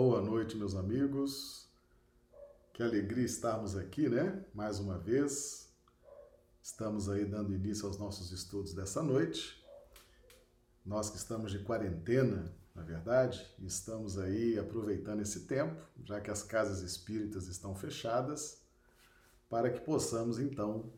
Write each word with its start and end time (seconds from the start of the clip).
Boa 0.00 0.22
noite, 0.22 0.56
meus 0.56 0.76
amigos. 0.76 1.66
Que 2.72 2.84
alegria 2.84 3.24
estarmos 3.24 3.76
aqui, 3.76 4.08
né? 4.08 4.44
Mais 4.54 4.78
uma 4.78 4.96
vez. 4.96 5.74
Estamos 6.62 7.08
aí 7.08 7.24
dando 7.24 7.52
início 7.52 7.84
aos 7.84 7.98
nossos 7.98 8.30
estudos 8.30 8.72
dessa 8.72 9.02
noite. 9.02 9.60
Nós 10.86 11.10
que 11.10 11.16
estamos 11.16 11.50
de 11.50 11.58
quarentena, 11.64 12.54
na 12.76 12.82
verdade, 12.82 13.44
estamos 13.58 14.16
aí 14.16 14.56
aproveitando 14.56 15.20
esse 15.20 15.46
tempo, 15.48 15.82
já 16.04 16.20
que 16.20 16.30
as 16.30 16.44
casas 16.44 16.80
espíritas 16.80 17.48
estão 17.48 17.74
fechadas, 17.74 18.62
para 19.50 19.68
que 19.68 19.80
possamos 19.80 20.38
então 20.38 20.92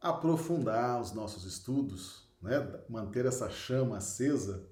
aprofundar 0.00 1.00
os 1.00 1.12
nossos 1.12 1.44
estudos, 1.44 2.28
né? 2.42 2.82
manter 2.88 3.26
essa 3.26 3.48
chama 3.48 3.98
acesa 3.98 4.68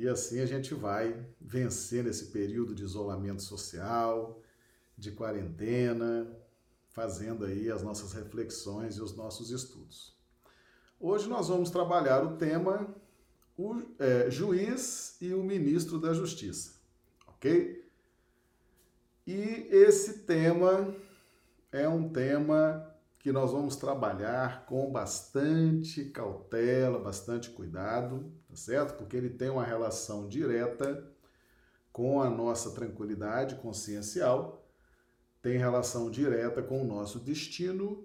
e 0.00 0.08
assim 0.08 0.40
a 0.40 0.46
gente 0.46 0.72
vai 0.72 1.14
vencendo 1.38 2.08
esse 2.08 2.26
período 2.26 2.74
de 2.74 2.82
isolamento 2.82 3.42
social, 3.42 4.40
de 4.96 5.12
quarentena, 5.12 6.26
fazendo 6.88 7.44
aí 7.44 7.70
as 7.70 7.82
nossas 7.82 8.14
reflexões 8.14 8.96
e 8.96 9.02
os 9.02 9.14
nossos 9.14 9.50
estudos. 9.50 10.16
Hoje 10.98 11.28
nós 11.28 11.48
vamos 11.48 11.68
trabalhar 11.68 12.24
o 12.24 12.38
tema 12.38 12.94
o 13.58 13.82
é, 13.98 14.30
juiz 14.30 15.18
e 15.20 15.34
o 15.34 15.44
ministro 15.44 16.00
da 16.00 16.14
Justiça, 16.14 16.80
ok? 17.26 17.86
E 19.26 19.68
esse 19.70 20.20
tema 20.20 20.94
é 21.70 21.86
um 21.86 22.08
tema 22.08 22.90
que 23.18 23.30
nós 23.30 23.52
vamos 23.52 23.76
trabalhar 23.76 24.64
com 24.64 24.90
bastante 24.90 26.06
cautela, 26.06 26.98
bastante 26.98 27.50
cuidado, 27.50 28.32
tá 28.50 28.56
certo? 28.56 28.96
Porque 28.96 29.16
ele 29.16 29.30
tem 29.30 29.48
uma 29.48 29.64
relação 29.64 30.28
direta 30.28 31.08
com 31.92 32.20
a 32.20 32.28
nossa 32.28 32.72
tranquilidade 32.72 33.54
consciencial, 33.56 34.68
tem 35.40 35.56
relação 35.56 36.10
direta 36.10 36.62
com 36.62 36.82
o 36.82 36.84
nosso 36.84 37.20
destino 37.20 38.04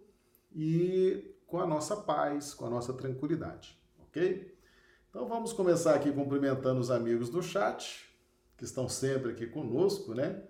e 0.53 1.35
com 1.47 1.59
a 1.59 1.65
nossa 1.65 1.97
paz, 1.97 2.53
com 2.53 2.65
a 2.65 2.69
nossa 2.69 2.93
tranquilidade, 2.93 3.77
ok? 4.07 4.55
Então 5.09 5.27
vamos 5.27 5.51
começar 5.51 5.95
aqui 5.95 6.11
cumprimentando 6.11 6.79
os 6.79 6.91
amigos 6.91 7.29
do 7.29 7.41
chat, 7.41 8.07
que 8.57 8.63
estão 8.63 8.87
sempre 8.87 9.31
aqui 9.31 9.47
conosco, 9.47 10.13
né? 10.13 10.43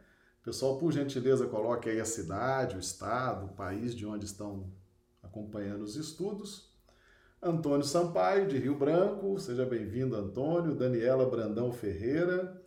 Pessoal, 0.44 0.78
por 0.78 0.92
gentileza, 0.92 1.48
coloque 1.48 1.90
aí 1.90 2.00
a 2.00 2.06
cidade, 2.06 2.76
o 2.76 2.80
estado, 2.80 3.46
o 3.46 3.56
país 3.56 3.96
de 3.96 4.06
onde 4.06 4.26
estão 4.26 4.72
acompanhando 5.24 5.84
os 5.84 5.96
estudos. 5.96 6.75
Antônio 7.46 7.86
Sampaio, 7.86 8.48
de 8.48 8.58
Rio 8.58 8.74
Branco, 8.74 9.38
seja 9.40 9.68
bem-vindo, 9.68 10.16
Antônio. 10.16 10.74
Daniela 10.74 11.30
Brandão 11.30 11.72
Ferreira. 11.72 12.60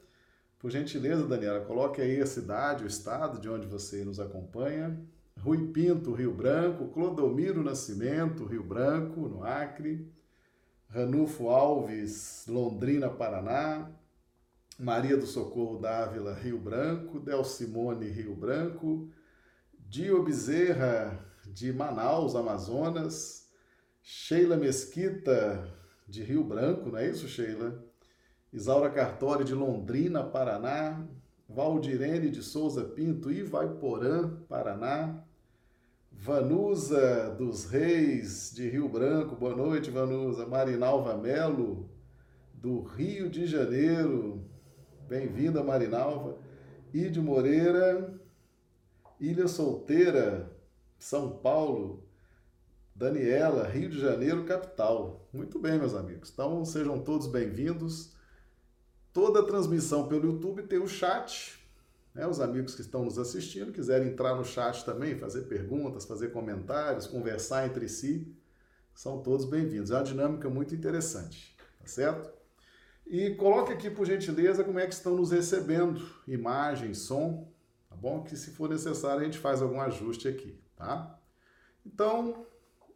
Por 0.57 0.71
gentileza, 0.71 1.27
Daniela, 1.27 1.65
coloque 1.65 2.01
aí 2.01 2.21
a 2.21 2.27
cidade, 2.27 2.85
o 2.85 2.87
estado 2.87 3.41
de 3.41 3.49
onde 3.49 3.67
você 3.67 4.05
nos 4.05 4.21
acompanha. 4.21 4.97
Rui 5.41 5.73
Pinto, 5.73 6.13
Rio 6.13 6.33
Branco. 6.33 6.87
Clodomiro 6.91 7.61
Nascimento, 7.61 8.45
Rio 8.45 8.63
Branco, 8.63 9.23
no 9.23 9.43
Acre. 9.43 10.09
Ranulfo 10.89 11.49
Alves, 11.49 12.45
Londrina, 12.47 13.11
Paraná. 13.11 13.91
Maria 14.79 15.17
do 15.17 15.27
Socorro 15.27 15.81
Dávila, 15.81 16.35
Rio 16.35 16.57
Branco, 16.57 17.19
Del 17.19 17.43
Simone, 17.43 18.07
Rio 18.07 18.37
Branco, 18.37 19.09
Dio 19.77 20.23
Bezerra, 20.23 21.19
de 21.53 21.73
Manaus, 21.73 22.37
Amazonas, 22.37 23.48
Sheila 24.11 24.57
Mesquita, 24.57 25.69
de 26.09 26.23
Rio 26.23 26.43
Branco, 26.43 26.89
não 26.89 26.97
é 26.97 27.11
isso, 27.11 27.29
Sheila? 27.29 27.85
Isaura 28.51 28.89
Cartori, 28.89 29.45
de 29.45 29.53
Londrina, 29.53 30.25
Paraná, 30.25 31.07
Valdirene 31.47 32.31
de 32.31 32.43
Souza 32.43 32.85
Pinto, 32.85 33.31
Ivaiporã, 33.31 34.31
Paraná, 34.49 35.23
Vanusa 36.11 37.35
dos 37.37 37.67
Reis, 37.67 38.51
de 38.55 38.71
Rio 38.71 38.89
Branco, 38.89 39.37
boa 39.37 39.55
noite, 39.55 39.91
Vanusa, 39.91 40.47
Marinalva 40.47 41.15
Melo, 41.15 41.91
do 42.55 42.81
Rio 42.81 43.29
de 43.29 43.45
Janeiro, 43.45 44.43
Bem-vinda, 45.07 45.63
Marinalva. 45.63 46.39
Ide 46.95 47.21
Moreira, 47.21 48.19
Ilha 49.21 49.47
Solteira, 49.47 50.51
São 50.99 51.29
Paulo, 51.29 52.08
Daniela, 52.99 53.69
Rio 53.69 53.89
de 53.89 54.01
Janeiro, 54.01 54.45
capital. 54.45 55.25
Muito 55.33 55.57
bem, 55.61 55.79
meus 55.79 55.95
amigos. 55.95 56.31
Então, 56.33 56.65
sejam 56.65 56.99
todos 56.99 57.29
bem-vindos. 57.29 58.13
Toda 59.13 59.39
a 59.39 59.45
transmissão 59.45 60.09
pelo 60.09 60.27
YouTube 60.27 60.65
tem 60.65 60.81
o 60.81 60.89
chat. 60.89 61.65
Né? 62.13 62.27
Os 62.27 62.41
amigos 62.41 62.75
que 62.75 62.81
estão 62.81 63.05
nos 63.05 63.17
assistindo 63.17 63.71
quiserem 63.71 64.09
entrar 64.09 64.35
no 64.35 64.45
chat 64.45 64.85
também, 64.85 65.17
fazer 65.17 65.43
perguntas, 65.43 66.07
fazer 66.07 66.33
comentários, 66.33 67.07
conversar 67.07 67.69
entre 67.69 67.89
si, 67.89 68.35
são 68.93 69.23
todos 69.23 69.47
bem-vindos. 69.47 69.93
É 69.93 69.95
uma 69.95 70.03
dinâmica 70.03 70.51
muito 70.51 70.75
interessante, 70.75 71.57
tá 71.79 71.87
certo? 71.87 72.29
E 73.07 73.31
coloque 73.37 73.73
aqui, 73.73 73.89
por 73.89 74.07
gentileza, 74.07 74.65
como 74.65 74.81
é 74.81 74.87
que 74.89 74.95
estão 74.95 75.15
nos 75.15 75.31
recebendo, 75.31 76.05
imagem, 76.27 76.93
som, 76.95 77.49
tá 77.89 77.95
bom? 77.95 78.25
Que 78.25 78.37
se 78.37 78.51
for 78.51 78.69
necessário 78.69 79.21
a 79.21 79.25
gente 79.25 79.39
faz 79.39 79.63
algum 79.63 79.81
ajuste 79.81 80.27
aqui, 80.27 80.61
tá? 80.75 81.17
Então, 81.87 82.45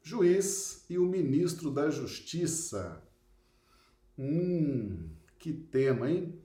juiz 0.03 0.85
e 0.91 0.99
o 0.99 1.07
ministro 1.07 1.71
da 1.71 1.89
Justiça. 1.91 3.03
Hum, 4.19 5.09
que 5.39 5.53
tema, 5.53 6.11
hein? 6.11 6.39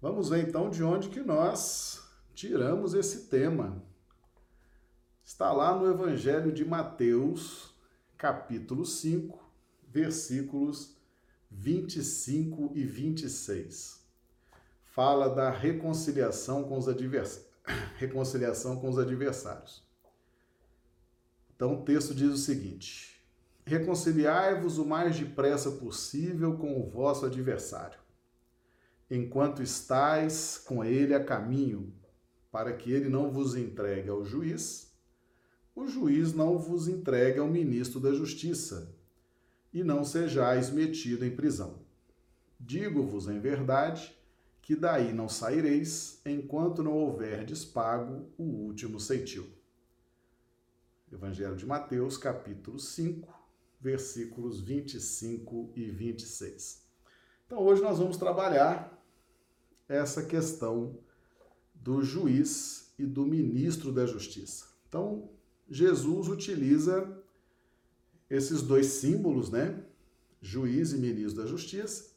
Vamos 0.00 0.28
ver 0.28 0.48
então 0.48 0.68
de 0.68 0.82
onde 0.82 1.08
que 1.08 1.20
nós 1.20 2.02
tiramos 2.34 2.94
esse 2.94 3.26
tema. 3.28 3.82
Está 5.24 5.52
lá 5.52 5.76
no 5.76 5.90
Evangelho 5.90 6.52
de 6.52 6.64
Mateus, 6.64 7.74
capítulo 8.16 8.84
5, 8.84 9.38
versículos 9.88 10.96
25 11.50 12.72
e 12.74 12.84
26. 12.84 14.04
Fala 14.84 15.28
da 15.28 15.50
reconciliação 15.50 16.64
com 16.64 16.78
os, 16.78 16.88
advers... 16.88 17.46
reconciliação 17.96 18.76
com 18.76 18.88
os 18.88 18.98
adversários. 18.98 19.87
Então 21.58 21.74
o 21.74 21.82
texto 21.82 22.14
diz 22.14 22.30
o 22.32 22.38
seguinte: 22.38 23.20
Reconciliai-vos 23.66 24.78
o 24.78 24.86
mais 24.86 25.18
depressa 25.18 25.72
possível 25.72 26.56
com 26.56 26.80
o 26.80 26.88
vosso 26.88 27.26
adversário, 27.26 27.98
enquanto 29.10 29.60
estais 29.60 30.56
com 30.56 30.84
ele 30.84 31.12
a 31.12 31.24
caminho, 31.24 31.92
para 32.52 32.72
que 32.72 32.92
ele 32.92 33.08
não 33.08 33.32
vos 33.32 33.56
entregue 33.56 34.08
ao 34.08 34.24
juiz, 34.24 34.96
o 35.74 35.88
juiz 35.88 36.32
não 36.32 36.56
vos 36.56 36.86
entregue 36.86 37.40
ao 37.40 37.48
ministro 37.48 37.98
da 37.98 38.12
justiça 38.12 38.94
e 39.74 39.82
não 39.82 40.04
sejais 40.04 40.70
metido 40.70 41.26
em 41.26 41.34
prisão. 41.34 41.80
Digo-vos 42.60 43.26
em 43.26 43.40
verdade 43.40 44.16
que 44.62 44.76
daí 44.76 45.12
não 45.12 45.28
saireis 45.28 46.20
enquanto 46.24 46.84
não 46.84 46.92
houverdes 46.92 47.64
pago 47.64 48.30
o 48.38 48.44
último 48.44 49.00
ceitil. 49.00 49.57
Evangelho 51.10 51.56
de 51.56 51.64
Mateus, 51.64 52.16
capítulo 52.18 52.78
5, 52.78 53.32
versículos 53.80 54.60
25 54.60 55.72
e 55.74 55.90
26. 55.90 56.86
Então 57.46 57.60
hoje 57.60 57.80
nós 57.80 57.98
vamos 57.98 58.16
trabalhar 58.16 59.02
essa 59.88 60.22
questão 60.22 60.98
do 61.74 62.02
juiz 62.02 62.92
e 62.98 63.06
do 63.06 63.24
ministro 63.24 63.90
da 63.90 64.04
justiça. 64.04 64.66
Então, 64.88 65.30
Jesus 65.70 66.28
utiliza 66.28 67.16
esses 68.28 68.60
dois 68.60 68.86
símbolos, 68.86 69.50
né? 69.50 69.82
Juiz 70.42 70.92
e 70.92 70.98
ministro 70.98 71.42
da 71.42 71.48
justiça, 71.48 72.10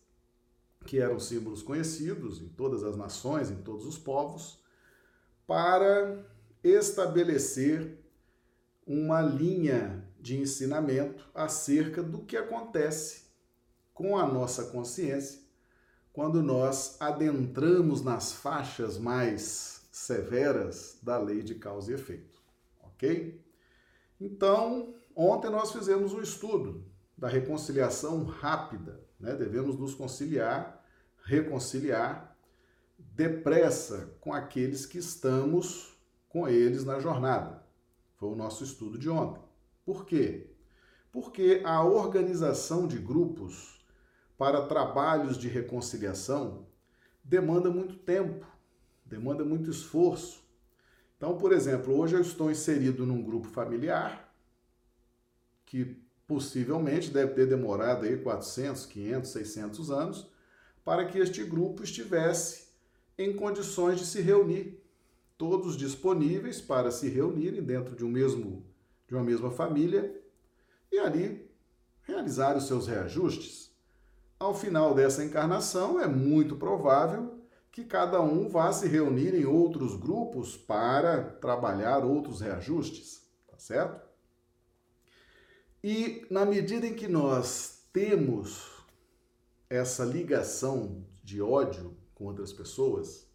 que 0.85 0.99
eram 0.99 1.19
símbolos 1.19 1.61
conhecidos 1.61 2.41
em 2.41 2.49
todas 2.49 2.83
as 2.83 2.97
nações, 2.97 3.49
em 3.49 3.61
todos 3.61 3.85
os 3.85 3.97
povos, 3.97 4.61
para 5.47 6.25
estabelecer 6.63 8.00
uma 8.85 9.21
linha 9.21 10.07
de 10.19 10.37
ensinamento 10.37 11.29
acerca 11.33 12.01
do 12.01 12.19
que 12.23 12.37
acontece 12.37 13.23
com 13.93 14.17
a 14.17 14.25
nossa 14.25 14.65
consciência 14.65 15.41
quando 16.13 16.41
nós 16.41 16.97
adentramos 16.99 18.01
nas 18.01 18.33
faixas 18.33 18.97
mais 18.97 19.87
severas 19.91 20.97
da 21.01 21.17
lei 21.17 21.41
de 21.41 21.55
causa 21.55 21.91
e 21.91 21.95
efeito, 21.95 22.41
ok? 22.81 23.41
Então, 24.19 24.93
Ontem 25.15 25.49
nós 25.49 25.71
fizemos 25.71 26.13
um 26.13 26.21
estudo 26.21 26.85
da 27.17 27.27
reconciliação 27.27 28.23
rápida, 28.23 29.03
né? 29.19 29.35
Devemos 29.35 29.77
nos 29.77 29.93
conciliar, 29.93 30.83
reconciliar 31.23 32.35
depressa 32.97 34.15
com 34.21 34.33
aqueles 34.33 34.85
que 34.85 34.97
estamos 34.97 35.97
com 36.29 36.47
eles 36.47 36.85
na 36.85 36.99
jornada. 36.99 37.60
Foi 38.21 38.29
o 38.29 38.35
nosso 38.35 38.63
estudo 38.63 38.99
de 38.99 39.09
ontem. 39.09 39.41
Por 39.83 40.05
quê? 40.05 40.51
Porque 41.11 41.63
a 41.65 41.83
organização 41.83 42.87
de 42.87 42.99
grupos 42.99 43.83
para 44.37 44.67
trabalhos 44.67 45.39
de 45.39 45.47
reconciliação 45.47 46.67
demanda 47.23 47.71
muito 47.71 47.95
tempo, 47.95 48.45
demanda 49.03 49.43
muito 49.43 49.71
esforço. 49.71 50.47
Então, 51.17 51.35
por 51.35 51.51
exemplo, 51.51 51.97
hoje 51.97 52.15
eu 52.15 52.21
estou 52.21 52.51
inserido 52.51 53.07
num 53.07 53.23
grupo 53.23 53.47
familiar 53.47 54.31
que 55.65 55.99
possivelmente 56.27 57.09
deve 57.09 57.33
ter 57.33 57.47
demorado 57.47 58.05
aí 58.05 58.17
400, 58.17 58.85
500, 58.85 59.31
600 59.31 59.89
anos 59.89 60.27
para 60.85 61.05
que 61.05 61.17
este 61.17 61.43
grupo 61.43 61.83
estivesse 61.83 62.67
em 63.17 63.35
condições 63.35 63.99
de 63.99 64.05
se 64.05 64.21
reunir, 64.21 64.79
todos 65.41 65.75
disponíveis 65.75 66.61
para 66.61 66.91
se 66.91 67.09
reunirem 67.09 67.63
dentro 67.63 67.95
de 67.95 68.05
um 68.05 68.09
mesmo 68.09 68.63
de 69.07 69.15
uma 69.15 69.23
mesma 69.23 69.49
família 69.49 70.21
e 70.91 70.99
ali 70.99 71.49
realizar 72.03 72.55
os 72.55 72.67
seus 72.67 72.85
reajustes. 72.85 73.75
Ao 74.37 74.53
final 74.53 74.93
dessa 74.93 75.23
encarnação, 75.23 75.99
é 75.99 76.05
muito 76.05 76.57
provável 76.57 77.41
que 77.71 77.83
cada 77.83 78.21
um 78.21 78.47
vá 78.47 78.71
se 78.71 78.87
reunir 78.87 79.33
em 79.33 79.43
outros 79.43 79.95
grupos 79.95 80.55
para 80.55 81.23
trabalhar 81.23 82.05
outros 82.05 82.41
reajustes, 82.41 83.27
tá 83.47 83.57
certo? 83.57 84.07
E 85.83 86.23
na 86.29 86.45
medida 86.45 86.85
em 86.85 86.93
que 86.93 87.07
nós 87.07 87.83
temos 87.91 88.69
essa 89.67 90.05
ligação 90.05 91.03
de 91.23 91.41
ódio 91.41 91.97
com 92.13 92.25
outras 92.25 92.53
pessoas, 92.53 93.30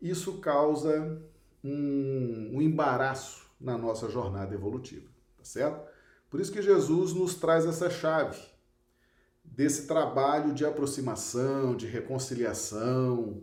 isso 0.00 0.38
causa 0.38 1.20
um, 1.62 2.52
um 2.54 2.62
embaraço 2.62 3.46
na 3.60 3.76
nossa 3.76 4.08
jornada 4.08 4.54
evolutiva, 4.54 5.08
tá 5.36 5.44
certo? 5.44 5.88
Por 6.28 6.40
isso 6.40 6.52
que 6.52 6.62
Jesus 6.62 7.12
nos 7.12 7.34
traz 7.34 7.64
essa 7.64 7.88
chave 7.88 8.40
desse 9.44 9.86
trabalho 9.86 10.52
de 10.52 10.64
aproximação, 10.64 11.76
de 11.76 11.86
reconciliação, 11.86 13.42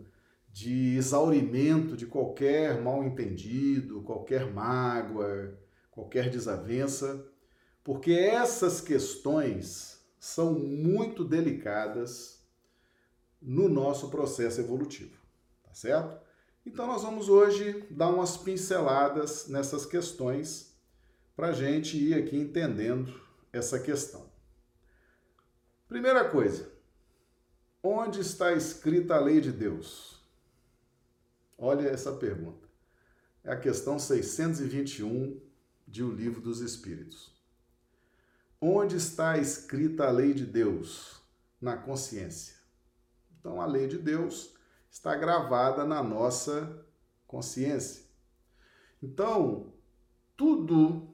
de 0.52 0.96
exaurimento 0.96 1.96
de 1.96 2.06
qualquer 2.06 2.80
mal-entendido, 2.80 4.02
qualquer 4.02 4.52
mágoa, 4.52 5.58
qualquer 5.90 6.30
desavença 6.30 7.24
porque 7.84 8.12
essas 8.12 8.80
questões 8.80 10.02
são 10.18 10.54
muito 10.54 11.22
delicadas 11.22 12.42
no 13.40 13.68
nosso 13.68 14.08
processo 14.08 14.58
evolutivo, 14.58 15.20
tá 15.62 15.74
certo? 15.74 16.23
Então 16.66 16.86
nós 16.86 17.02
vamos 17.02 17.28
hoje 17.28 17.86
dar 17.90 18.08
umas 18.08 18.38
pinceladas 18.38 19.48
nessas 19.48 19.84
questões 19.84 20.74
para 21.36 21.48
a 21.48 21.52
gente 21.52 21.96
ir 21.98 22.14
aqui 22.14 22.36
entendendo 22.36 23.20
essa 23.52 23.78
questão. 23.78 24.32
Primeira 25.86 26.28
coisa, 26.30 26.72
onde 27.82 28.20
está 28.20 28.54
escrita 28.54 29.14
a 29.14 29.20
lei 29.20 29.42
de 29.42 29.52
Deus? 29.52 30.18
Olha 31.58 31.86
essa 31.88 32.12
pergunta. 32.12 32.66
É 33.44 33.52
a 33.52 33.60
questão 33.60 33.98
621 33.98 35.38
de 35.86 36.02
O 36.02 36.10
Livro 36.10 36.40
dos 36.40 36.60
Espíritos. 36.60 37.30
Onde 38.58 38.96
está 38.96 39.36
escrita 39.36 40.06
a 40.06 40.10
lei 40.10 40.32
de 40.32 40.46
Deus? 40.46 41.22
Na 41.60 41.76
consciência. 41.76 42.56
Então, 43.38 43.60
a 43.60 43.66
lei 43.66 43.86
de 43.86 43.98
Deus 43.98 44.53
está 44.94 45.16
gravada 45.16 45.84
na 45.84 46.00
nossa 46.04 46.86
consciência. 47.26 48.04
Então, 49.02 49.74
tudo, 50.36 51.12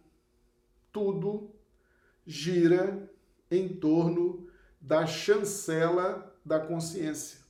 tudo 0.93 1.51
gira 2.27 3.11
em 3.51 3.67
torno 3.69 4.47
da 4.79 5.07
chancela 5.07 6.37
da 6.45 6.61
consciência. 6.61 7.41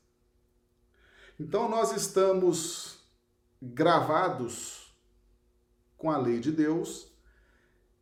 Então, 1.39 1.69
nós 1.69 1.91
estamos 1.91 3.01
gravados 3.61 4.95
com 5.99 6.13
a 6.13 6.17
lei 6.17 6.39
de 6.39 6.53
Deus 6.53 7.11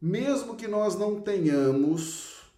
mesmo 0.00 0.54
que 0.54 0.68
nós 0.68 0.96
não 0.96 1.20
tenhamos 1.20 2.52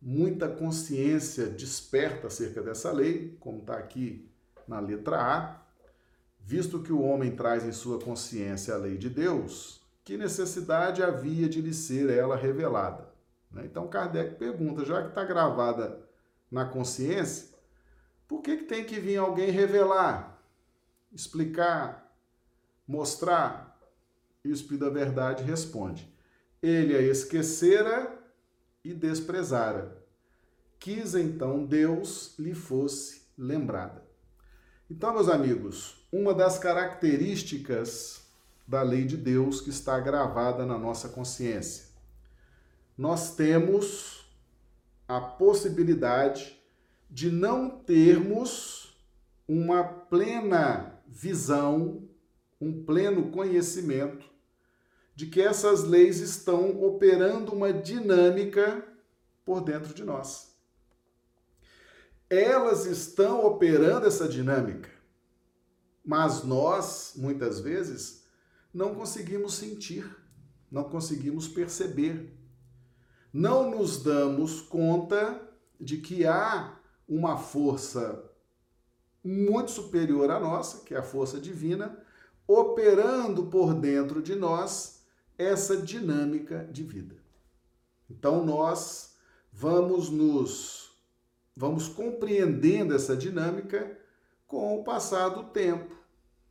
muita 0.00 0.48
consciência 0.48 1.46
desperta 1.46 2.28
acerca 2.28 2.62
dessa 2.62 2.92
lei, 2.92 3.36
como 3.40 3.60
está 3.60 3.76
aqui 3.76 4.30
na 4.66 4.80
letra 4.80 5.20
A, 5.20 5.62
visto 6.40 6.82
que 6.82 6.92
o 6.92 7.02
homem 7.02 7.34
traz 7.34 7.64
em 7.64 7.72
sua 7.72 7.98
consciência 7.98 8.74
a 8.74 8.78
lei 8.78 8.96
de 8.96 9.08
Deus, 9.08 9.80
que 10.04 10.16
necessidade 10.16 11.02
havia 11.02 11.48
de 11.48 11.60
lhe 11.60 11.72
ser 11.72 12.10
ela 12.10 12.36
revelada? 12.36 13.08
Né? 13.50 13.64
Então 13.64 13.88
Kardec 13.88 14.36
pergunta, 14.36 14.84
já 14.84 15.02
que 15.02 15.08
está 15.08 15.24
gravada 15.24 15.98
na 16.50 16.64
consciência, 16.64 17.54
por 18.28 18.42
que, 18.42 18.58
que 18.58 18.64
tem 18.64 18.84
que 18.84 18.98
vir 18.98 19.16
alguém 19.16 19.50
revelar, 19.50 20.38
explicar, 21.12 22.14
mostrar? 22.86 23.78
E 24.44 24.50
o 24.50 24.52
Espírito 24.52 24.84
da 24.84 24.90
Verdade 24.90 25.42
responde: 25.42 26.12
ele 26.62 26.94
a 26.94 27.00
esquecera 27.00 28.18
e 28.84 28.92
desprezara. 28.92 30.04
Quis 30.78 31.14
então 31.14 31.64
Deus 31.64 32.34
lhe 32.38 32.54
fosse 32.54 33.22
lembrada. 33.38 34.03
Então, 34.90 35.14
meus 35.14 35.30
amigos, 35.30 35.96
uma 36.12 36.34
das 36.34 36.58
características 36.58 38.26
da 38.68 38.82
lei 38.82 39.04
de 39.06 39.16
Deus 39.16 39.62
que 39.62 39.70
está 39.70 39.98
gravada 39.98 40.66
na 40.66 40.78
nossa 40.78 41.08
consciência. 41.08 41.86
Nós 42.96 43.34
temos 43.34 44.30
a 45.08 45.20
possibilidade 45.20 46.62
de 47.10 47.30
não 47.30 47.70
termos 47.70 48.94
uma 49.48 49.84
plena 49.84 51.00
visão, 51.06 52.06
um 52.60 52.84
pleno 52.84 53.30
conhecimento 53.30 54.26
de 55.14 55.26
que 55.26 55.40
essas 55.40 55.84
leis 55.84 56.18
estão 56.18 56.82
operando 56.82 57.52
uma 57.52 57.72
dinâmica 57.72 58.86
por 59.46 59.62
dentro 59.62 59.94
de 59.94 60.04
nós. 60.04 60.53
Elas 62.28 62.86
estão 62.86 63.44
operando 63.44 64.06
essa 64.06 64.28
dinâmica, 64.28 64.90
mas 66.04 66.42
nós, 66.42 67.14
muitas 67.16 67.60
vezes, 67.60 68.24
não 68.72 68.94
conseguimos 68.94 69.54
sentir, 69.54 70.04
não 70.70 70.84
conseguimos 70.84 71.46
perceber. 71.46 72.36
Não 73.32 73.70
nos 73.70 74.02
damos 74.02 74.60
conta 74.60 75.40
de 75.80 75.98
que 75.98 76.26
há 76.26 76.78
uma 77.08 77.36
força 77.36 78.30
muito 79.22 79.70
superior 79.70 80.30
à 80.30 80.38
nossa, 80.38 80.84
que 80.84 80.94
é 80.94 80.98
a 80.98 81.02
força 81.02 81.40
divina, 81.40 81.98
operando 82.46 83.46
por 83.46 83.74
dentro 83.74 84.22
de 84.22 84.34
nós 84.34 85.02
essa 85.38 85.76
dinâmica 85.76 86.68
de 86.70 86.82
vida. 86.82 87.16
Então 88.08 88.44
nós 88.44 89.16
vamos 89.52 90.10
nos 90.10 90.83
vamos 91.56 91.88
compreendendo 91.88 92.94
essa 92.94 93.16
dinâmica 93.16 93.98
com 94.46 94.78
o 94.78 94.84
passar 94.84 95.28
do 95.30 95.44
tempo, 95.44 95.94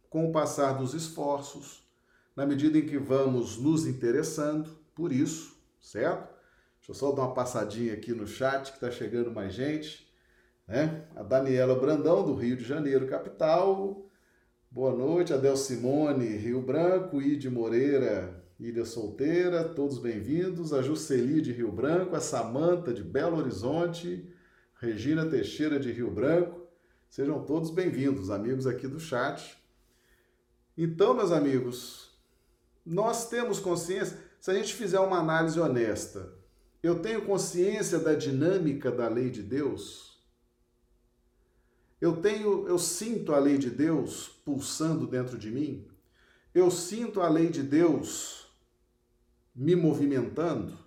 com 0.09 0.29
o 0.29 0.31
passar 0.31 0.73
dos 0.73 0.93
esforços, 0.93 1.83
na 2.35 2.45
medida 2.45 2.77
em 2.77 2.85
que 2.85 2.97
vamos 2.97 3.57
nos 3.57 3.85
interessando 3.85 4.69
por 4.95 5.11
isso, 5.11 5.55
certo? 5.79 6.33
Deixa 6.77 6.91
eu 6.91 6.95
só 6.95 7.11
dar 7.11 7.23
uma 7.23 7.33
passadinha 7.33 7.93
aqui 7.93 8.11
no 8.11 8.27
chat 8.27 8.71
que 8.71 8.77
está 8.77 8.91
chegando 8.91 9.31
mais 9.31 9.53
gente. 9.53 10.11
Né? 10.67 11.05
A 11.15 11.23
Daniela 11.23 11.75
Brandão, 11.75 12.25
do 12.25 12.35
Rio 12.35 12.57
de 12.57 12.63
Janeiro, 12.65 13.07
capital. 13.07 14.05
Boa 14.69 14.93
noite. 14.93 15.33
Adel 15.33 15.55
Simone, 15.55 16.25
Rio 16.35 16.61
Branco. 16.61 17.21
Ide 17.21 17.49
Moreira, 17.49 18.43
Ilha 18.59 18.83
Solteira, 18.83 19.63
todos 19.63 19.97
bem-vindos. 19.97 20.73
A 20.73 20.81
Juceli 20.81 21.41
de 21.41 21.53
Rio 21.53 21.71
Branco, 21.71 22.17
a 22.17 22.19
Samanta 22.19 22.93
de 22.93 23.01
Belo 23.01 23.37
Horizonte, 23.37 24.29
Regina 24.83 25.25
Teixeira 25.25 25.79
de 25.79 25.93
Rio 25.93 26.11
Branco. 26.11 26.67
Sejam 27.09 27.41
todos 27.45 27.71
bem-vindos, 27.71 28.29
amigos 28.29 28.67
aqui 28.67 28.85
do 28.85 28.99
chat. 28.99 29.57
Então, 30.77 31.13
meus 31.13 31.31
amigos, 31.31 32.11
nós 32.85 33.29
temos 33.29 33.61
consciência, 33.61 34.19
se 34.41 34.51
a 34.51 34.53
gente 34.53 34.73
fizer 34.73 34.99
uma 34.99 35.19
análise 35.19 35.57
honesta, 35.57 36.33
eu 36.81 36.99
tenho 36.99 37.25
consciência 37.25 37.97
da 37.97 38.13
dinâmica 38.13 38.91
da 38.91 39.07
lei 39.07 39.29
de 39.29 39.41
Deus? 39.41 40.21
Eu 42.01 42.17
tenho, 42.17 42.67
eu 42.67 42.77
sinto 42.77 43.33
a 43.33 43.39
lei 43.39 43.57
de 43.57 43.69
Deus 43.69 44.27
pulsando 44.43 45.07
dentro 45.07 45.37
de 45.37 45.49
mim? 45.49 45.87
Eu 46.53 46.69
sinto 46.69 47.21
a 47.21 47.29
lei 47.29 47.47
de 47.47 47.63
Deus 47.63 48.53
me 49.55 49.77
movimentando, 49.77 50.77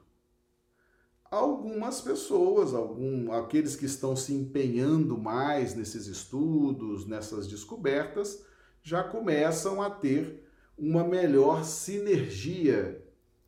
algumas 1.31 2.01
pessoas, 2.01 2.75
algum, 2.75 3.33
aqueles 3.33 3.77
que 3.77 3.87
estão 3.87 4.15
se 4.15 4.33
empenhando 4.33 5.19
mais 5.19 5.75
nesses 5.75 6.07
estudos, 6.07 7.07
nessas 7.07 7.47
descobertas, 7.47 8.45
já 8.83 9.03
começam 9.03 9.83
a 9.83 9.91
ter 9.91 10.45
uma 10.77 11.03
melhor 11.03 11.65
sinergia 11.65 13.03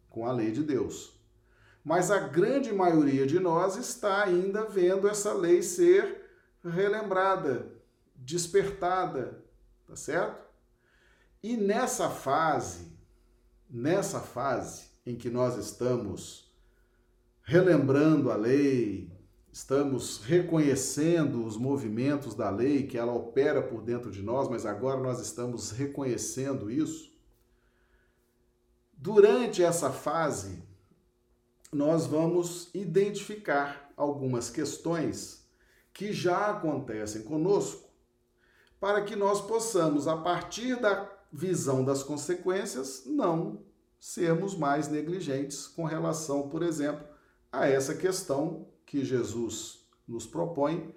com 0.08 0.26
a 0.26 0.32
lei 0.32 0.50
de 0.50 0.62
Deus. 0.62 1.18
Mas 1.84 2.10
a 2.10 2.18
grande 2.18 2.72
maioria 2.72 3.26
de 3.26 3.38
nós 3.38 3.76
está 3.76 4.24
ainda 4.24 4.64
vendo 4.64 5.08
essa 5.08 5.32
lei 5.32 5.62
ser 5.62 6.22
relembrada, 6.64 7.72
despertada, 8.14 9.44
tá 9.86 9.94
certo? 9.94 10.46
E 11.42 11.56
nessa 11.56 12.10
fase, 12.10 12.92
nessa 13.70 14.20
fase 14.20 14.88
em 15.06 15.16
que 15.16 15.30
nós 15.30 15.56
estamos 15.56 16.47
relembrando 17.48 18.30
a 18.30 18.36
lei, 18.36 19.10
estamos 19.50 20.18
reconhecendo 20.18 21.46
os 21.46 21.56
movimentos 21.56 22.34
da 22.34 22.50
lei, 22.50 22.86
que 22.86 22.98
ela 22.98 23.14
opera 23.14 23.62
por 23.62 23.80
dentro 23.80 24.10
de 24.10 24.20
nós, 24.20 24.50
mas 24.50 24.66
agora 24.66 25.00
nós 25.00 25.18
estamos 25.18 25.70
reconhecendo 25.70 26.70
isso. 26.70 27.10
Durante 28.92 29.62
essa 29.62 29.90
fase, 29.90 30.62
nós 31.72 32.04
vamos 32.04 32.68
identificar 32.74 33.90
algumas 33.96 34.50
questões 34.50 35.48
que 35.94 36.12
já 36.12 36.50
acontecem 36.50 37.22
conosco, 37.22 37.88
para 38.78 39.00
que 39.00 39.16
nós 39.16 39.40
possamos, 39.40 40.06
a 40.06 40.18
partir 40.18 40.78
da 40.78 41.10
visão 41.32 41.82
das 41.82 42.02
consequências, 42.02 43.04
não 43.06 43.62
sermos 43.98 44.54
mais 44.54 44.86
negligentes 44.88 45.66
com 45.66 45.84
relação, 45.84 46.50
por 46.50 46.62
exemplo, 46.62 47.16
a 47.60 47.68
essa 47.68 47.94
questão 47.94 48.66
que 48.84 49.04
Jesus 49.04 49.86
nos 50.06 50.26
propõe, 50.26 50.94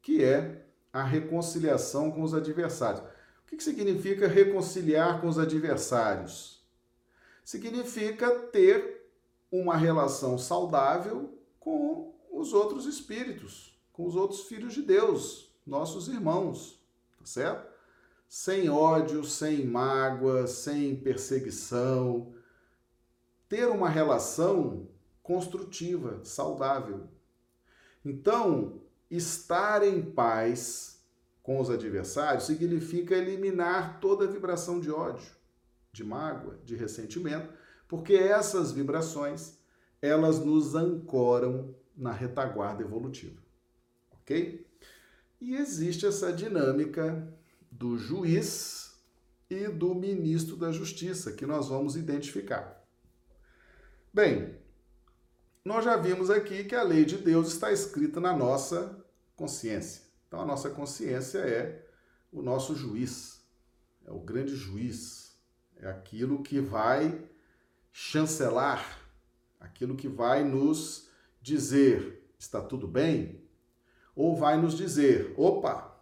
que 0.00 0.22
é 0.24 0.64
a 0.92 1.02
reconciliação 1.02 2.10
com 2.10 2.22
os 2.22 2.34
adversários. 2.34 3.02
O 3.42 3.46
que 3.46 3.62
significa 3.62 4.26
reconciliar 4.26 5.20
com 5.20 5.28
os 5.28 5.38
adversários? 5.38 6.64
Significa 7.44 8.30
ter 8.50 9.10
uma 9.50 9.76
relação 9.76 10.38
saudável 10.38 11.38
com 11.60 12.14
os 12.32 12.52
outros 12.52 12.86
espíritos, 12.86 13.78
com 13.92 14.06
os 14.06 14.16
outros 14.16 14.42
filhos 14.42 14.74
de 14.74 14.82
Deus, 14.82 15.54
nossos 15.66 16.08
irmãos, 16.08 16.82
tá 17.18 17.24
certo? 17.24 17.72
Sem 18.28 18.68
ódio, 18.68 19.22
sem 19.24 19.64
mágoa, 19.64 20.46
sem 20.46 20.96
perseguição. 20.96 22.34
Ter 23.48 23.66
uma 23.68 23.88
relação 23.88 24.88
construtiva, 25.24 26.20
saudável. 26.22 27.08
Então, 28.04 28.82
estar 29.10 29.82
em 29.82 30.02
paz 30.02 31.02
com 31.42 31.58
os 31.58 31.70
adversários 31.70 32.44
significa 32.44 33.16
eliminar 33.16 34.00
toda 34.00 34.30
vibração 34.30 34.78
de 34.78 34.90
ódio, 34.90 35.32
de 35.90 36.04
mágoa, 36.04 36.60
de 36.62 36.76
ressentimento, 36.76 37.48
porque 37.88 38.14
essas 38.14 38.70
vibrações, 38.70 39.58
elas 40.00 40.38
nos 40.38 40.74
ancoram 40.74 41.74
na 41.96 42.12
retaguarda 42.12 42.82
evolutiva. 42.82 43.40
OK? 44.12 44.66
E 45.40 45.56
existe 45.56 46.04
essa 46.04 46.32
dinâmica 46.32 47.26
do 47.70 47.96
juiz 47.96 48.94
e 49.48 49.68
do 49.68 49.94
ministro 49.94 50.56
da 50.56 50.70
Justiça, 50.70 51.32
que 51.32 51.46
nós 51.46 51.68
vamos 51.68 51.96
identificar. 51.96 52.84
Bem, 54.12 54.62
nós 55.64 55.84
já 55.84 55.96
vimos 55.96 56.28
aqui 56.28 56.64
que 56.64 56.74
a 56.74 56.82
lei 56.82 57.04
de 57.04 57.16
Deus 57.16 57.48
está 57.48 57.72
escrita 57.72 58.20
na 58.20 58.36
nossa 58.36 59.02
consciência. 59.34 60.02
Então, 60.28 60.40
a 60.40 60.44
nossa 60.44 60.68
consciência 60.68 61.38
é 61.38 61.86
o 62.30 62.42
nosso 62.42 62.74
juiz, 62.74 63.40
é 64.04 64.10
o 64.10 64.18
grande 64.18 64.54
juiz, 64.54 65.38
é 65.76 65.88
aquilo 65.88 66.42
que 66.42 66.60
vai 66.60 67.26
chancelar, 67.90 68.98
aquilo 69.58 69.96
que 69.96 70.08
vai 70.08 70.44
nos 70.44 71.08
dizer 71.40 72.28
está 72.38 72.60
tudo 72.60 72.86
bem, 72.86 73.42
ou 74.14 74.36
vai 74.36 74.60
nos 74.60 74.76
dizer: 74.76 75.32
opa, 75.36 75.96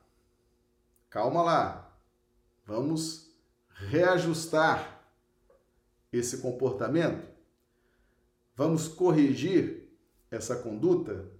calma 1.09 1.43
lá, 1.43 1.97
vamos 2.65 3.33
reajustar 3.69 5.05
esse 6.13 6.39
comportamento, 6.39 7.32
vamos 8.55 8.89
corrigir 8.89 9.89
essa 10.31 10.57
conduta. 10.57 11.31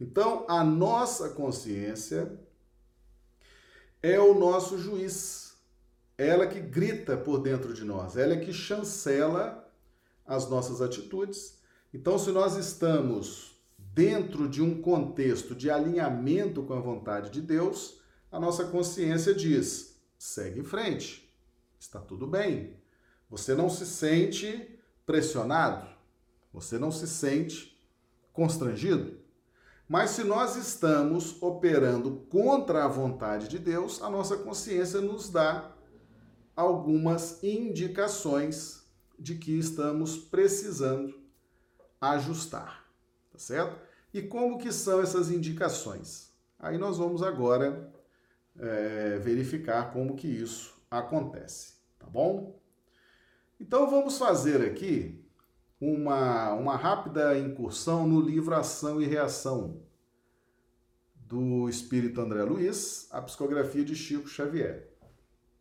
Então, 0.00 0.44
a 0.48 0.64
nossa 0.64 1.30
consciência 1.30 2.38
é 4.02 4.18
o 4.18 4.34
nosso 4.34 4.78
juiz, 4.78 5.56
ela 6.18 6.46
que 6.46 6.60
grita 6.60 7.16
por 7.16 7.38
dentro 7.38 7.72
de 7.72 7.84
nós, 7.84 8.16
ela 8.16 8.34
é 8.34 8.40
que 8.40 8.52
chancela 8.52 9.70
as 10.26 10.48
nossas 10.48 10.80
atitudes. 10.80 11.60
Então, 11.94 12.18
se 12.18 12.30
nós 12.32 12.56
estamos 12.56 13.60
dentro 13.78 14.48
de 14.48 14.62
um 14.62 14.80
contexto 14.80 15.54
de 15.54 15.70
alinhamento 15.70 16.62
com 16.62 16.74
a 16.74 16.80
vontade 16.80 17.30
de 17.30 17.40
Deus, 17.40 18.00
a 18.30 18.40
nossa 18.40 18.64
consciência 18.64 19.34
diz: 19.34 20.00
segue 20.18 20.60
em 20.60 20.64
frente, 20.64 21.32
está 21.78 22.00
tudo 22.00 22.26
bem. 22.26 22.76
Você 23.28 23.54
não 23.54 23.68
se 23.70 23.86
sente 23.86 24.71
pressionado, 25.06 25.86
você 26.52 26.78
não 26.78 26.90
se 26.90 27.06
sente 27.06 27.80
constrangido. 28.32 29.20
Mas 29.88 30.10
se 30.10 30.24
nós 30.24 30.56
estamos 30.56 31.42
operando 31.42 32.26
contra 32.30 32.84
a 32.84 32.88
vontade 32.88 33.48
de 33.48 33.58
Deus, 33.58 34.00
a 34.02 34.08
nossa 34.08 34.36
consciência 34.38 35.00
nos 35.00 35.28
dá 35.28 35.70
algumas 36.56 37.42
indicações 37.42 38.82
de 39.18 39.36
que 39.36 39.58
estamos 39.58 40.16
precisando 40.16 41.14
ajustar, 42.00 42.86
tá 43.30 43.38
certo? 43.38 43.78
E 44.12 44.22
como 44.22 44.58
que 44.58 44.72
são 44.72 45.00
essas 45.00 45.30
indicações? 45.30 46.32
Aí 46.58 46.76
nós 46.78 46.98
vamos 46.98 47.22
agora 47.22 47.92
é, 48.58 49.18
verificar 49.18 49.92
como 49.92 50.16
que 50.16 50.28
isso 50.28 50.74
acontece, 50.90 51.74
tá 51.98 52.06
bom? 52.06 52.61
Então 53.62 53.88
vamos 53.88 54.18
fazer 54.18 54.60
aqui 54.60 55.24
uma, 55.80 56.52
uma 56.52 56.74
rápida 56.74 57.38
incursão 57.38 58.08
no 58.08 58.20
livro 58.20 58.56
Ação 58.56 59.00
e 59.00 59.06
Reação 59.06 59.80
do 61.14 61.68
Espírito 61.68 62.20
André 62.20 62.42
Luiz, 62.42 63.06
a 63.12 63.22
psicografia 63.22 63.84
de 63.84 63.94
Chico 63.94 64.26
Xavier. 64.26 64.88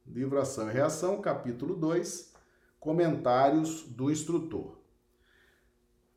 Livro 0.08 0.42
Ação 0.42 0.68
e 0.68 0.74
Reação, 0.74 1.22
capítulo 1.22 1.76
2, 1.76 2.34
comentários 2.80 3.84
do 3.84 4.10
instrutor. 4.10 4.80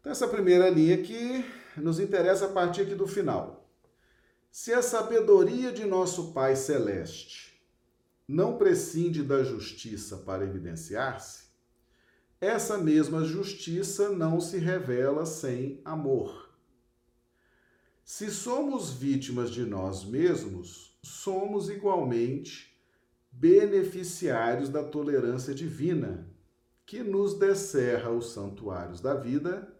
Então, 0.00 0.10
essa 0.10 0.26
primeira 0.26 0.70
linha 0.70 0.94
aqui 0.94 1.44
nos 1.76 2.00
interessa 2.00 2.46
a 2.46 2.52
partir 2.52 2.80
aqui 2.80 2.94
do 2.94 3.06
final. 3.06 3.68
Se 4.50 4.72
a 4.72 4.80
sabedoria 4.80 5.70
de 5.70 5.84
nosso 5.84 6.32
Pai 6.32 6.56
Celeste 6.56 7.62
não 8.26 8.56
prescinde 8.56 9.22
da 9.22 9.44
justiça 9.44 10.16
para 10.16 10.44
evidenciar-se, 10.44 11.43
essa 12.44 12.76
mesma 12.76 13.24
justiça 13.24 14.10
não 14.10 14.40
se 14.40 14.58
revela 14.58 15.24
sem 15.24 15.80
amor. 15.84 16.50
Se 18.04 18.30
somos 18.30 18.90
vítimas 18.90 19.50
de 19.50 19.64
nós 19.64 20.04
mesmos, 20.04 20.98
somos 21.02 21.70
igualmente 21.70 22.78
beneficiários 23.32 24.68
da 24.68 24.84
tolerância 24.84 25.54
divina, 25.54 26.30
que 26.84 27.02
nos 27.02 27.38
descerra 27.38 28.10
os 28.10 28.32
santuários 28.32 29.00
da 29.00 29.14
vida, 29.14 29.74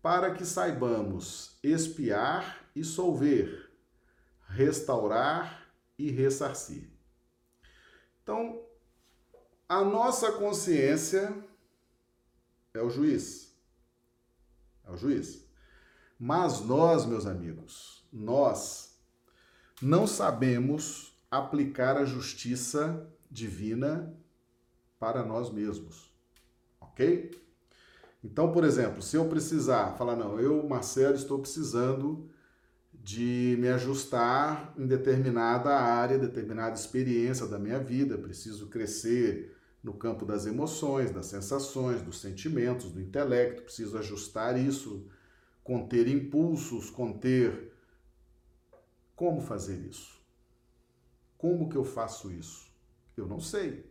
para 0.00 0.32
que 0.32 0.44
saibamos 0.44 1.58
espiar 1.62 2.70
e 2.74 2.84
solver 2.84 3.66
restaurar 4.48 5.68
e 5.98 6.10
ressarcir. 6.10 6.88
Então, 8.22 8.62
a 9.68 9.84
nossa 9.84 10.32
consciência 10.32 11.36
é 12.76 12.82
o 12.82 12.90
juiz. 12.90 13.54
É 14.84 14.90
o 14.90 14.96
juiz. 14.96 15.44
Mas 16.18 16.60
nós, 16.60 17.04
meus 17.04 17.26
amigos, 17.26 18.06
nós 18.12 18.98
não 19.82 20.06
sabemos 20.06 21.12
aplicar 21.30 21.96
a 21.96 22.04
justiça 22.04 23.06
divina 23.30 24.16
para 24.98 25.24
nós 25.24 25.50
mesmos. 25.50 26.10
Ok? 26.80 27.30
Então, 28.24 28.50
por 28.50 28.64
exemplo, 28.64 29.02
se 29.02 29.16
eu 29.16 29.26
precisar 29.28 29.96
falar, 29.96 30.16
não, 30.16 30.40
eu, 30.40 30.66
Marcelo, 30.66 31.14
estou 31.14 31.38
precisando 31.38 32.28
de 32.92 33.56
me 33.60 33.68
ajustar 33.68 34.74
em 34.76 34.86
determinada 34.86 35.70
área, 35.76 36.18
determinada 36.18 36.74
experiência 36.74 37.46
da 37.46 37.58
minha 37.58 37.78
vida. 37.78 38.18
Preciso 38.18 38.68
crescer 38.68 39.55
no 39.86 39.94
campo 39.94 40.26
das 40.26 40.46
emoções, 40.46 41.12
das 41.12 41.26
sensações, 41.26 42.02
dos 42.02 42.20
sentimentos, 42.20 42.90
do 42.90 43.00
intelecto. 43.00 43.62
Preciso 43.62 43.96
ajustar 43.96 44.58
isso, 44.58 45.06
conter 45.62 46.08
impulsos, 46.08 46.90
conter. 46.90 47.72
Como 49.14 49.40
fazer 49.40 49.78
isso? 49.88 50.20
Como 51.38 51.68
que 51.68 51.76
eu 51.76 51.84
faço 51.84 52.32
isso? 52.32 52.68
Eu 53.16 53.28
não 53.28 53.38
sei. 53.38 53.88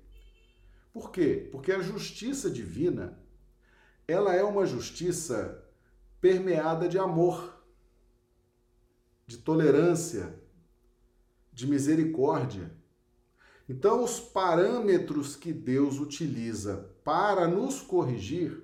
Por 0.92 1.12
quê? 1.12 1.48
Porque 1.50 1.72
a 1.72 1.80
justiça 1.80 2.50
divina, 2.50 3.18
ela 4.06 4.36
é 4.36 4.44
uma 4.44 4.66
justiça 4.66 5.66
permeada 6.20 6.90
de 6.90 7.00
amor 7.00 7.64
de 9.26 9.38
tolerância, 9.38 10.38
de 11.54 11.66
misericórdia. 11.66 12.75
Então, 13.68 14.04
os 14.04 14.20
parâmetros 14.20 15.36
que 15.36 15.52
Deus 15.52 16.00
utiliza 16.00 16.90
para 17.04 17.48
nos 17.48 17.82
corrigir 17.82 18.64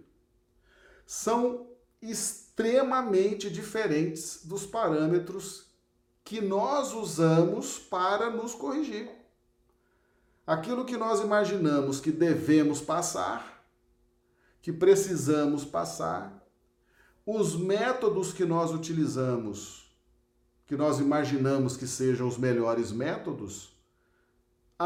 são 1.05 1.67
extremamente 2.01 3.49
diferentes 3.49 4.45
dos 4.45 4.65
parâmetros 4.65 5.71
que 6.23 6.39
nós 6.39 6.93
usamos 6.93 7.79
para 7.79 8.29
nos 8.29 8.53
corrigir. 8.53 9.09
Aquilo 10.45 10.85
que 10.85 10.97
nós 10.97 11.19
imaginamos 11.19 11.99
que 11.99 12.11
devemos 12.11 12.79
passar, 12.79 13.65
que 14.61 14.71
precisamos 14.71 15.65
passar, 15.65 16.45
os 17.25 17.55
métodos 17.55 18.33
que 18.33 18.45
nós 18.45 18.71
utilizamos, 18.71 19.91
que 20.65 20.75
nós 20.75 20.99
imaginamos 20.99 21.75
que 21.75 21.87
sejam 21.87 22.27
os 22.27 22.37
melhores 22.37 22.91
métodos, 22.91 23.70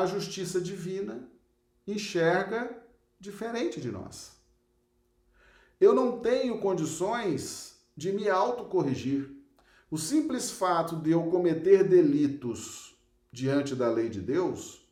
a 0.02 0.06
justiça 0.06 0.60
divina 0.60 1.30
enxerga 1.88 2.84
diferente 3.18 3.80
de 3.80 3.90
nós. 3.90 4.34
Eu 5.80 5.94
não 5.94 6.20
tenho 6.20 6.60
condições 6.60 7.80
de 7.96 8.12
me 8.12 8.30
autocorrigir. 8.30 9.32
O 9.90 9.98
simples 9.98 10.52
fato 10.52 10.98
de 10.98 11.12
eu 11.12 11.24
cometer 11.30 11.88
delitos 11.88 13.00
diante 13.32 13.74
da 13.74 13.90
lei 13.90 14.10
de 14.10 14.20
Deus 14.20 14.86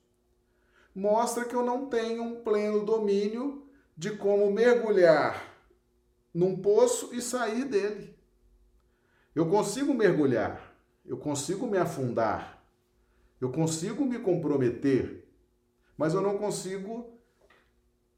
mostra 0.95 1.43
que 1.43 1.55
eu 1.55 1.65
não 1.65 1.87
tenho 1.87 2.23
um 2.23 2.41
pleno 2.41 2.85
domínio 2.85 3.67
de 3.97 4.11
como 4.15 4.51
mergulhar 4.51 5.53
num 6.33 6.61
poço 6.61 7.13
e 7.13 7.21
sair 7.21 7.65
dele. 7.65 8.17
Eu 9.35 9.49
consigo 9.49 9.93
mergulhar, 9.93 10.73
eu 11.05 11.17
consigo 11.17 11.67
me 11.67 11.77
afundar, 11.77 12.62
eu 13.43 13.51
consigo 13.51 14.05
me 14.05 14.19
comprometer, 14.19 15.27
mas 15.97 16.13
eu 16.13 16.21
não 16.21 16.37
consigo 16.37 17.19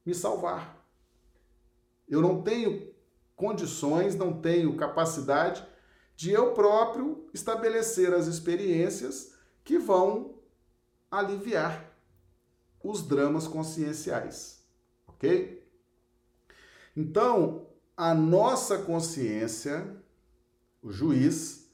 me 0.05 0.13
salvar. 0.13 0.87
Eu 2.07 2.21
não 2.21 2.43
tenho 2.43 2.93
condições, 3.35 4.13
não 4.13 4.39
tenho 4.39 4.77
capacidade 4.77 5.67
de 6.15 6.29
eu 6.29 6.53
próprio 6.53 7.27
estabelecer 7.33 8.13
as 8.13 8.27
experiências 8.27 9.33
que 9.63 9.79
vão 9.79 10.37
aliviar 11.09 11.91
os 12.83 13.01
dramas 13.01 13.47
conscienciais, 13.47 14.63
ok? 15.07 15.67
Então, 16.95 17.67
a 17.97 18.13
nossa 18.13 18.77
consciência, 18.77 19.91
o 20.83 20.91
juiz, 20.91 21.64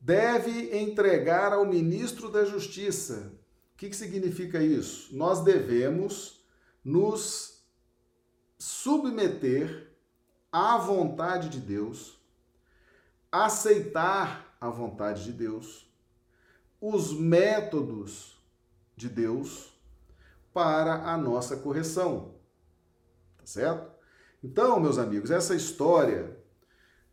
deve 0.00 0.76
entregar 0.78 1.52
ao 1.52 1.66
ministro 1.66 2.30
da 2.30 2.44
Justiça. 2.44 3.32
O 3.74 3.76
que, 3.76 3.90
que 3.90 3.96
significa 3.96 4.62
isso? 4.62 5.14
Nós 5.14 5.44
devemos 5.44 6.44
nos 6.82 7.62
submeter 8.58 9.92
à 10.50 10.76
vontade 10.78 11.48
de 11.48 11.60
Deus, 11.60 12.18
aceitar 13.30 14.56
a 14.60 14.68
vontade 14.68 15.24
de 15.24 15.32
Deus, 15.32 15.90
os 16.80 17.12
métodos 17.12 18.38
de 18.96 19.08
Deus 19.08 19.72
para 20.52 21.10
a 21.10 21.16
nossa 21.16 21.56
correção. 21.56 22.34
Tá 23.38 23.46
certo? 23.46 23.90
Então, 24.42 24.80
meus 24.80 24.98
amigos, 24.98 25.30
essa 25.30 25.54
história 25.54 26.36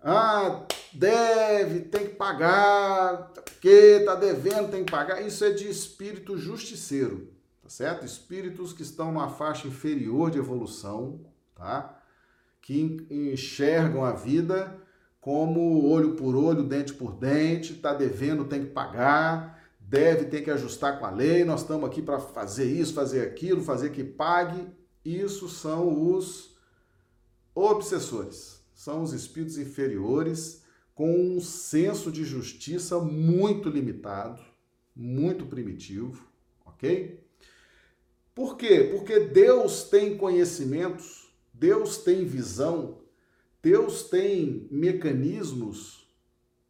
ah, 0.01 0.65
deve, 0.93 1.81
tem 1.81 2.07
que 2.07 2.15
pagar, 2.15 3.31
que 3.61 4.01
tá 4.05 4.15
devendo, 4.15 4.69
tem 4.69 4.83
que 4.83 4.91
pagar. 4.91 5.21
Isso 5.21 5.43
é 5.43 5.51
de 5.51 5.69
espírito 5.69 6.37
justiceiro, 6.37 7.31
tá 7.61 7.69
certo? 7.69 8.05
Espíritos 8.05 8.73
que 8.73 8.81
estão 8.81 9.11
numa 9.11 9.29
faixa 9.29 9.67
inferior 9.67 10.31
de 10.31 10.37
evolução, 10.37 11.21
tá? 11.55 12.01
Que 12.61 13.05
enxergam 13.09 14.03
a 14.03 14.11
vida 14.11 14.75
como 15.19 15.89
olho 15.89 16.15
por 16.15 16.35
olho, 16.35 16.63
dente 16.63 16.93
por 16.93 17.15
dente, 17.15 17.73
tá 17.73 17.93
devendo, 17.93 18.45
tem 18.45 18.61
que 18.65 18.71
pagar, 18.71 19.61
deve, 19.79 20.25
tem 20.25 20.43
que 20.43 20.51
ajustar 20.51 20.99
com 20.99 21.05
a 21.05 21.11
lei. 21.11 21.43
Nós 21.43 21.61
estamos 21.61 21.87
aqui 21.89 22.01
para 22.01 22.19
fazer 22.19 22.65
isso, 22.65 22.93
fazer 22.93 23.21
aquilo, 23.21 23.63
fazer 23.63 23.91
que 23.91 24.03
pague. 24.03 24.67
Isso 25.03 25.47
são 25.49 26.11
os 26.11 26.55
obsessores 27.53 28.57
são 28.77 29.01
os 29.01 29.11
espíritos 29.11 29.57
inferiores 29.57 30.61
com 30.97 31.13
um 31.13 31.39
senso 31.39 32.11
de 32.11 32.25
justiça 32.25 32.97
muito 32.97 33.69
limitado, 33.69 34.41
muito 34.95 35.45
primitivo, 35.45 36.27
ok? 36.65 37.23
Por 38.33 38.57
quê? 38.57 38.89
Porque 38.91 39.19
Deus 39.19 39.83
tem 39.83 40.17
conhecimentos, 40.17 41.31
Deus 41.53 41.99
tem 41.99 42.25
visão, 42.25 42.97
Deus 43.61 44.09
tem 44.09 44.67
mecanismos 44.71 46.11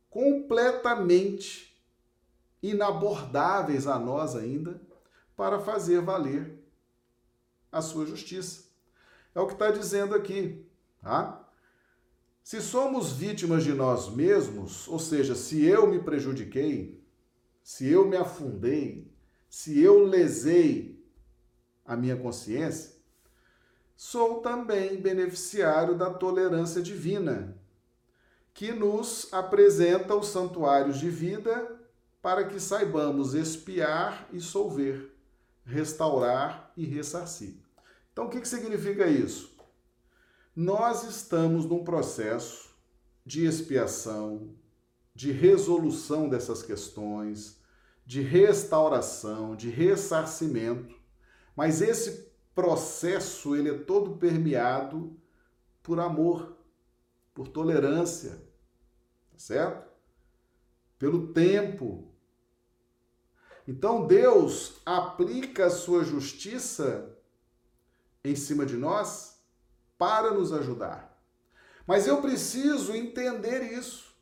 completamente 0.09 1.73
inabordáveis 2.61 3.87
a 3.87 3.97
nós 3.97 4.35
ainda 4.35 4.81
para 5.37 5.57
fazer 5.57 6.01
valer 6.01 6.53
a 7.71 7.81
sua 7.81 8.05
justiça. 8.05 8.65
É 9.33 9.39
o 9.39 9.47
que 9.47 9.53
está 9.53 9.71
dizendo 9.71 10.13
aqui, 10.13 10.65
tá? 11.01 11.46
Se 12.47 12.61
somos 12.61 13.11
vítimas 13.11 13.65
de 13.65 13.73
nós 13.73 14.07
mesmos, 14.07 14.87
ou 14.87 14.99
seja, 14.99 15.35
se 15.35 15.65
eu 15.65 15.85
me 15.85 15.99
prejudiquei, 15.99 17.03
se 17.61 17.89
eu 17.89 18.07
me 18.07 18.15
afundei, 18.15 19.13
se 19.49 19.81
eu 19.81 20.05
lesei 20.05 20.97
a 21.83 21.97
minha 21.97 22.15
consciência, 22.15 22.95
sou 23.97 24.39
também 24.39 24.95
beneficiário 24.95 25.93
da 25.93 26.09
tolerância 26.09 26.81
divina, 26.81 27.53
que 28.53 28.71
nos 28.71 29.27
apresenta 29.33 30.15
os 30.15 30.29
santuários 30.29 30.99
de 30.99 31.09
vida 31.09 31.77
para 32.21 32.45
que 32.45 32.61
saibamos 32.61 33.33
espiar 33.33 34.25
e 34.31 34.39
solver, 34.39 35.13
restaurar 35.65 36.71
e 36.77 36.85
ressarcir. 36.85 37.55
Então, 38.13 38.27
o 38.27 38.29
que, 38.29 38.39
que 38.39 38.47
significa 38.47 39.05
isso? 39.05 39.56
Nós 40.57 41.03
estamos 41.03 41.65
num 41.65 41.83
processo 41.83 42.75
de 43.23 43.45
expiação, 43.45 44.55
de 45.13 45.31
resolução 45.31 46.27
dessas 46.27 46.63
questões, 46.63 47.61
de 48.03 48.21
restauração, 48.21 49.55
de 49.55 49.69
ressarcimento, 49.69 50.99
mas 51.55 51.79
esse 51.79 52.31
processo 52.55 53.55
ele 53.55 53.69
é 53.69 53.77
todo 53.77 54.17
permeado 54.17 55.15
por 55.83 55.99
amor, 55.99 56.57
por 57.35 57.47
tolerância, 57.47 58.31
tá 59.29 59.37
certo? 59.37 59.87
Pelo 60.97 61.33
tempo. 61.33 62.11
Então 63.67 64.07
Deus 64.07 64.81
aplica 64.83 65.67
a 65.67 65.69
sua 65.69 66.03
justiça 66.03 67.15
em 68.23 68.35
cima 68.35 68.65
de 68.65 68.75
nós 68.75 69.36
para 69.97 70.31
nos 70.31 70.53
ajudar. 70.53 71.17
Mas 71.85 72.05
eu 72.05 72.21
preciso 72.21 72.93
entender 72.93 73.73
isso. 73.73 74.13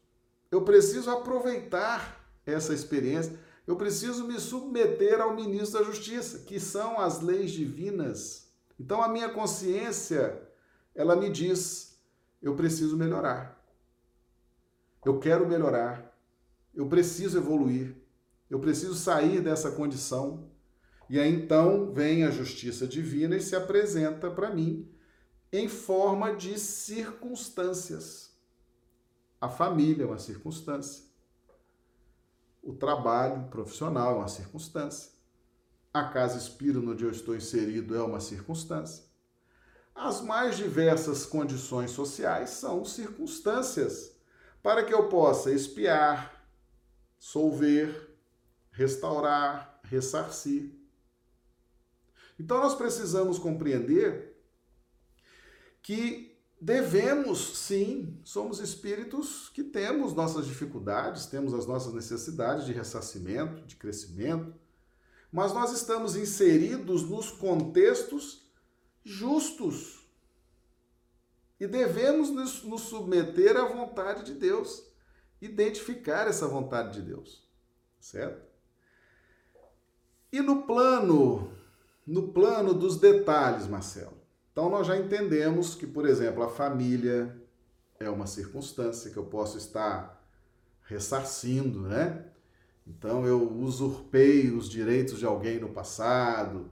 Eu 0.51 0.61
preciso 0.61 1.09
aproveitar 1.09 2.23
essa 2.45 2.73
experiência. 2.73 3.37
Eu 3.65 3.75
preciso 3.75 4.27
me 4.27 4.39
submeter 4.39 5.19
ao 5.19 5.35
ministro 5.35 5.79
da 5.79 5.85
Justiça, 5.85 6.39
que 6.39 6.59
são 6.59 6.99
as 6.99 7.21
leis 7.21 7.51
divinas. 7.51 8.51
Então 8.79 9.01
a 9.01 9.07
minha 9.07 9.29
consciência, 9.29 10.39
ela 10.93 11.15
me 11.15 11.29
diz: 11.29 11.99
eu 12.41 12.55
preciso 12.55 12.95
melhorar. 12.95 13.59
Eu 15.03 15.19
quero 15.19 15.47
melhorar. 15.47 16.15
Eu 16.75 16.87
preciso 16.87 17.37
evoluir. 17.37 17.95
Eu 18.49 18.59
preciso 18.59 18.93
sair 18.93 19.41
dessa 19.41 19.71
condição. 19.71 20.47
E 21.09 21.19
aí 21.19 21.33
então 21.33 21.91
vem 21.91 22.23
a 22.23 22.29
justiça 22.29 22.87
divina 22.87 23.35
e 23.35 23.41
se 23.41 23.55
apresenta 23.55 24.29
para 24.29 24.53
mim 24.53 24.94
em 25.51 25.67
forma 25.67 26.35
de 26.35 26.59
circunstâncias. 26.59 28.31
A 29.39 29.49
família 29.49 30.03
é 30.03 30.07
uma 30.07 30.19
circunstância. 30.19 31.03
O 32.63 32.73
trabalho 32.73 33.47
profissional 33.49 34.15
é 34.15 34.17
uma 34.19 34.27
circunstância. 34.27 35.11
A 35.93 36.03
casa 36.05 36.37
espírita 36.37 36.79
onde 36.79 37.03
eu 37.03 37.11
estou 37.11 37.35
inserido 37.35 37.95
é 37.95 38.01
uma 38.01 38.19
circunstância. 38.19 39.05
As 39.93 40.19
mais 40.19 40.57
diversas 40.57 41.25
condições 41.25 41.91
sociais 41.91 42.49
são 42.49 42.83
circunstâncias 42.83 44.13
para 44.61 44.83
que 44.83 44.93
eu 44.93 45.07
possa 45.07 45.51
espiar, 45.51 46.45
solver, 47.17 48.17
restaurar, 48.71 49.79
ressarcir. 49.83 50.71
Então 52.37 52.57
nós 52.57 52.75
precisamos 52.75 53.39
compreender 53.39 54.34
que 55.85 56.35
devemos, 56.59 57.59
sim, 57.59 58.19
somos 58.23 58.59
espíritos 58.59 59.49
que 59.49 59.63
temos 59.63 60.15
nossas 60.15 60.47
dificuldades, 60.47 61.27
temos 61.27 61.53
as 61.53 61.67
nossas 61.67 61.93
necessidades 61.93 62.65
de 62.65 62.73
ressarcimento, 62.73 63.63
de 63.67 63.75
crescimento, 63.75 64.51
mas 65.31 65.53
nós 65.53 65.71
estamos 65.73 66.15
inseridos 66.15 67.07
nos 67.07 67.29
contextos 67.29 68.51
justos. 69.03 70.09
E 71.59 71.67
devemos 71.67 72.31
nos, 72.31 72.81
submeter 72.81 73.55
à 73.55 73.67
vontade 73.67 74.23
de 74.23 74.33
Deus, 74.33 74.91
identificar 75.39 76.27
essa 76.27 76.47
vontade 76.47 76.99
de 76.99 77.09
Deus, 77.09 77.47
certo? 77.99 78.43
E 80.31 80.41
no 80.41 80.63
plano, 80.63 81.55
no 82.07 82.33
plano 82.33 82.73
dos 82.73 82.99
detalhes, 82.99 83.67
Marcelo. 83.67 84.24
Então 84.55 84.69
nós 84.69 84.87
já 84.87 84.95
entendemos 84.95 85.75
que, 85.75 85.85
por 85.85 86.07
exemplo, 86.07 86.41
a 86.41 86.47
família 86.47 87.35
é 87.99 88.09
uma 88.09 88.25
circunstância 88.25 89.11
que 89.11 89.17
eu 89.17 89.25
posso 89.25 89.57
estar 89.57 90.25
ressarcindo, 90.83 91.81
né? 91.81 92.23
Então 92.87 93.27
eu 93.27 93.51
usurpei 93.51 94.49
os 94.51 94.69
direitos 94.69 95.19
de 95.19 95.25
alguém 95.25 95.59
no 95.59 95.73
passado, 95.73 96.71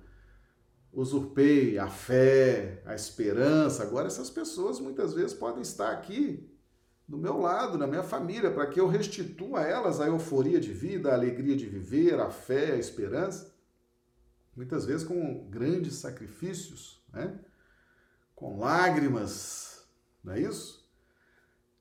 usurpei 0.94 1.78
a 1.78 1.90
fé, 1.90 2.82
a 2.86 2.96
esperança. 2.96 3.84
Agora 3.84 4.08
essas 4.08 4.30
pessoas 4.30 4.80
muitas 4.80 5.14
vezes 5.14 5.34
podem 5.34 5.62
estar 5.62 5.92
aqui 5.92 6.50
do 7.06 7.18
meu 7.18 7.38
lado, 7.38 7.78
na 7.78 7.86
minha 7.86 8.04
família, 8.04 8.50
para 8.50 8.68
que 8.68 8.80
eu 8.80 8.88
restitua 8.88 9.60
a 9.60 9.68
elas 9.68 10.00
a 10.00 10.08
euforia 10.08 10.58
de 10.58 10.72
vida, 10.72 11.12
a 11.12 11.16
alegria 11.16 11.58
de 11.58 11.66
viver, 11.66 12.18
a 12.18 12.30
fé, 12.30 12.72
a 12.72 12.78
esperança. 12.78 13.54
Muitas 14.56 14.86
vezes 14.86 15.06
com 15.06 15.50
grandes 15.50 15.96
sacrifícios, 15.96 17.04
né? 17.12 17.38
Com 18.44 18.60
lágrimas, 18.60 19.88
não 20.22 20.34
é 20.34 20.42
isso? 20.42 20.86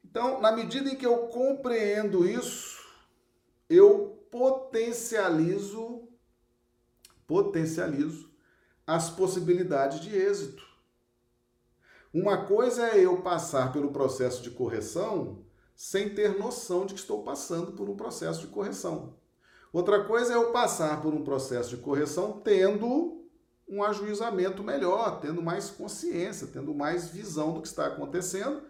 Então, 0.05 0.41
na 0.41 0.53
medida 0.53 0.89
em 0.89 0.95
que 0.95 1.05
eu 1.05 1.27
compreendo 1.27 2.25
isso, 2.25 2.81
eu 3.69 4.25
potencializo 4.31 6.09
potencializo 7.27 8.31
as 8.87 9.11
possibilidades 9.11 9.99
de 10.01 10.15
êxito. 10.15 10.63
Uma 12.15 12.45
coisa 12.45 12.87
é 12.87 13.01
eu 13.01 13.23
passar 13.23 13.73
pelo 13.73 13.91
processo 13.91 14.41
de 14.41 14.51
correção 14.51 15.45
sem 15.75 16.15
ter 16.15 16.39
noção 16.39 16.87
de 16.87 16.95
que 16.95 17.01
estou 17.01 17.25
passando 17.25 17.73
por 17.73 17.89
um 17.89 17.97
processo 17.97 18.43
de 18.43 18.49
correção. 18.49 19.17
Outra 19.73 20.05
coisa 20.05 20.35
é 20.35 20.37
eu 20.37 20.53
passar 20.53 21.01
por 21.01 21.13
um 21.13 21.25
processo 21.25 21.71
de 21.71 21.83
correção 21.83 22.41
tendo 22.41 23.22
um 23.73 23.83
ajuizamento 23.83 24.63
melhor, 24.63 25.19
tendo 25.19 25.41
mais 25.41 25.71
consciência, 25.71 26.47
tendo 26.47 26.75
mais 26.75 27.09
visão 27.09 27.55
do 27.55 27.63
que 27.63 27.69
está 27.69 27.87
acontecendo, 27.87 28.63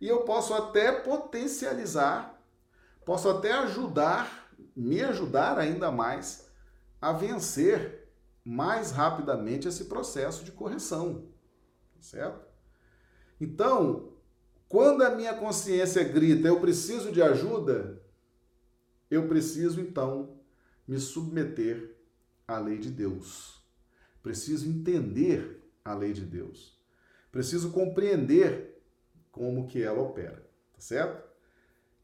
e 0.00 0.08
eu 0.08 0.22
posso 0.22 0.54
até 0.54 0.90
potencializar, 0.90 2.42
posso 3.04 3.28
até 3.28 3.52
ajudar, 3.52 4.50
me 4.74 5.02
ajudar 5.02 5.58
ainda 5.58 5.92
mais 5.92 6.48
a 6.98 7.12
vencer 7.12 8.08
mais 8.42 8.92
rapidamente 8.92 9.68
esse 9.68 9.84
processo 9.84 10.42
de 10.42 10.52
correção, 10.52 11.28
certo? 12.00 12.46
Então, 13.38 14.14
quando 14.70 15.02
a 15.02 15.10
minha 15.10 15.34
consciência 15.34 16.02
grita, 16.02 16.48
eu 16.48 16.60
preciso 16.60 17.12
de 17.12 17.20
ajuda, 17.20 18.02
eu 19.10 19.28
preciso 19.28 19.82
então 19.82 20.40
me 20.88 20.98
submeter 20.98 21.94
à 22.48 22.58
lei 22.58 22.78
de 22.78 22.90
Deus. 22.90 23.55
Preciso 24.26 24.68
entender 24.68 25.64
a 25.84 25.94
lei 25.94 26.12
de 26.12 26.22
Deus. 26.24 26.76
Preciso 27.30 27.70
compreender 27.70 28.76
como 29.30 29.68
que 29.68 29.80
ela 29.80 30.02
opera, 30.02 30.50
tá 30.74 30.80
certo? 30.80 31.22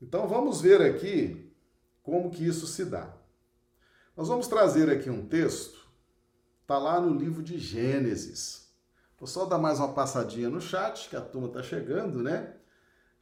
Então 0.00 0.28
vamos 0.28 0.60
ver 0.60 0.80
aqui 0.82 1.52
como 2.00 2.30
que 2.30 2.46
isso 2.46 2.64
se 2.68 2.84
dá. 2.84 3.12
Nós 4.16 4.28
vamos 4.28 4.46
trazer 4.46 4.88
aqui 4.88 5.10
um 5.10 5.26
texto, 5.26 5.90
tá 6.64 6.78
lá 6.78 7.00
no 7.00 7.12
livro 7.12 7.42
de 7.42 7.58
Gênesis. 7.58 8.72
Vou 9.18 9.26
só 9.26 9.44
dar 9.44 9.58
mais 9.58 9.80
uma 9.80 9.92
passadinha 9.92 10.48
no 10.48 10.60
chat, 10.60 11.08
que 11.08 11.16
a 11.16 11.20
turma 11.20 11.48
tá 11.48 11.60
chegando, 11.60 12.22
né? 12.22 12.54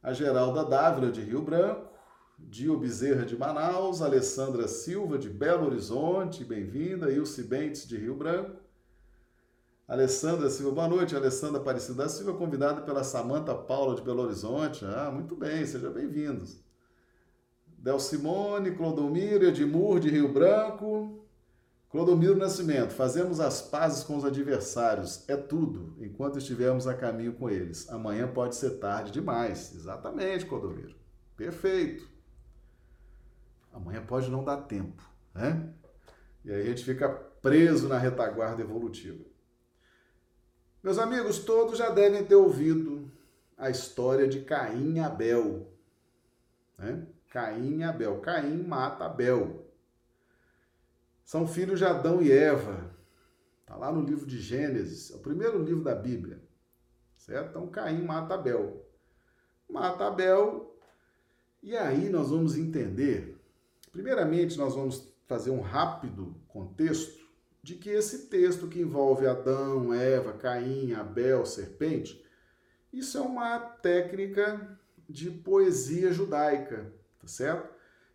A 0.03 0.13
Geralda 0.13 0.63
Dávila 0.63 1.11
de 1.11 1.21
Rio 1.21 1.41
Branco, 1.41 1.91
Dio 2.37 2.77
Bezerra 2.77 3.25
de 3.25 3.35
Manaus, 3.35 3.99
Alessandra 3.99 4.67
Silva 4.67 5.17
de 5.17 5.27
Belo 5.27 5.65
Horizonte, 5.65 6.45
bem-vinda, 6.45 7.11
Ilse 7.11 7.41
Bentes 7.41 7.87
de 7.87 7.97
Rio 7.97 8.13
Branco, 8.13 8.60
Alessandra 9.91 10.49
Silva, 10.49 10.71
boa 10.71 10.87
noite, 10.87 11.17
Alessandra 11.17 11.59
Aparecida 11.59 12.03
da 12.03 12.07
Silva, 12.07 12.33
convidada 12.33 12.81
pela 12.81 13.03
Samanta 13.03 13.53
Paula 13.53 13.93
de 13.93 14.01
Belo 14.01 14.21
Horizonte, 14.21 14.85
ah, 14.85 15.11
muito 15.11 15.35
bem, 15.35 15.65
sejam 15.65 15.91
bem-vindos. 15.91 16.63
Del 17.77 17.99
Simone, 17.99 18.71
Clodomiro, 18.71 19.43
Edmur 19.43 19.99
de 19.99 20.09
Rio 20.09 20.31
Branco, 20.31 21.27
Clodomiro 21.89 22.37
Nascimento, 22.37 22.93
fazemos 22.93 23.41
as 23.41 23.61
pazes 23.61 24.01
com 24.01 24.15
os 24.15 24.23
adversários, 24.23 25.27
é 25.27 25.35
tudo, 25.35 25.93
enquanto 25.99 26.37
estivermos 26.37 26.87
a 26.87 26.93
caminho 26.93 27.33
com 27.33 27.49
eles. 27.49 27.89
Amanhã 27.89 28.29
pode 28.29 28.55
ser 28.55 28.79
tarde 28.79 29.11
demais. 29.11 29.75
Exatamente, 29.75 30.45
Clodomiro. 30.45 30.95
Perfeito. 31.35 32.09
Amanhã 33.73 34.01
pode 34.05 34.31
não 34.31 34.41
dar 34.41 34.55
tempo, 34.55 35.03
né? 35.35 35.69
E 36.45 36.49
aí 36.49 36.61
a 36.61 36.65
gente 36.65 36.85
fica 36.85 37.09
preso 37.09 37.89
na 37.89 37.97
retaguarda 37.97 38.61
evolutiva. 38.61 39.30
Meus 40.83 40.97
amigos, 40.97 41.39
todos 41.39 41.77
já 41.77 41.89
devem 41.89 42.25
ter 42.25 42.35
ouvido 42.35 43.11
a 43.57 43.69
história 43.69 44.27
de 44.27 44.41
Caim 44.41 44.95
e 44.95 44.99
Abel. 44.99 45.71
Né? 46.77 47.05
Caim 47.29 47.79
e 47.79 47.83
Abel. 47.83 48.19
Caim 48.21 48.63
mata 48.63 49.05
Abel. 49.05 49.65
São 51.23 51.47
filhos 51.47 51.79
de 51.79 51.85
Adão 51.85 52.21
e 52.21 52.31
Eva. 52.31 52.95
Está 53.61 53.75
lá 53.75 53.91
no 53.91 54.01
livro 54.01 54.25
de 54.25 54.39
Gênesis, 54.39 55.11
é 55.11 55.15
o 55.15 55.19
primeiro 55.19 55.63
livro 55.63 55.83
da 55.83 55.95
Bíblia. 55.95 56.41
Certo? 57.15 57.49
Então 57.49 57.67
Caim 57.67 58.03
mata 58.03 58.33
Abel. 58.33 58.85
Mata 59.69 60.07
Abel. 60.07 60.75
E 61.61 61.77
aí 61.77 62.09
nós 62.09 62.31
vamos 62.31 62.57
entender 62.57 63.41
Primeiramente, 63.91 64.57
nós 64.57 64.73
vamos 64.73 65.13
fazer 65.27 65.51
um 65.51 65.59
rápido 65.59 66.35
contexto 66.47 67.20
de 67.63 67.75
que 67.75 67.89
esse 67.89 68.27
texto 68.27 68.67
que 68.67 68.81
envolve 68.81 69.27
Adão, 69.27 69.93
Eva, 69.93 70.33
Caim, 70.33 70.93
Abel, 70.93 71.45
serpente, 71.45 72.23
isso 72.91 73.17
é 73.17 73.21
uma 73.21 73.59
técnica 73.59 74.79
de 75.07 75.29
poesia 75.29 76.11
judaica, 76.11 76.91
tá 77.19 77.27
certo? 77.27 77.69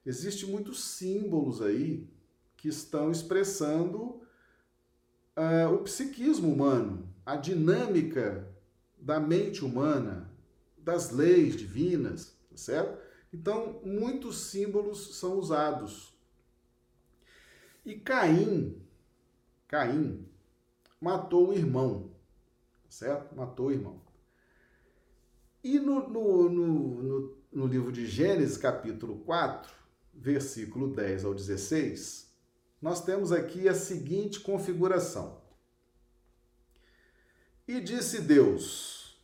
Existem 0.05 0.49
muitos 0.49 0.85
símbolos 0.85 1.63
aí 1.63 2.09
que 2.57 2.69
estão 2.69 3.11
expressando 3.11 4.21
uh, 5.37 5.73
o 5.73 5.79
psiquismo 5.79 6.53
humano, 6.53 7.09
a 7.25 7.37
dinâmica 7.37 8.49
da 8.99 9.21
mente 9.21 9.65
humana, 9.65 10.31
das 10.79 11.11
leis 11.11 11.57
divinas, 11.57 12.37
tá 12.51 12.57
certo? 12.57 13.01
Então, 13.33 13.81
muitos 13.85 14.39
símbolos 14.47 15.17
são 15.17 15.39
usados. 15.39 16.15
E 17.85 17.95
Caim, 17.97 18.81
Caim 19.69 20.29
matou 21.01 21.49
o 21.49 21.53
irmão, 21.53 22.11
certo? 22.89 23.35
Matou 23.35 23.67
o 23.67 23.73
irmão. 23.73 24.01
E 25.63 25.79
no, 25.81 26.09
no, 26.09 26.49
no, 26.49 27.03
no, 27.03 27.39
no 27.53 27.67
livro 27.67 27.91
de 27.91 28.07
Gênesis, 28.07 28.57
capítulo 28.57 29.19
4, 29.25 29.73
versículo 30.15 30.95
10 30.95 31.25
ao 31.25 31.35
16, 31.35 32.33
nós 32.81 33.05
temos 33.05 33.33
aqui 33.33 33.69
a 33.69 33.75
seguinte 33.75 34.41
configuração. 34.41 35.43
E 37.67 37.81
disse 37.81 38.21
Deus 38.21 39.21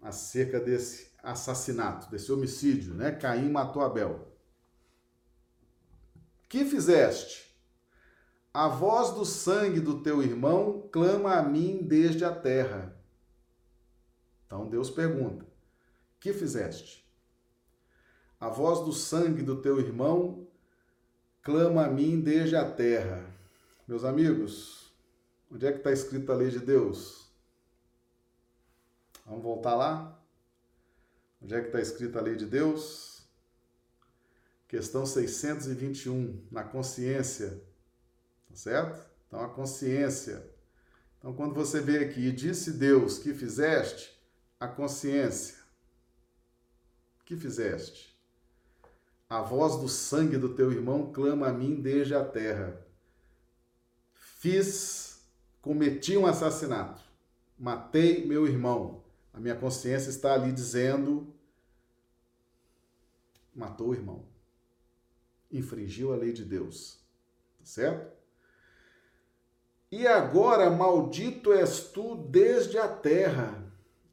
acerca 0.00 0.58
desse 0.58 1.10
assassinato, 1.22 2.10
desse 2.10 2.32
homicídio, 2.32 2.94
né? 2.94 3.12
Caim 3.12 3.50
matou 3.50 3.82
Abel. 3.82 4.32
Que 6.48 6.64
fizeste? 6.64 7.45
A 8.56 8.68
voz 8.68 9.10
do 9.10 9.22
sangue 9.26 9.80
do 9.80 10.00
teu 10.00 10.22
irmão 10.22 10.88
clama 10.90 11.34
a 11.34 11.42
mim 11.42 11.82
desde 11.82 12.24
a 12.24 12.34
terra. 12.34 12.96
Então 14.46 14.66
Deus 14.66 14.88
pergunta: 14.88 15.44
Que 16.18 16.32
fizeste? 16.32 17.06
A 18.40 18.48
voz 18.48 18.80
do 18.80 18.94
sangue 18.94 19.42
do 19.42 19.60
teu 19.60 19.78
irmão 19.78 20.48
clama 21.42 21.84
a 21.84 21.90
mim 21.90 22.18
desde 22.18 22.56
a 22.56 22.64
terra. 22.64 23.26
Meus 23.86 24.04
amigos, 24.04 24.90
onde 25.52 25.66
é 25.66 25.72
que 25.72 25.76
está 25.76 25.92
escrita 25.92 26.32
a 26.32 26.36
lei 26.36 26.48
de 26.48 26.60
Deus? 26.60 27.30
Vamos 29.26 29.42
voltar 29.42 29.74
lá? 29.74 30.18
Onde 31.42 31.54
é 31.54 31.60
que 31.60 31.66
está 31.66 31.82
escrita 31.82 32.20
a 32.20 32.22
lei 32.22 32.36
de 32.36 32.46
Deus? 32.46 33.28
Questão 34.66 35.04
621, 35.04 36.42
na 36.50 36.64
consciência. 36.64 37.75
Tá 38.48 38.54
certo? 38.54 39.06
Então, 39.26 39.40
a 39.40 39.48
consciência. 39.48 40.48
Então, 41.18 41.34
quando 41.34 41.54
você 41.54 41.80
vê 41.80 42.04
aqui, 42.04 42.26
e 42.26 42.32
disse 42.32 42.72
Deus 42.72 43.18
que 43.18 43.34
fizeste, 43.34 44.16
a 44.58 44.68
consciência. 44.68 45.56
Que 47.24 47.36
fizeste? 47.36 48.16
A 49.28 49.42
voz 49.42 49.76
do 49.76 49.88
sangue 49.88 50.36
do 50.36 50.54
teu 50.54 50.70
irmão 50.70 51.12
clama 51.12 51.48
a 51.48 51.52
mim 51.52 51.80
desde 51.80 52.14
a 52.14 52.24
terra. 52.24 52.80
fiz, 54.14 55.20
cometi 55.60 56.16
um 56.16 56.26
assassinato, 56.26 57.02
matei 57.58 58.24
meu 58.24 58.46
irmão. 58.46 59.02
A 59.32 59.40
minha 59.40 59.56
consciência 59.56 60.10
está 60.10 60.34
ali 60.34 60.52
dizendo: 60.52 61.34
matou 63.52 63.88
o 63.88 63.94
irmão, 63.94 64.24
infringiu 65.50 66.12
a 66.12 66.16
lei 66.16 66.32
de 66.32 66.44
Deus, 66.44 67.00
tá 67.58 67.64
certo? 67.64 68.15
E 69.90 70.06
agora, 70.06 70.68
maldito 70.68 71.52
és 71.52 71.80
tu 71.80 72.16
desde 72.16 72.78
a 72.78 72.88
terra, 72.88 73.64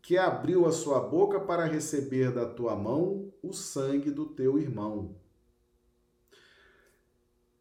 que 0.02 0.18
abriu 0.18 0.66
a 0.66 0.72
sua 0.72 1.00
boca 1.00 1.40
para 1.40 1.66
receber 1.66 2.32
da 2.32 2.46
tua 2.46 2.76
mão 2.76 3.32
o 3.42 3.54
sangue 3.54 4.12
do 4.12 4.26
teu 4.26 4.60
irmão. 4.60 5.16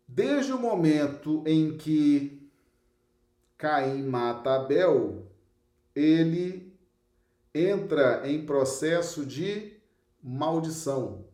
Desde 0.06 0.52
o 0.52 0.58
momento 0.58 1.42
em 1.46 1.78
que 1.78 2.50
Caim 3.56 4.02
mata 4.02 4.56
Abel, 4.56 5.26
ele 5.94 6.76
entra 7.54 8.28
em 8.28 8.44
processo 8.44 9.24
de 9.24 9.76
maldição. 10.22 11.24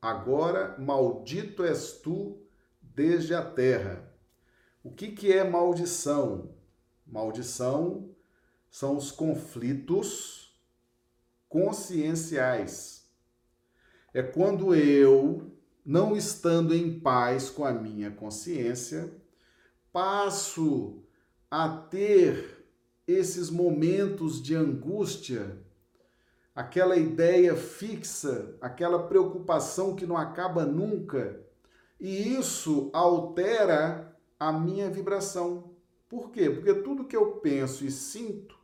Agora, 0.00 0.76
maldito 0.78 1.64
és 1.64 1.92
tu 1.92 2.38
desde 2.80 3.34
a 3.34 3.42
terra. 3.42 4.05
O 4.86 4.92
que, 4.92 5.10
que 5.10 5.32
é 5.32 5.42
maldição? 5.42 6.54
Maldição 7.04 8.08
são 8.70 8.96
os 8.96 9.10
conflitos 9.10 10.56
conscienciais. 11.48 13.10
É 14.14 14.22
quando 14.22 14.76
eu, 14.76 15.50
não 15.84 16.16
estando 16.16 16.72
em 16.72 17.00
paz 17.00 17.50
com 17.50 17.64
a 17.64 17.72
minha 17.72 18.12
consciência, 18.12 19.12
passo 19.92 21.02
a 21.50 21.68
ter 21.68 22.64
esses 23.08 23.50
momentos 23.50 24.40
de 24.40 24.54
angústia, 24.54 25.58
aquela 26.54 26.96
ideia 26.96 27.56
fixa, 27.56 28.56
aquela 28.60 29.08
preocupação 29.08 29.96
que 29.96 30.06
não 30.06 30.16
acaba 30.16 30.64
nunca, 30.64 31.40
e 31.98 32.36
isso 32.36 32.88
altera 32.92 34.15
a 34.38 34.52
minha 34.52 34.90
vibração. 34.90 35.72
Por 36.08 36.30
quê? 36.30 36.50
Porque 36.50 36.74
tudo 36.74 37.04
que 37.04 37.16
eu 37.16 37.32
penso 37.36 37.84
e 37.84 37.90
sinto 37.90 38.56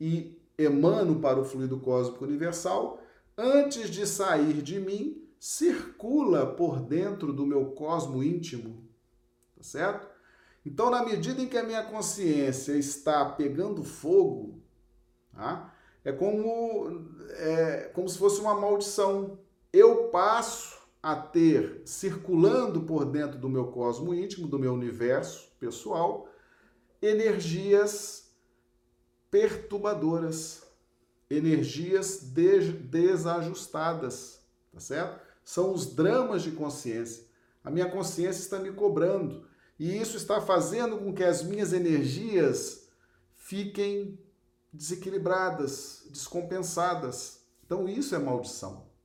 e 0.00 0.40
emano 0.56 1.20
para 1.20 1.40
o 1.40 1.44
fluido 1.44 1.78
cósmico 1.80 2.24
universal, 2.24 3.00
antes 3.36 3.90
de 3.90 4.06
sair 4.06 4.62
de 4.62 4.80
mim, 4.80 5.22
circula 5.38 6.46
por 6.46 6.80
dentro 6.80 7.32
do 7.32 7.46
meu 7.46 7.66
cosmo 7.72 8.22
íntimo. 8.22 8.84
Tá 9.56 9.62
certo? 9.62 10.08
Então, 10.64 10.90
na 10.90 11.04
medida 11.04 11.40
em 11.40 11.48
que 11.48 11.56
a 11.56 11.62
minha 11.62 11.84
consciência 11.84 12.72
está 12.72 13.24
pegando 13.24 13.84
fogo, 13.84 14.60
tá? 15.32 15.72
é 16.06 16.12
como, 16.12 17.04
é 17.30 17.90
como 17.92 18.08
se 18.08 18.16
fosse 18.16 18.40
uma 18.40 18.54
maldição. 18.54 19.40
Eu 19.72 20.08
passo 20.08 20.75
a 21.06 21.14
ter 21.14 21.82
circulando 21.84 22.80
por 22.80 23.04
dentro 23.04 23.38
do 23.38 23.48
meu 23.48 23.68
cosmo 23.68 24.12
íntimo, 24.12 24.48
do 24.48 24.58
meu 24.58 24.74
universo 24.74 25.52
pessoal, 25.56 26.28
energias 27.00 28.32
perturbadoras, 29.30 30.64
energias 31.30 32.24
desajustadas, 32.90 34.40
tá 34.72 34.80
certo? 34.80 35.20
São 35.44 35.72
os 35.72 35.94
dramas 35.94 36.42
de 36.42 36.50
consciência. 36.50 37.24
A 37.62 37.70
minha 37.70 37.88
consciência 37.88 38.40
está 38.40 38.58
me 38.58 38.72
cobrando 38.72 39.46
e 39.78 39.96
isso 39.96 40.16
está 40.16 40.40
fazendo 40.40 40.98
com 40.98 41.14
que 41.14 41.22
as 41.22 41.40
minhas 41.40 41.72
energias 41.72 42.88
fiquem 43.36 44.18
desequilibradas, 44.72 46.04
descompensadas. 46.10 47.42
Então 47.64 47.88
isso 47.88 48.12
é 48.12 48.18
maldição. 48.18 48.95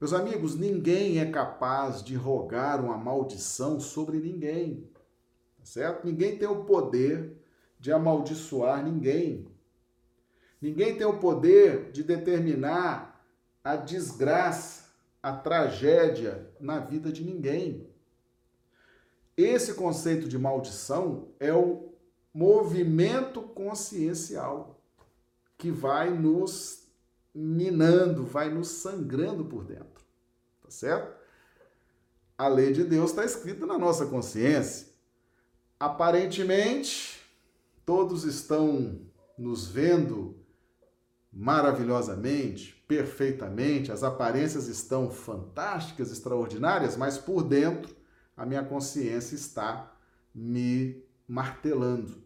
Meus 0.00 0.12
amigos, 0.12 0.54
ninguém 0.54 1.18
é 1.18 1.28
capaz 1.28 2.04
de 2.04 2.14
rogar 2.14 2.80
uma 2.84 2.96
maldição 2.96 3.80
sobre 3.80 4.18
ninguém, 4.18 4.88
tá 5.58 5.64
certo? 5.64 6.06
Ninguém 6.06 6.38
tem 6.38 6.46
o 6.46 6.64
poder 6.64 7.36
de 7.80 7.90
amaldiçoar 7.90 8.84
ninguém. 8.84 9.48
Ninguém 10.62 10.96
tem 10.96 11.04
o 11.04 11.18
poder 11.18 11.90
de 11.90 12.04
determinar 12.04 13.24
a 13.64 13.74
desgraça, 13.74 14.88
a 15.20 15.32
tragédia 15.32 16.48
na 16.60 16.78
vida 16.78 17.10
de 17.10 17.24
ninguém. 17.24 17.88
Esse 19.36 19.74
conceito 19.74 20.28
de 20.28 20.38
maldição 20.38 21.28
é 21.40 21.52
o 21.52 21.92
movimento 22.32 23.42
consciencial 23.42 24.80
que 25.56 25.72
vai 25.72 26.10
nos 26.10 26.87
minando, 27.34 28.24
vai 28.24 28.48
nos 28.52 28.68
sangrando 28.68 29.44
por 29.44 29.64
dentro. 29.64 30.04
Tá 30.62 30.70
certo? 30.70 31.16
A 32.36 32.48
lei 32.48 32.72
de 32.72 32.84
Deus 32.84 33.10
está 33.10 33.24
escrita 33.24 33.66
na 33.66 33.78
nossa 33.78 34.06
consciência. 34.06 34.88
Aparentemente, 35.78 37.20
todos 37.84 38.24
estão 38.24 39.00
nos 39.36 39.66
vendo 39.66 40.36
maravilhosamente, 41.32 42.84
perfeitamente, 42.88 43.92
as 43.92 44.02
aparências 44.02 44.66
estão 44.66 45.10
fantásticas, 45.10 46.10
extraordinárias, 46.10 46.96
mas 46.96 47.18
por 47.18 47.42
dentro 47.42 47.94
a 48.36 48.46
minha 48.46 48.64
consciência 48.64 49.34
está 49.34 49.94
me 50.34 51.04
martelando. 51.26 52.22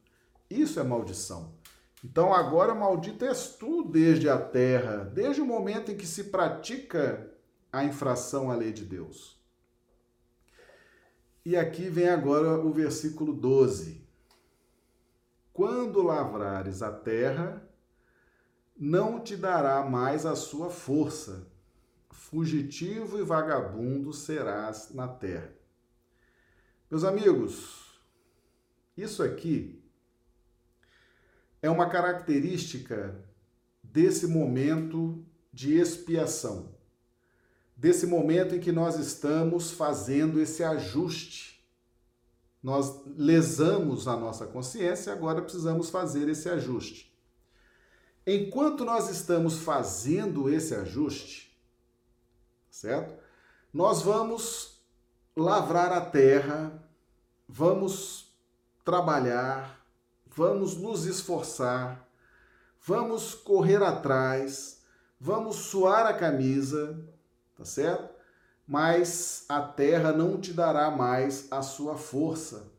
Isso 0.49 0.79
é 0.79 0.83
maldição. 0.83 1.55
Então 2.03 2.35
agora 2.35 2.75
maldito 2.75 3.25
és 3.25 3.57
tu 3.57 3.85
desde 3.85 4.29
a 4.29 4.39
terra, 4.39 5.05
desde 5.05 5.41
o 5.41 5.47
momento 5.47 5.93
em 5.93 5.97
que 5.97 6.07
se 6.07 6.25
pratica 6.25 7.33
a 7.73 7.85
infração 7.85 8.51
à 8.51 8.57
lei 8.57 8.73
de 8.73 8.85
Deus. 8.85 9.41
E 11.45 11.57
aqui 11.57 11.89
vem 11.89 12.09
agora 12.09 12.59
o 12.59 12.73
versículo 12.73 13.33
12. 13.33 14.07
Quando 15.53 16.03
lavrares 16.03 16.83
a 16.83 16.91
terra, 16.91 17.69
não 18.77 19.21
te 19.21 19.37
dará 19.37 19.85
mais 19.85 20.27
a 20.27 20.35
sua 20.35 20.71
força, 20.71 21.47
fugitivo 22.11 23.19
e 23.19 23.23
vagabundo 23.23 24.13
serás 24.13 24.93
na 24.93 25.07
terra. 25.07 25.53
Meus 26.91 27.05
amigos, 27.05 28.01
isso 28.97 29.23
aqui 29.23 29.82
é 31.63 31.71
uma 31.71 31.89
característica 31.89 33.17
desse 33.83 34.27
momento 34.27 35.25
de 35.53 35.79
expiação, 35.79 36.75
desse 37.77 38.07
momento 38.07 38.57
em 38.57 38.61
que 38.61 38.73
nós 38.73 38.99
estamos 38.99 39.71
fazendo 39.71 40.41
esse 40.41 40.65
ajuste. 40.65 41.65
Nós 42.61 43.05
lesamos 43.17 44.07
a 44.07 44.17
nossa 44.17 44.47
consciência, 44.47 45.13
agora 45.13 45.43
precisamos 45.43 45.89
fazer 45.89 46.29
esse 46.29 46.49
ajuste. 46.49 47.13
Enquanto 48.27 48.85
nós 48.85 49.09
estamos 49.11 49.59
fazendo 49.59 50.49
esse 50.49 50.75
ajuste, 50.75 51.59
certo? 52.71 53.21
Nós 53.73 54.03
vamos 54.03 54.81
lavrar 55.37 55.93
a 55.93 56.01
terra, 56.01 56.89
vamos 57.49 58.33
trabalhar, 58.85 59.82
vamos 60.35 60.77
nos 60.77 61.05
esforçar, 61.05 62.09
vamos 62.81 63.35
correr 63.35 63.83
atrás, 63.83 64.83
vamos 65.21 65.57
suar 65.57 66.07
a 66.07 66.15
camisa, 66.15 66.99
tá 67.57 67.65
certo? 67.65 68.13
Mas 68.67 69.45
a 69.49 69.61
terra 69.61 70.13
não 70.13 70.41
te 70.41 70.53
dará 70.53 70.91
mais 70.91 71.49
a 71.51 71.63
sua 71.63 71.97
força. 71.97 72.71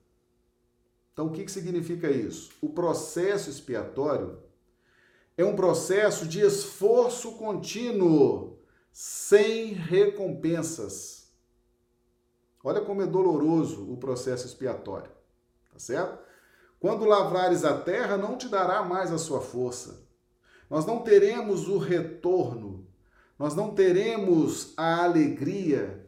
Então, 1.11 1.27
o 1.27 1.31
que, 1.31 1.45
que 1.45 1.51
significa 1.51 2.09
isso? 2.09 2.51
O 2.61 2.69
processo 2.69 3.49
expiatório 3.49 4.39
é 5.37 5.45
um 5.45 5.55
processo 5.55 6.27
de 6.27 6.41
esforço 6.41 7.33
contínuo, 7.33 8.57
sem 8.91 9.73
recompensas. 9.73 11.31
Olha 12.63 12.81
como 12.81 13.01
é 13.01 13.05
doloroso 13.05 13.91
o 13.91 13.97
processo 13.97 14.47
expiatório, 14.47 15.11
tá 15.71 15.79
certo? 15.79 16.23
Quando 16.83 17.05
lavrares 17.05 17.63
a 17.63 17.77
terra, 17.77 18.17
não 18.17 18.37
te 18.37 18.49
dará 18.49 18.83
mais 18.83 19.09
a 19.09 19.17
sua 19.17 19.39
força. 19.39 20.05
Nós 20.69 20.85
não 20.85 20.99
teremos 20.99 21.69
o 21.69 21.77
retorno, 21.77 22.85
nós 23.39 23.55
não 23.55 23.73
teremos 23.73 24.73
a 24.75 25.01
alegria, 25.01 26.05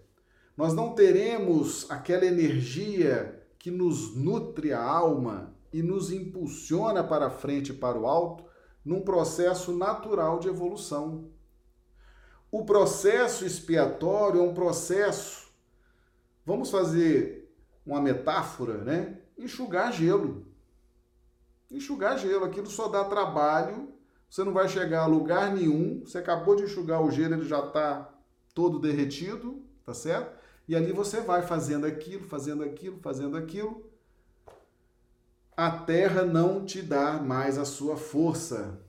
nós 0.57 0.73
não 0.73 0.93
teremos 0.93 1.89
aquela 1.89 2.25
energia 2.25 3.41
que 3.57 3.71
nos 3.71 4.17
nutre 4.17 4.73
a 4.73 4.83
alma 4.83 5.55
e 5.71 5.81
nos 5.81 6.11
impulsiona 6.11 7.01
para 7.05 7.29
frente 7.29 7.71
e 7.71 7.75
para 7.77 7.97
o 7.97 8.05
alto 8.05 8.43
num 8.83 8.99
processo 8.99 9.71
natural 9.71 10.39
de 10.39 10.49
evolução. 10.49 11.29
O 12.51 12.65
processo 12.65 13.45
expiatório 13.45 14.41
é 14.41 14.43
um 14.43 14.53
processo, 14.53 15.47
vamos 16.45 16.69
fazer 16.69 17.49
uma 17.85 18.01
metáfora, 18.01 18.79
né? 18.79 19.21
enxugar 19.37 19.93
gelo. 19.93 20.53
Enxugar 21.71 22.17
gelo, 22.17 22.45
aquilo 22.45 22.67
só 22.67 22.87
dá 22.87 23.03
trabalho, 23.03 23.93
você 24.29 24.43
não 24.43 24.53
vai 24.53 24.67
chegar 24.67 25.03
a 25.03 25.07
lugar 25.07 25.53
nenhum, 25.53 26.01
você 26.05 26.17
acabou 26.17 26.55
de 26.55 26.63
enxugar 26.63 27.01
o 27.01 27.11
gelo, 27.11 27.35
ele 27.35 27.47
já 27.47 27.59
está 27.59 28.13
todo 28.53 28.79
derretido, 28.79 29.63
tá 29.83 29.93
certo? 29.93 30.35
E 30.67 30.75
ali 30.75 30.91
você 30.91 31.21
vai 31.21 31.41
fazendo 31.41 31.85
aquilo, 31.85 32.27
fazendo 32.27 32.63
aquilo, 32.63 32.99
fazendo 32.99 33.37
aquilo. 33.37 33.89
A 35.55 35.71
terra 35.71 36.23
não 36.23 36.65
te 36.65 36.81
dá 36.81 37.13
mais 37.13 37.57
a 37.57 37.65
sua 37.65 37.95
força. 37.95 38.79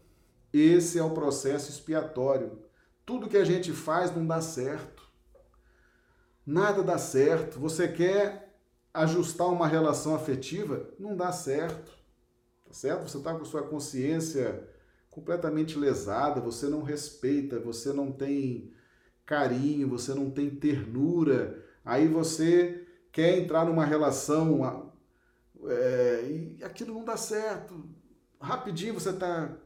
Esse 0.53 0.99
é 0.99 1.03
o 1.03 1.11
processo 1.11 1.71
expiatório. 1.71 2.59
Tudo 3.05 3.29
que 3.29 3.37
a 3.37 3.45
gente 3.45 3.73
faz 3.73 4.15
não 4.15 4.27
dá 4.27 4.41
certo. 4.41 5.05
Nada 6.45 6.83
dá 6.83 6.99
certo. 6.99 7.61
Você 7.61 7.87
quer 7.87 8.59
ajustar 8.93 9.49
uma 9.49 9.67
relação 9.67 10.15
afetiva? 10.15 10.89
Não 10.99 11.17
dá 11.17 11.31
certo. 11.31 11.96
Certo? 12.77 13.09
Você 13.09 13.17
está 13.17 13.35
com 13.35 13.45
sua 13.47 13.63
consciência 13.63 14.69
completamente 15.09 15.79
lesada, 15.79 16.43
você 16.43 16.67
não 16.67 16.83
respeita, 16.83 17.59
você 17.59 17.91
não 17.91 18.13
tem 18.13 18.71
carinho, 19.25 19.89
você 19.89 20.13
não 20.13 20.31
tem 20.31 20.51
ternura, 20.51 21.65
aí 21.83 22.07
você 22.07 22.87
quer 23.11 23.39
entrar 23.39 23.65
numa 23.65 23.87
relação 23.87 24.93
é, 25.65 26.57
e 26.59 26.63
aquilo 26.63 26.93
não 26.93 27.03
dá 27.03 27.17
certo. 27.17 27.83
Rapidinho 28.39 28.93
você 28.93 29.09
está 29.09 29.57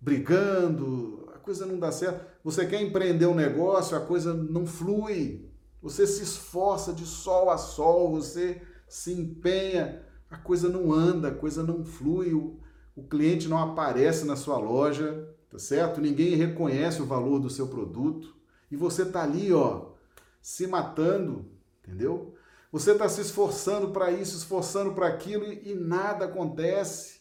brigando, 0.00 1.30
a 1.32 1.38
coisa 1.38 1.64
não 1.64 1.78
dá 1.78 1.92
certo. 1.92 2.26
Você 2.42 2.66
quer 2.66 2.82
empreender 2.82 3.26
um 3.26 3.36
negócio, 3.36 3.96
a 3.96 4.04
coisa 4.04 4.34
não 4.34 4.66
flui. 4.66 5.48
Você 5.80 6.04
se 6.04 6.24
esforça 6.24 6.92
de 6.92 7.06
sol 7.06 7.50
a 7.50 7.56
sol, 7.56 8.10
você 8.10 8.60
se 8.88 9.12
empenha, 9.12 10.04
a 10.30 10.36
coisa 10.36 10.68
não 10.68 10.92
anda, 10.92 11.28
a 11.28 11.34
coisa 11.34 11.62
não 11.62 11.84
flui, 11.84 12.32
o, 12.32 12.58
o 12.94 13.02
cliente 13.02 13.48
não 13.48 13.58
aparece 13.58 14.24
na 14.24 14.36
sua 14.36 14.58
loja, 14.58 15.28
tá 15.50 15.58
certo? 15.58 16.00
Ninguém 16.00 16.34
reconhece 16.34 17.00
o 17.00 17.06
valor 17.06 17.38
do 17.38 17.50
seu 17.50 17.68
produto 17.68 18.34
e 18.70 18.76
você 18.76 19.04
tá 19.04 19.22
ali, 19.22 19.52
ó, 19.52 19.92
se 20.40 20.66
matando, 20.66 21.46
entendeu? 21.82 22.34
Você 22.72 22.92
está 22.92 23.08
se 23.08 23.20
esforçando 23.20 23.90
para 23.90 24.10
isso, 24.10 24.36
esforçando 24.36 24.92
para 24.92 25.06
aquilo 25.06 25.44
e, 25.44 25.70
e, 25.70 25.74
nada 25.74 26.26
acontece. 26.26 27.20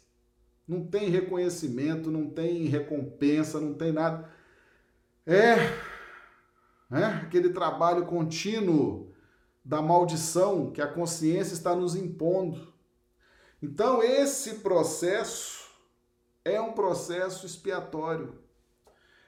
Não 0.67 0.85
tem 0.85 1.09
reconhecimento, 1.09 2.09
não 2.09 2.29
tem 2.29 2.65
recompensa, 2.65 3.59
não 3.59 3.73
tem 3.73 3.91
nada. 3.91 4.29
É, 5.25 5.53
é 6.91 7.05
aquele 7.05 7.49
trabalho 7.49 8.05
contínuo 8.05 9.13
da 9.63 9.81
maldição 9.81 10.71
que 10.71 10.81
a 10.81 10.87
consciência 10.87 11.53
está 11.53 11.75
nos 11.75 11.95
impondo. 11.95 12.73
Então, 13.65 14.03
esse 14.03 14.59
processo 14.59 15.71
é 16.43 16.61
um 16.61 16.73
processo 16.73 17.47
expiatório. 17.47 18.37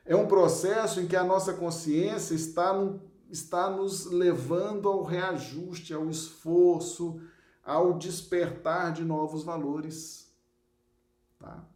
É 0.05 0.15
um 0.15 0.27
processo 0.27 1.01
em 1.01 1.07
que 1.07 1.15
a 1.15 1.23
nossa 1.23 1.55
consciência 1.55 2.35
está, 2.35 2.71
no, 2.71 3.01
está 3.31 3.67
nos 3.67 4.05
levando 4.05 4.87
ao 4.87 5.03
reajuste, 5.03 5.91
ao 5.91 6.07
esforço, 6.07 7.19
ao 7.63 7.97
despertar 7.97 8.93
de 8.93 9.03
novos 9.03 9.43
valores. 9.43 10.31
Tá? 11.39 11.67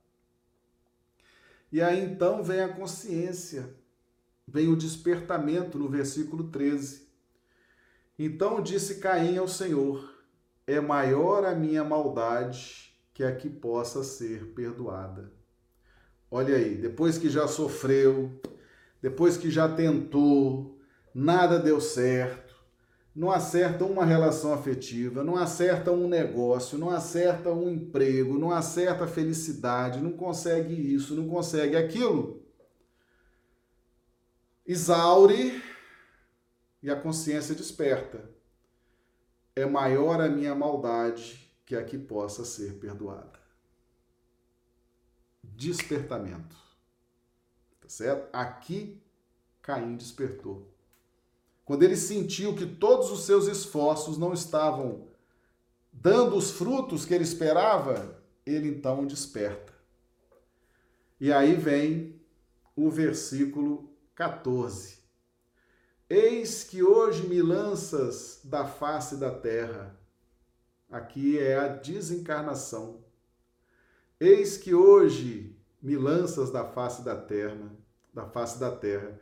E 1.71 1.81
aí 1.81 1.99
então 1.99 2.43
vem 2.43 2.61
a 2.61 2.71
consciência, 2.71 3.75
vem 4.47 4.67
o 4.67 4.77
despertamento 4.77 5.79
no 5.79 5.89
versículo 5.89 6.43
13. 6.51 7.07
Então 8.19 8.61
disse 8.61 8.99
Caim 8.99 9.37
ao 9.37 9.47
Senhor: 9.47 10.10
É 10.71 10.79
maior 10.79 11.43
a 11.43 11.53
minha 11.53 11.83
maldade 11.83 12.95
que 13.13 13.25
a 13.25 13.35
que 13.35 13.49
possa 13.49 14.05
ser 14.05 14.53
perdoada. 14.53 15.29
Olha 16.29 16.55
aí, 16.55 16.75
depois 16.75 17.17
que 17.17 17.29
já 17.29 17.45
sofreu, 17.45 18.39
depois 19.01 19.35
que 19.35 19.51
já 19.51 19.67
tentou, 19.67 20.79
nada 21.13 21.59
deu 21.59 21.81
certo, 21.81 22.55
não 23.13 23.29
acerta 23.29 23.83
uma 23.83 24.05
relação 24.05 24.53
afetiva, 24.53 25.25
não 25.25 25.35
acerta 25.35 25.91
um 25.91 26.07
negócio, 26.07 26.77
não 26.77 26.89
acerta 26.89 27.51
um 27.51 27.69
emprego, 27.69 28.39
não 28.39 28.49
acerta 28.51 29.03
a 29.03 29.07
felicidade, 29.07 29.99
não 29.99 30.13
consegue 30.13 30.73
isso, 30.73 31.13
não 31.15 31.27
consegue 31.27 31.75
aquilo. 31.75 32.41
Exaure 34.65 35.61
e 36.81 36.89
a 36.89 36.95
consciência 36.95 37.53
desperta. 37.53 38.40
É 39.55 39.65
maior 39.65 40.21
a 40.21 40.29
minha 40.29 40.55
maldade 40.55 41.51
que 41.65 41.75
a 41.75 41.83
que 41.83 41.97
possa 41.97 42.45
ser 42.45 42.79
perdoada 42.79 43.41
despertamento. 45.61 46.55
Tá 47.79 47.87
certo? 47.87 48.29
Aqui 48.33 48.99
Caim 49.61 49.95
despertou. 49.95 50.67
Quando 51.63 51.83
ele 51.83 51.95
sentiu 51.95 52.55
que 52.55 52.65
todos 52.65 53.11
os 53.11 53.25
seus 53.25 53.47
esforços 53.47 54.17
não 54.17 54.33
estavam 54.33 55.07
dando 55.93 56.35
os 56.35 56.49
frutos 56.51 57.05
que 57.05 57.13
ele 57.13 57.23
esperava, 57.23 58.19
ele 58.45 58.67
então 58.69 59.05
desperta. 59.05 59.71
E 61.19 61.31
aí 61.31 61.53
vem 61.53 62.19
o 62.75 62.89
versículo 62.89 63.87
14. 64.15 65.00
Eis 66.13 66.65
que 66.65 66.83
hoje 66.83 67.25
me 67.25 67.41
lanças 67.41 68.41
da 68.43 68.67
face 68.67 69.15
da 69.15 69.31
terra. 69.31 69.97
Aqui 70.89 71.39
é 71.39 71.57
a 71.57 71.69
desencarnação 71.69 73.01
Eis 74.19 74.57
que 74.57 74.75
hoje 74.75 75.57
me 75.81 75.95
lanças 75.95 76.51
da 76.51 76.65
face 76.65 77.01
da 77.01 77.15
terra, 77.15 77.71
da 78.13 78.25
face 78.25 78.59
da 78.59 78.75
terra, 78.75 79.17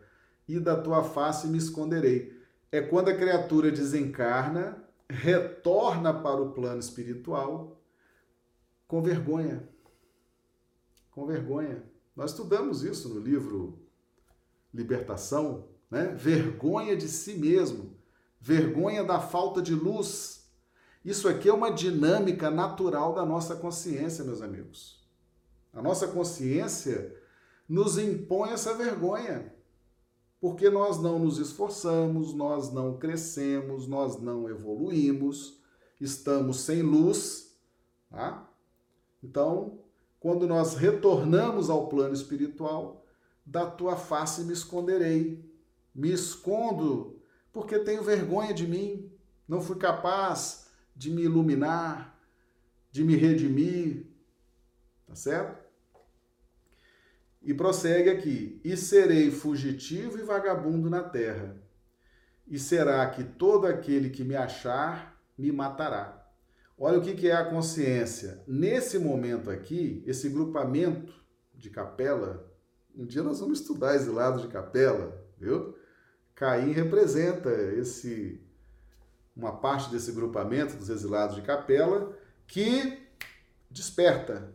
e 0.47 0.59
da 0.59 0.81
tua 0.81 1.03
face 1.03 1.45
me 1.45 1.59
esconderei. 1.59 2.35
É 2.71 2.81
quando 2.81 3.09
a 3.09 3.15
criatura 3.15 3.71
desencarna, 3.71 4.83
retorna 5.07 6.11
para 6.11 6.41
o 6.41 6.53
plano 6.53 6.79
espiritual 6.79 7.79
com 8.87 9.03
vergonha. 9.03 9.69
Com 11.11 11.27
vergonha. 11.27 11.83
Nós 12.15 12.31
estudamos 12.31 12.83
isso 12.83 13.09
no 13.09 13.19
livro 13.19 13.79
Libertação, 14.73 15.68
né? 15.89 16.13
Vergonha 16.15 16.95
de 16.95 17.07
si 17.07 17.33
mesmo, 17.35 17.95
vergonha 18.39 19.03
da 19.03 19.19
falta 19.19 19.61
de 19.61 19.73
luz, 19.73 20.39
isso 21.03 21.27
aqui 21.27 21.47
é 21.47 21.53
uma 21.53 21.71
dinâmica 21.71 22.51
natural 22.51 23.13
da 23.13 23.25
nossa 23.25 23.55
consciência, 23.55 24.23
meus 24.23 24.41
amigos. 24.41 24.99
A 25.73 25.81
nossa 25.81 26.07
consciência 26.07 27.15
nos 27.67 27.97
impõe 27.97 28.49
essa 28.49 28.73
vergonha, 28.73 29.53
porque 30.41 30.69
nós 30.69 31.01
não 31.01 31.19
nos 31.19 31.37
esforçamos, 31.37 32.33
nós 32.33 32.71
não 32.71 32.97
crescemos, 32.97 33.87
nós 33.87 34.19
não 34.19 34.49
evoluímos, 34.49 35.61
estamos 35.99 36.61
sem 36.61 36.81
luz. 36.81 37.57
Tá? 38.09 38.49
Então, 39.23 39.79
quando 40.19 40.47
nós 40.47 40.75
retornamos 40.75 41.69
ao 41.69 41.87
plano 41.87 42.13
espiritual, 42.13 43.05
da 43.45 43.65
tua 43.65 43.95
face 43.95 44.43
me 44.43 44.53
esconderei. 44.53 45.48
Me 45.93 46.11
escondo 46.11 47.19
porque 47.51 47.79
tenho 47.79 48.03
vergonha 48.03 48.53
de 48.53 48.67
mim, 48.67 49.11
não 49.47 49.61
fui 49.61 49.77
capaz 49.77 50.69
de 50.95 51.09
me 51.09 51.23
iluminar, 51.23 52.19
de 52.91 53.03
me 53.03 53.15
redimir, 53.15 54.07
tá 55.07 55.15
certo? 55.15 55.67
E 57.41 57.53
prossegue 57.53 58.09
aqui: 58.09 58.61
e 58.63 58.75
serei 58.77 59.31
fugitivo 59.31 60.19
e 60.19 60.23
vagabundo 60.23 60.89
na 60.89 61.01
terra, 61.01 61.55
e 62.47 62.59
será 62.59 63.07
que 63.09 63.23
todo 63.23 63.65
aquele 63.65 64.09
que 64.09 64.23
me 64.23 64.35
achar 64.35 65.19
me 65.37 65.51
matará. 65.51 66.19
Olha 66.77 66.97
o 66.97 67.01
que 67.01 67.27
é 67.27 67.33
a 67.33 67.45
consciência. 67.45 68.43
Nesse 68.47 68.97
momento 68.99 69.49
aqui, 69.49 70.03
esse 70.05 70.29
grupamento 70.29 71.13
de 71.53 71.69
capela, 71.69 72.49
um 72.95 73.05
dia 73.05 73.23
nós 73.23 73.39
vamos 73.39 73.59
estudar 73.59 73.95
esse 73.95 74.09
lado 74.09 74.41
de 74.41 74.47
capela, 74.47 75.25
viu? 75.37 75.75
Caim 76.39 76.71
representa 76.71 77.51
esse 77.51 78.39
uma 79.35 79.57
parte 79.57 79.89
desse 79.89 80.13
grupamento 80.13 80.77
dos 80.77 80.89
exilados 80.89 81.35
de 81.35 81.41
capela 81.41 82.17
que 82.47 82.97
desperta, 83.69 84.49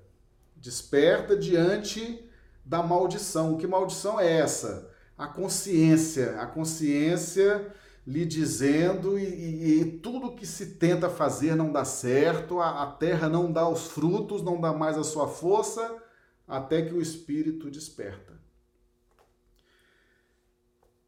desperta 0.56 1.36
diante 1.36 2.26
da 2.64 2.82
maldição. 2.82 3.58
Que 3.58 3.66
maldição 3.66 4.18
é 4.18 4.32
essa? 4.32 4.90
A 5.16 5.26
consciência, 5.26 6.40
a 6.40 6.46
consciência 6.46 7.70
lhe 8.06 8.24
dizendo 8.24 9.18
e, 9.18 9.24
e, 9.24 9.80
e, 9.80 9.84
tudo 9.98 10.34
que 10.34 10.46
se 10.46 10.76
tenta 10.76 11.10
fazer 11.10 11.54
não 11.54 11.70
dá 11.70 11.84
certo, 11.84 12.60
a, 12.60 12.82
a 12.82 12.86
terra 12.92 13.28
não 13.28 13.52
dá 13.52 13.68
os 13.68 13.88
frutos, 13.88 14.42
não 14.42 14.58
dá 14.58 14.72
mais 14.72 14.96
a 14.96 15.04
sua 15.04 15.28
força, 15.28 16.02
até 16.48 16.80
que 16.80 16.94
o 16.94 17.00
espírito 17.02 17.70
desperta. 17.70 18.33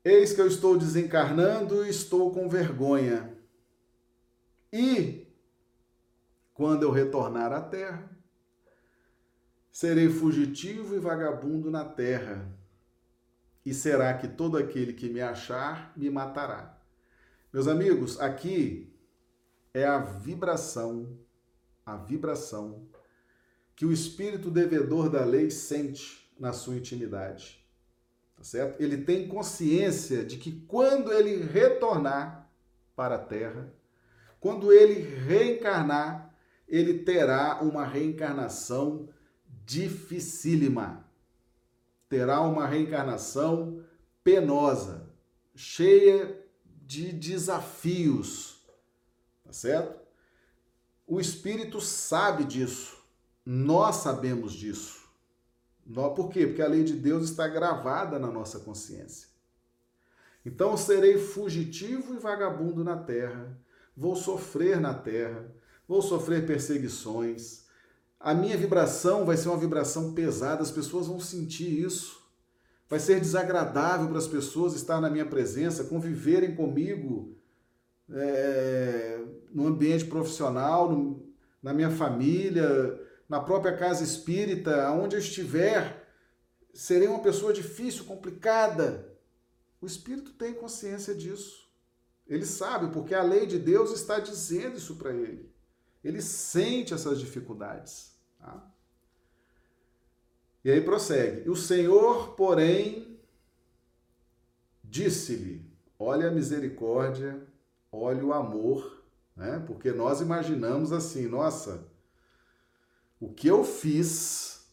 Eis 0.09 0.33
que 0.33 0.41
eu 0.41 0.47
estou 0.47 0.79
desencarnando 0.79 1.85
e 1.85 1.89
estou 1.89 2.33
com 2.33 2.49
vergonha. 2.49 3.37
E 4.73 5.27
quando 6.55 6.85
eu 6.85 6.93
retornar 6.93 7.53
à 7.53 7.61
terra, 7.61 8.09
serei 9.69 10.09
fugitivo 10.09 10.95
e 10.95 11.01
vagabundo 11.01 11.73
na 11.73 11.85
terra. 11.85 12.57
E 13.65 13.75
será 13.75 14.17
que 14.17 14.29
todo 14.29 14.57
aquele 14.57 14.93
que 14.93 15.09
me 15.09 15.21
achar 15.21 15.93
me 15.97 16.09
matará? 16.09 16.81
Meus 17.53 17.67
amigos, 17.67 18.21
aqui 18.21 18.97
é 19.75 19.85
a 19.85 19.99
vibração, 19.99 21.19
a 21.85 21.97
vibração 21.97 22.89
que 23.75 23.85
o 23.85 23.93
espírito 23.93 24.53
devedor 24.53 25.11
da 25.11 25.25
lei 25.25 25.51
sente 25.51 26.33
na 26.39 26.53
sua 26.53 26.77
intimidade. 26.77 27.66
Tá 28.37 28.45
certo? 28.45 28.81
Ele 28.81 28.99
tem 28.99 29.27
consciência 29.27 30.25
de 30.25 30.37
que 30.37 30.53
quando 30.67 31.13
ele 31.13 31.43
retornar 31.43 32.51
para 32.95 33.17
a 33.17 33.19
terra, 33.19 33.73
quando 34.39 34.73
ele 34.73 35.01
reencarnar, 35.01 36.35
ele 36.69 36.99
terá 37.01 37.63
uma 37.63 37.85
reencarnação 37.85 39.09
dificílima. 39.65 41.05
Terá 42.09 42.41
uma 42.43 42.67
reencarnação 42.67 43.85
penosa, 44.23 45.09
cheia 45.55 46.45
de 46.85 47.13
desafios. 47.13 48.61
Tá 49.45 49.53
certo? 49.53 49.99
O 51.07 51.21
espírito 51.21 51.81
sabe 51.81 52.45
disso. 52.45 52.97
Nós 53.45 53.97
sabemos 53.97 54.53
disso. 54.53 55.06
Por 55.95 56.31
quê? 56.31 56.47
Porque 56.47 56.63
a 56.63 56.69
lei 56.69 56.83
de 56.83 56.95
Deus 56.95 57.25
está 57.25 57.47
gravada 57.47 58.19
na 58.19 58.31
nossa 58.31 58.59
consciência. 58.61 59.29
Então 60.45 60.77
serei 60.77 61.19
fugitivo 61.19 62.15
e 62.15 62.19
vagabundo 62.19 62.85
na 62.85 62.97
terra, 62.97 63.59
vou 63.97 64.15
sofrer 64.15 64.81
na 64.81 64.95
terra, 64.95 65.45
vou 65.89 66.01
sofrer 66.03 66.47
perseguições. 66.47 67.65
A 68.19 68.33
minha 68.33 68.57
vibração 68.57 69.25
vai 69.25 69.37
ser 69.37 69.49
uma 69.49 69.59
vibração 69.59 70.13
pesada, 70.13 70.63
as 70.63 70.71
pessoas 70.71 71.07
vão 71.07 71.21
sentir 71.21 71.85
isso. 71.85 72.25
Vai 72.89 73.01
ser 73.01 73.21
desagradável 73.21 74.09
para 74.09 74.19
as 74.19 74.29
pessoas 74.29 74.75
estar 74.75 75.01
na 75.01 75.11
minha 75.11 75.27
presença, 75.27 75.85
conviverem 75.85 76.55
comigo 76.55 77.37
é, 78.11 79.21
no 79.53 79.67
ambiente 79.67 80.05
profissional, 80.05 80.91
no, 80.91 81.27
na 81.61 81.75
minha 81.75 81.91
família, 81.91 83.01
na 83.29 83.41
própria 83.41 83.77
casa 83.77 84.05
espírita, 84.05 84.87
aonde 84.87 85.17
eu 85.17 85.21
estiver, 85.21 86.09
serei 86.73 87.09
uma 87.09 87.23
pessoa 87.23 87.53
difícil, 87.53 88.05
complicada. 88.05 89.13
O 89.81 89.87
espírito 89.87 90.33
tem 90.33 90.55
consciência 90.55 91.15
disso. 91.15 91.67
Ele 92.27 92.45
sabe, 92.45 92.93
porque 92.93 93.15
a 93.15 93.23
lei 93.23 93.47
de 93.47 93.59
Deus 93.59 93.93
está 93.93 94.19
dizendo 94.19 94.77
isso 94.77 94.97
para 94.97 95.13
ele. 95.13 95.53
Ele 96.03 96.21
sente 96.21 96.95
essas 96.95 97.19
dificuldades. 97.19 98.17
Tá? 98.39 98.73
E 100.65 100.71
aí 100.71 100.81
prossegue. 100.81 101.49
O 101.49 101.57
Senhor, 101.57 102.35
porém, 102.35 103.21
disse-lhe: 104.83 105.65
Olha 105.99 106.29
a 106.29 106.33
misericórdia, 106.33 107.47
olha 107.91 108.25
o 108.25 108.33
amor, 108.33 109.05
né? 109.37 109.63
Porque 109.67 109.93
nós 109.93 110.21
imaginamos 110.21 110.93
assim, 110.93 111.29
nossa, 111.29 111.87
o 113.21 113.33
que 113.33 113.49
eu 113.49 113.65
fiz 113.65 114.67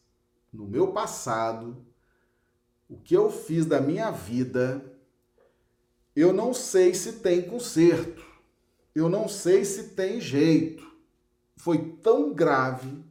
no 0.52 0.68
meu 0.68 0.92
passado, 0.92 1.86
o 2.90 2.98
que 2.98 3.16
eu 3.16 3.30
fiz 3.30 3.66
da 3.66 3.82
minha 3.82 4.12
vida, 4.12 4.84
eu 6.16 6.32
não 6.32 6.54
sei 6.54 6.94
se 6.94 7.14
tem 7.14 7.42
conserto. 7.42 8.24
Eu 8.94 9.10
não 9.10 9.28
sei 9.28 9.66
se 9.66 9.90
tem 9.90 10.22
jeito. 10.22 10.88
Foi 11.56 11.96
tão 12.04 12.34
grave, 12.34 13.04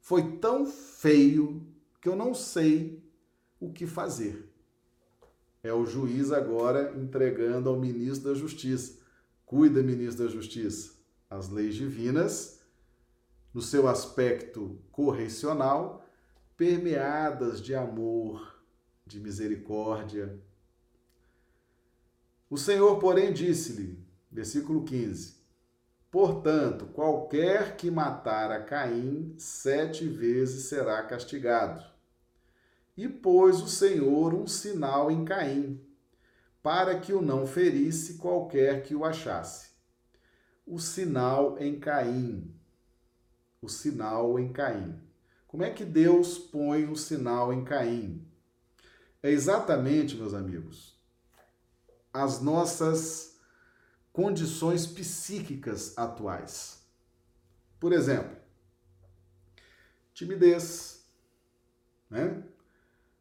foi 0.00 0.38
tão 0.38 0.64
feio, 0.66 1.66
que 2.00 2.08
eu 2.08 2.16
não 2.16 2.32
sei 2.32 3.02
o 3.60 3.70
que 3.70 3.86
fazer. 3.86 4.48
É 5.62 5.72
o 5.72 5.84
juiz 5.84 6.32
agora 6.32 6.94
entregando 6.96 7.68
ao 7.68 7.78
ministro 7.78 8.30
da 8.30 8.38
Justiça. 8.38 8.98
Cuida, 9.44 9.82
ministro 9.82 10.24
da 10.24 10.30
Justiça. 10.30 10.92
As 11.28 11.50
leis 11.50 11.74
divinas 11.74 12.57
no 13.52 13.62
seu 13.62 13.88
aspecto 13.88 14.78
correcional, 14.92 16.04
permeadas 16.56 17.60
de 17.60 17.74
amor, 17.74 18.60
de 19.06 19.20
misericórdia. 19.20 20.38
O 22.50 22.56
Senhor, 22.56 22.98
porém, 22.98 23.32
disse-lhe, 23.32 23.98
versículo 24.30 24.84
15: 24.84 25.36
Portanto, 26.10 26.86
qualquer 26.86 27.76
que 27.76 27.90
matar 27.90 28.50
a 28.50 28.62
Caim 28.62 29.34
sete 29.38 30.06
vezes 30.06 30.66
será 30.66 31.02
castigado. 31.02 31.84
E 32.96 33.08
pôs 33.08 33.62
o 33.62 33.68
Senhor 33.68 34.34
um 34.34 34.46
sinal 34.46 35.10
em 35.10 35.24
Caim, 35.24 35.80
para 36.62 36.98
que 36.98 37.12
o 37.12 37.22
não 37.22 37.46
ferisse 37.46 38.14
qualquer 38.14 38.82
que 38.82 38.94
o 38.94 39.04
achasse. 39.04 39.68
O 40.66 40.78
sinal 40.78 41.56
em 41.58 41.78
Caim 41.78 42.57
o 43.60 43.68
sinal 43.68 44.38
em 44.38 44.52
Caim. 44.52 45.00
Como 45.46 45.62
é 45.62 45.70
que 45.70 45.84
Deus 45.84 46.38
põe 46.38 46.86
o 46.86 46.96
sinal 46.96 47.52
em 47.52 47.64
Caim? 47.64 48.26
É 49.22 49.30
exatamente, 49.30 50.16
meus 50.16 50.34
amigos, 50.34 50.96
as 52.12 52.40
nossas 52.40 53.38
condições 54.12 54.86
psíquicas 54.86 55.96
atuais. 55.96 56.82
Por 57.80 57.92
exemplo, 57.92 58.36
timidez, 60.12 61.04
né? 62.10 62.42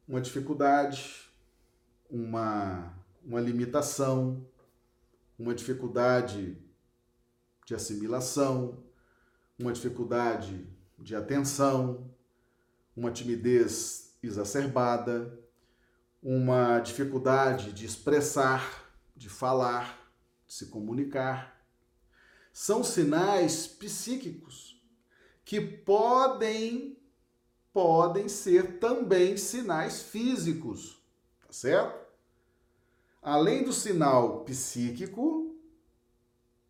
uma 0.08 0.22
dificuldade, 0.22 1.30
uma, 2.10 2.94
uma 3.24 3.40
limitação, 3.40 4.46
uma 5.38 5.54
dificuldade 5.54 6.58
de 7.66 7.76
assimilação, 7.76 8.84
uma 9.58 9.74
dificuldade 9.74 10.68
de 10.98 11.16
atenção, 11.16 12.10
uma 12.96 13.12
timidez 13.12 14.16
exacerbada, 14.22 15.40
uma 16.22 16.80
dificuldade 16.80 17.72
de 17.72 17.86
expressar, 17.86 18.92
de 19.16 19.30
falar, 19.30 20.12
de 20.46 20.54
se 20.54 20.68
comunicar. 20.68 21.62
São 22.52 22.84
sinais 22.84 23.68
psíquicos 23.68 24.82
que 25.46 25.62
podem 25.62 26.98
podem 27.72 28.28
ser 28.28 28.80
também 28.80 29.38
sinais 29.38 30.02
físicos, 30.02 31.00
tá 31.46 31.54
certo? 31.54 32.08
Além 33.22 33.64
do 33.64 33.72
sinal 33.72 34.44
psíquico, 34.46 35.47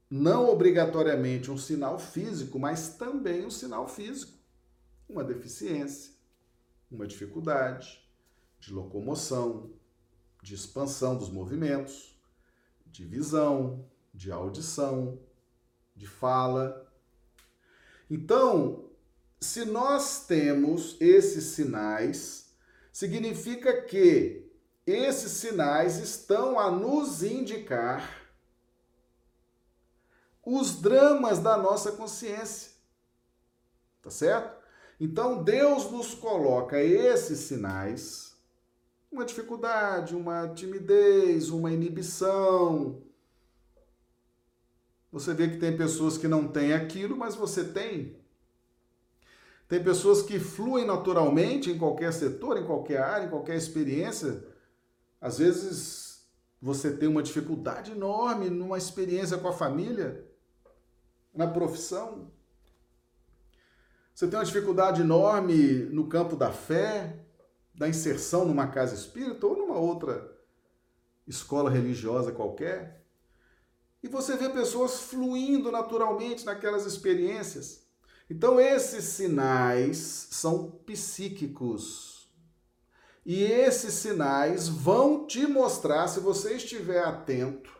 não 0.10 0.50
obrigatoriamente 0.50 1.52
um 1.52 1.58
sinal 1.58 2.00
físico, 2.00 2.58
mas 2.58 2.96
também 2.96 3.46
um 3.46 3.52
sinal 3.52 3.88
físico. 3.88 4.38
Uma 5.08 5.24
deficiência, 5.24 6.14
uma 6.90 7.08
dificuldade 7.08 8.02
de 8.60 8.74
locomoção, 8.74 9.72
de 10.42 10.56
expansão 10.56 11.18
dos 11.18 11.30
movimentos, 11.30 12.18
de 12.86 13.06
visão, 13.06 13.86
de 14.14 14.32
audição, 14.32 15.20
de 15.96 16.08
fala. 16.08 16.92
Então, 18.10 18.90
se 19.40 19.66
nós 19.66 20.26
temos 20.26 20.96
esses 21.00 21.44
sinais, 21.46 22.56
significa 22.92 23.82
que 23.84 24.50
esses 24.86 25.34
sinais 25.34 25.98
estão 25.98 26.58
a 26.58 26.72
nos 26.72 27.22
indicar 27.22 28.17
os 30.50 30.80
dramas 30.80 31.40
da 31.40 31.58
nossa 31.58 31.92
consciência. 31.92 32.72
Tá 34.02 34.10
certo? 34.10 34.56
Então 34.98 35.44
Deus 35.44 35.92
nos 35.92 36.14
coloca 36.14 36.82
esses 36.82 37.40
sinais, 37.40 38.34
uma 39.12 39.26
dificuldade, 39.26 40.16
uma 40.16 40.48
timidez, 40.48 41.50
uma 41.50 41.70
inibição. 41.70 43.04
Você 45.12 45.34
vê 45.34 45.50
que 45.50 45.58
tem 45.58 45.76
pessoas 45.76 46.18
que 46.18 46.30
não 46.30 46.48
têm 46.48 46.72
aquilo, 46.72 47.18
mas 47.18 47.36
você 47.36 47.66
tem. 47.66 48.18
Tem 49.68 49.84
pessoas 49.84 50.22
que 50.22 50.40
fluem 50.40 50.86
naturalmente 50.86 51.70
em 51.70 51.78
qualquer 51.78 52.14
setor, 52.14 52.58
em 52.58 52.66
qualquer 52.66 53.02
área, 53.02 53.26
em 53.26 53.30
qualquer 53.30 53.58
experiência. 53.58 54.46
Às 55.20 55.40
vezes 55.40 56.26
você 56.62 56.90
tem 56.90 57.10
uma 57.10 57.22
dificuldade 57.22 57.92
enorme 57.92 58.50
numa 58.50 58.78
experiência 58.78 59.38
com 59.38 59.50
a 59.50 59.54
família, 59.54 60.27
na 61.38 61.48
profissão. 61.48 62.32
Você 64.14 64.28
tem 64.28 64.40
uma 64.40 64.46
dificuldade 64.46 65.02
enorme 65.02 65.84
no 65.92 66.08
campo 66.08 66.36
da 66.36 66.52
fé, 66.52 67.24
da 67.74 67.88
inserção 67.88 68.46
numa 68.46 68.68
casa 68.68 68.96
espírita 68.96 69.46
ou 69.46 69.56
numa 69.56 69.78
outra 69.78 70.36
escola 71.28 71.70
religiosa 71.70 72.32
qualquer. 72.32 73.06
E 74.02 74.08
você 74.08 74.36
vê 74.36 74.50
pessoas 74.50 75.02
fluindo 75.02 75.72
naturalmente 75.72 76.46
naquelas 76.46 76.86
experiências. 76.86 77.86
Então, 78.30 78.60
esses 78.60 79.06
sinais 79.06 79.98
são 80.32 80.72
psíquicos. 80.86 82.28
E 83.26 83.44
esses 83.44 83.94
sinais 83.94 84.68
vão 84.68 85.28
te 85.28 85.46
mostrar, 85.46 86.08
se 86.08 86.20
você 86.20 86.56
estiver 86.56 87.04
atento, 87.04 87.77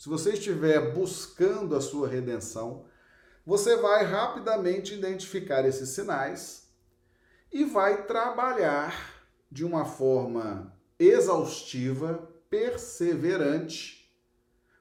se 0.00 0.08
você 0.08 0.32
estiver 0.32 0.94
buscando 0.94 1.76
a 1.76 1.80
sua 1.82 2.08
redenção, 2.08 2.86
você 3.44 3.76
vai 3.76 4.02
rapidamente 4.02 4.94
identificar 4.94 5.66
esses 5.66 5.90
sinais 5.90 6.72
e 7.52 7.66
vai 7.66 8.06
trabalhar 8.06 8.94
de 9.52 9.62
uma 9.62 9.84
forma 9.84 10.74
exaustiva, 10.98 12.32
perseverante, 12.48 14.10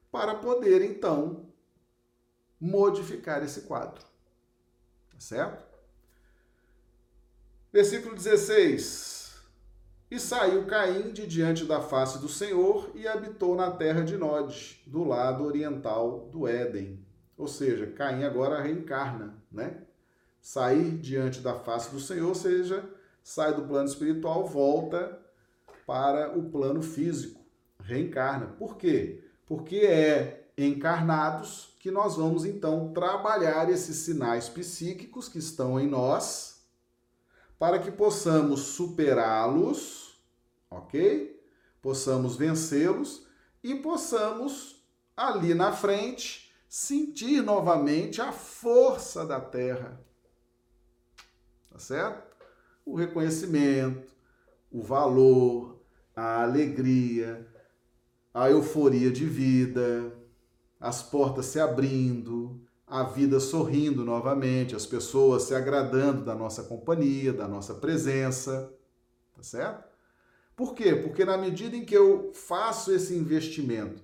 para 0.09 0.35
poder 0.35 0.81
então 0.81 1.51
modificar 2.57 3.43
esse 3.43 3.63
quadro. 3.63 4.01
Tá 5.11 5.19
certo? 5.19 5.61
Versículo 7.73 8.15
16. 8.15 9.28
E 10.11 10.19
saiu 10.19 10.65
Caim 10.65 11.11
de 11.11 11.27
diante 11.27 11.65
da 11.65 11.81
face 11.81 12.17
do 12.17 12.27
Senhor 12.27 12.89
e 12.95 13.07
habitou 13.07 13.55
na 13.55 13.69
terra 13.69 14.01
de 14.01 14.17
Nod, 14.17 14.81
do 14.87 15.03
lado 15.03 15.43
oriental 15.43 16.27
do 16.31 16.47
Éden. 16.47 17.05
Ou 17.37 17.47
seja, 17.47 17.85
Caim 17.85 18.23
agora 18.23 18.59
reencarna, 18.59 19.35
né? 19.51 19.83
Sair 20.41 20.97
diante 20.97 21.41
da 21.41 21.53
face 21.53 21.91
do 21.91 21.99
Senhor, 21.99 22.29
ou 22.29 22.35
seja, 22.35 22.83
sai 23.23 23.53
do 23.53 23.67
plano 23.67 23.87
espiritual, 23.87 24.47
volta 24.47 25.19
para 25.85 26.35
o 26.35 26.49
plano 26.49 26.81
físico, 26.81 27.39
reencarna. 27.79 28.47
Por 28.57 28.77
quê? 28.77 29.23
Porque 29.45 29.77
é 29.77 30.47
encarnados 30.57 31.75
que 31.79 31.91
nós 31.91 32.17
vamos 32.17 32.45
então 32.45 32.91
trabalhar 32.93 33.69
esses 33.69 33.97
sinais 33.97 34.49
psíquicos 34.49 35.29
que 35.29 35.37
estão 35.37 35.79
em 35.79 35.87
nós 35.87 36.48
para 37.59 37.77
que 37.77 37.91
possamos 37.91 38.61
superá-los, 38.61 40.17
ok? 40.71 41.37
Possamos 41.81 42.37
vencê-los 42.37 43.27
e 43.61 43.75
possamos 43.75 44.81
ali 45.15 45.53
na 45.53 45.73
frente 45.73 46.51
sentir 46.69 47.41
novamente 47.41 48.21
a 48.21 48.31
força 48.31 49.25
da 49.25 49.41
terra. 49.41 49.99
Tá 51.69 51.77
certo? 51.77 52.37
O 52.85 52.95
reconhecimento, 52.95 54.07
o 54.71 54.81
valor, 54.81 55.81
a 56.15 56.41
alegria, 56.41 57.45
a 58.33 58.49
euforia 58.49 59.11
de 59.11 59.25
vida, 59.25 60.13
as 60.79 61.03
portas 61.03 61.47
se 61.47 61.59
abrindo, 61.59 62.61
a 62.89 63.03
vida 63.03 63.39
sorrindo 63.39 64.03
novamente, 64.03 64.75
as 64.75 64.85
pessoas 64.85 65.43
se 65.43 65.53
agradando 65.53 66.25
da 66.25 66.33
nossa 66.33 66.63
companhia, 66.63 67.31
da 67.31 67.47
nossa 67.47 67.75
presença, 67.75 68.73
tá 69.35 69.43
certo? 69.43 69.87
Por 70.55 70.73
quê? 70.73 70.95
Porque 70.95 71.23
na 71.23 71.37
medida 71.37 71.75
em 71.75 71.85
que 71.85 71.95
eu 71.95 72.31
faço 72.33 72.91
esse 72.91 73.15
investimento 73.15 74.03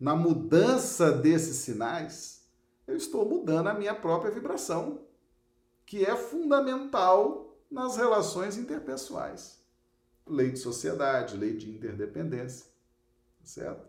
na 0.00 0.16
mudança 0.16 1.12
desses 1.12 1.58
sinais, 1.58 2.44
eu 2.86 2.96
estou 2.96 3.24
mudando 3.24 3.68
a 3.68 3.74
minha 3.74 3.94
própria 3.94 4.32
vibração, 4.32 5.06
que 5.86 6.04
é 6.04 6.16
fundamental 6.16 7.56
nas 7.70 7.96
relações 7.96 8.56
interpessoais. 8.58 9.62
Lei 10.26 10.50
de 10.50 10.58
sociedade, 10.58 11.36
lei 11.36 11.56
de 11.56 11.70
interdependência, 11.70 12.66
tá 13.38 13.46
certo? 13.46 13.88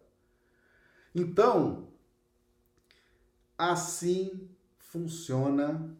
Então, 1.14 1.88
Assim 3.58 4.50
funciona 4.78 5.96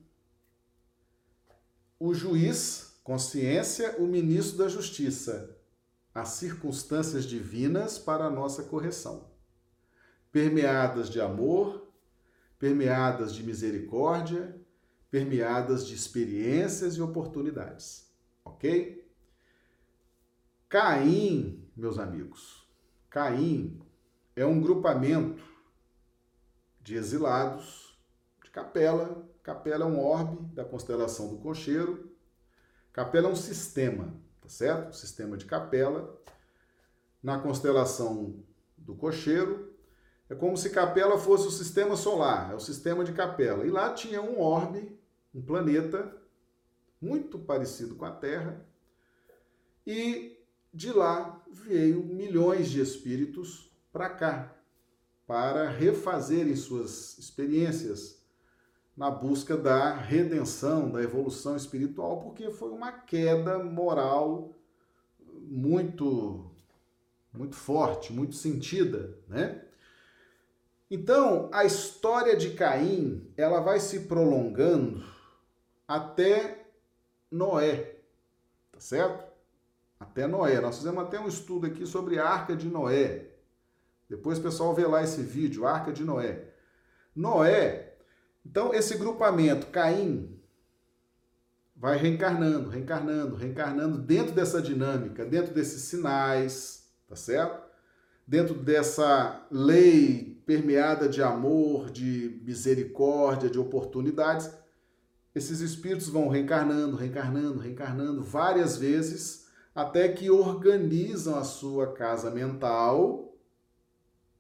o 1.98 2.14
juiz, 2.14 3.00
consciência, 3.04 3.96
o 3.98 4.06
ministro 4.06 4.58
da 4.58 4.68
justiça, 4.68 5.58
as 6.14 6.30
circunstâncias 6.30 7.26
divinas 7.26 7.98
para 7.98 8.26
a 8.26 8.30
nossa 8.30 8.64
correção, 8.64 9.30
permeadas 10.32 11.10
de 11.10 11.22
amor, 11.22 11.88
permeadas 12.60 13.34
de 13.34 13.44
misericórdia, 13.44 14.60
permeadas 15.10 15.88
de 15.88 15.96
experiências 15.96 16.96
e 16.96 17.02
oportunidades. 17.02 18.14
Ok? 18.44 19.10
Caim, 20.68 21.66
meus 21.76 21.98
amigos, 21.98 22.68
Caim 23.10 23.80
é 24.36 24.46
um 24.46 24.60
grupamento 24.60 25.55
de 26.86 26.96
exilados, 26.96 27.98
de 28.44 28.52
Capela. 28.52 29.28
Capela 29.42 29.86
é 29.86 29.88
um 29.88 30.00
orbe 30.00 30.54
da 30.54 30.64
constelação 30.64 31.28
do 31.30 31.38
Cocheiro. 31.38 32.12
Capela 32.94 33.28
é 33.28 33.32
um 33.32 33.36
sistema, 33.36 34.14
tá 34.40 34.48
certo? 34.48 34.92
O 34.92 34.94
sistema 34.94 35.36
de 35.36 35.46
Capela. 35.46 36.16
Na 37.24 37.40
constelação 37.40 38.44
do 38.78 38.94
Cocheiro, 38.94 39.74
é 40.30 40.36
como 40.36 40.56
se 40.56 40.70
Capela 40.70 41.18
fosse 41.18 41.48
o 41.48 41.52
sistema 41.52 41.96
solar, 41.96 42.52
é 42.52 42.56
o 42.56 42.60
sistema 42.60 43.04
de 43.04 43.14
Capela. 43.14 43.66
E 43.66 43.72
lá 43.72 43.92
tinha 43.92 44.22
um 44.22 44.40
orbe, 44.40 44.96
um 45.34 45.42
planeta, 45.42 46.16
muito 47.02 47.40
parecido 47.40 47.96
com 47.96 48.06
a 48.06 48.12
Terra. 48.12 48.64
E 49.88 50.38
de 50.72 50.92
lá 50.92 51.44
veio 51.52 52.04
milhões 52.04 52.70
de 52.70 52.80
espíritos 52.80 53.76
para 53.92 54.08
cá, 54.08 54.55
para 55.28 55.70
refazerem 55.70 56.56
suas 56.56 57.18
experiências 57.18 58.24
na 58.96 59.12
busca 59.12 59.58
da 59.58 59.94
redenção, 59.94 60.90
da 60.90 61.02
evolução 61.02 61.56
espiritual, 61.56 62.22
porque 62.22 62.50
foi 62.52 62.70
uma 62.70 62.92
queda 62.92 63.60
moral 63.60 64.54
muito 65.42 66.50
muito 67.34 67.56
forte, 67.56 68.14
muito 68.14 68.34
sentida, 68.34 69.18
né? 69.28 69.62
Então, 70.90 71.50
a 71.52 71.66
história 71.66 72.38
de 72.38 72.52
Caim, 72.52 73.30
ela 73.36 73.60
vai 73.60 73.80
se 73.80 74.02
prolongando 74.02 75.04
até 75.88 76.66
Noé, 77.30 77.98
tá 78.72 78.80
certo? 78.80 79.26
Até 80.00 80.28
Noé. 80.28 80.62
Nós 80.62 80.78
fizemos 80.78 81.04
até 81.04 81.20
um 81.20 81.28
estudo 81.28 81.68
aqui 81.68 81.86
sobre 81.86 82.20
a 82.20 82.26
Arca 82.26 82.56
de 82.56 82.68
Noé, 82.68 83.35
depois 84.10 84.38
o 84.38 84.42
pessoal 84.42 84.74
vê 84.74 84.86
lá 84.86 85.04
esse 85.04 85.22
vídeo, 85.22 85.66
Arca 85.66 85.92
de 85.92 86.04
Noé. 86.04 86.50
Noé, 87.16 87.96
então 88.46 88.74
esse 88.74 88.98
grupamento, 88.98 89.68
Caim, 89.68 90.40
vai 91.76 91.98
reencarnando, 91.98 92.70
reencarnando, 92.70 93.36
reencarnando 93.36 93.98
dentro 93.98 94.34
dessa 94.34 94.62
dinâmica, 94.62 95.26
dentro 95.26 95.54
desses 95.54 95.84
sinais, 95.84 96.90
tá 97.08 97.16
certo? 97.16 97.64
Dentro 98.28 98.56
dessa 98.56 99.46
lei 99.52 100.42
permeada 100.46 101.10
de 101.10 101.22
amor, 101.22 101.90
de 101.90 102.42
misericórdia, 102.44 103.50
de 103.50 103.60
oportunidades, 103.60 104.52
esses 105.34 105.60
espíritos 105.60 106.08
vão 106.08 106.30
reencarnando, 106.30 106.96
reencarnando, 106.96 107.60
reencarnando 107.60 108.24
várias 108.24 108.78
vezes, 108.78 109.48
até 109.74 110.08
que 110.08 110.30
organizam 110.30 111.38
a 111.38 111.44
sua 111.44 111.92
casa 111.92 112.32
mental 112.32 113.25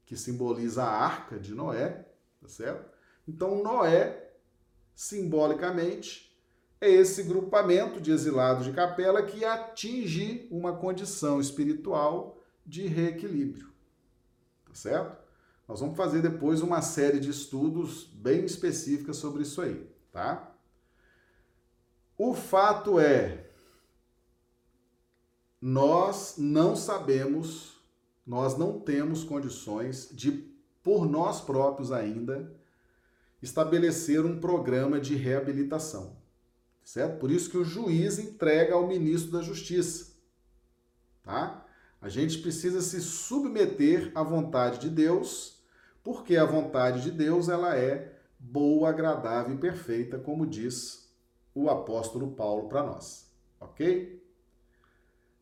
que 0.05 0.15
simboliza 0.15 0.83
a 0.83 0.89
arca 0.89 1.39
de 1.39 1.53
Noé, 1.53 2.05
tá 2.41 2.47
certo? 2.47 2.89
Então, 3.27 3.63
Noé, 3.63 4.33
simbolicamente, 4.93 6.35
é 6.79 6.89
esse 6.89 7.23
grupamento 7.23 7.99
de 7.99 8.11
exilados 8.11 8.65
de 8.65 8.73
capela 8.73 9.23
que 9.23 9.43
atinge 9.43 10.47
uma 10.51 10.77
condição 10.77 11.39
espiritual 11.39 12.41
de 12.65 12.87
reequilíbrio, 12.87 13.67
tá 14.67 14.75
certo? 14.75 15.25
Nós 15.67 15.79
vamos 15.79 15.97
fazer 15.97 16.21
depois 16.21 16.61
uma 16.61 16.81
série 16.81 17.19
de 17.19 17.31
estudos 17.31 18.05
bem 18.05 18.45
específica 18.45 19.13
sobre 19.13 19.41
isso 19.41 19.61
aí, 19.61 19.89
tá? 20.11 20.55
O 22.17 22.33
fato 22.33 22.99
é, 22.99 23.49
nós 25.59 26.35
não 26.37 26.75
sabemos 26.75 27.74
nós 28.25 28.57
não 28.57 28.79
temos 28.79 29.23
condições 29.23 30.09
de, 30.11 30.31
por 30.81 31.05
nós 31.05 31.41
próprios 31.41 31.91
ainda, 31.91 32.51
estabelecer 33.41 34.25
um 34.25 34.39
programa 34.39 34.99
de 34.99 35.15
reabilitação. 35.15 36.17
Certo? 36.83 37.19
Por 37.19 37.31
isso 37.31 37.49
que 37.49 37.57
o 37.57 37.65
juiz 37.65 38.17
entrega 38.17 38.73
ao 38.73 38.87
ministro 38.87 39.31
da 39.31 39.41
Justiça. 39.41 40.13
Tá? 41.23 41.65
A 42.01 42.09
gente 42.09 42.39
precisa 42.39 42.81
se 42.81 43.01
submeter 43.01 44.11
à 44.15 44.23
vontade 44.23 44.79
de 44.79 44.89
Deus, 44.89 45.63
porque 46.03 46.37
a 46.37 46.45
vontade 46.45 47.01
de 47.01 47.11
Deus 47.11 47.49
ela 47.49 47.75
é 47.75 48.15
boa, 48.37 48.89
agradável 48.89 49.55
e 49.55 49.59
perfeita, 49.59 50.19
como 50.19 50.45
diz 50.45 51.11
o 51.53 51.69
apóstolo 51.69 52.31
Paulo 52.31 52.67
para 52.69 52.83
nós. 52.83 53.31
OK? 53.59 54.23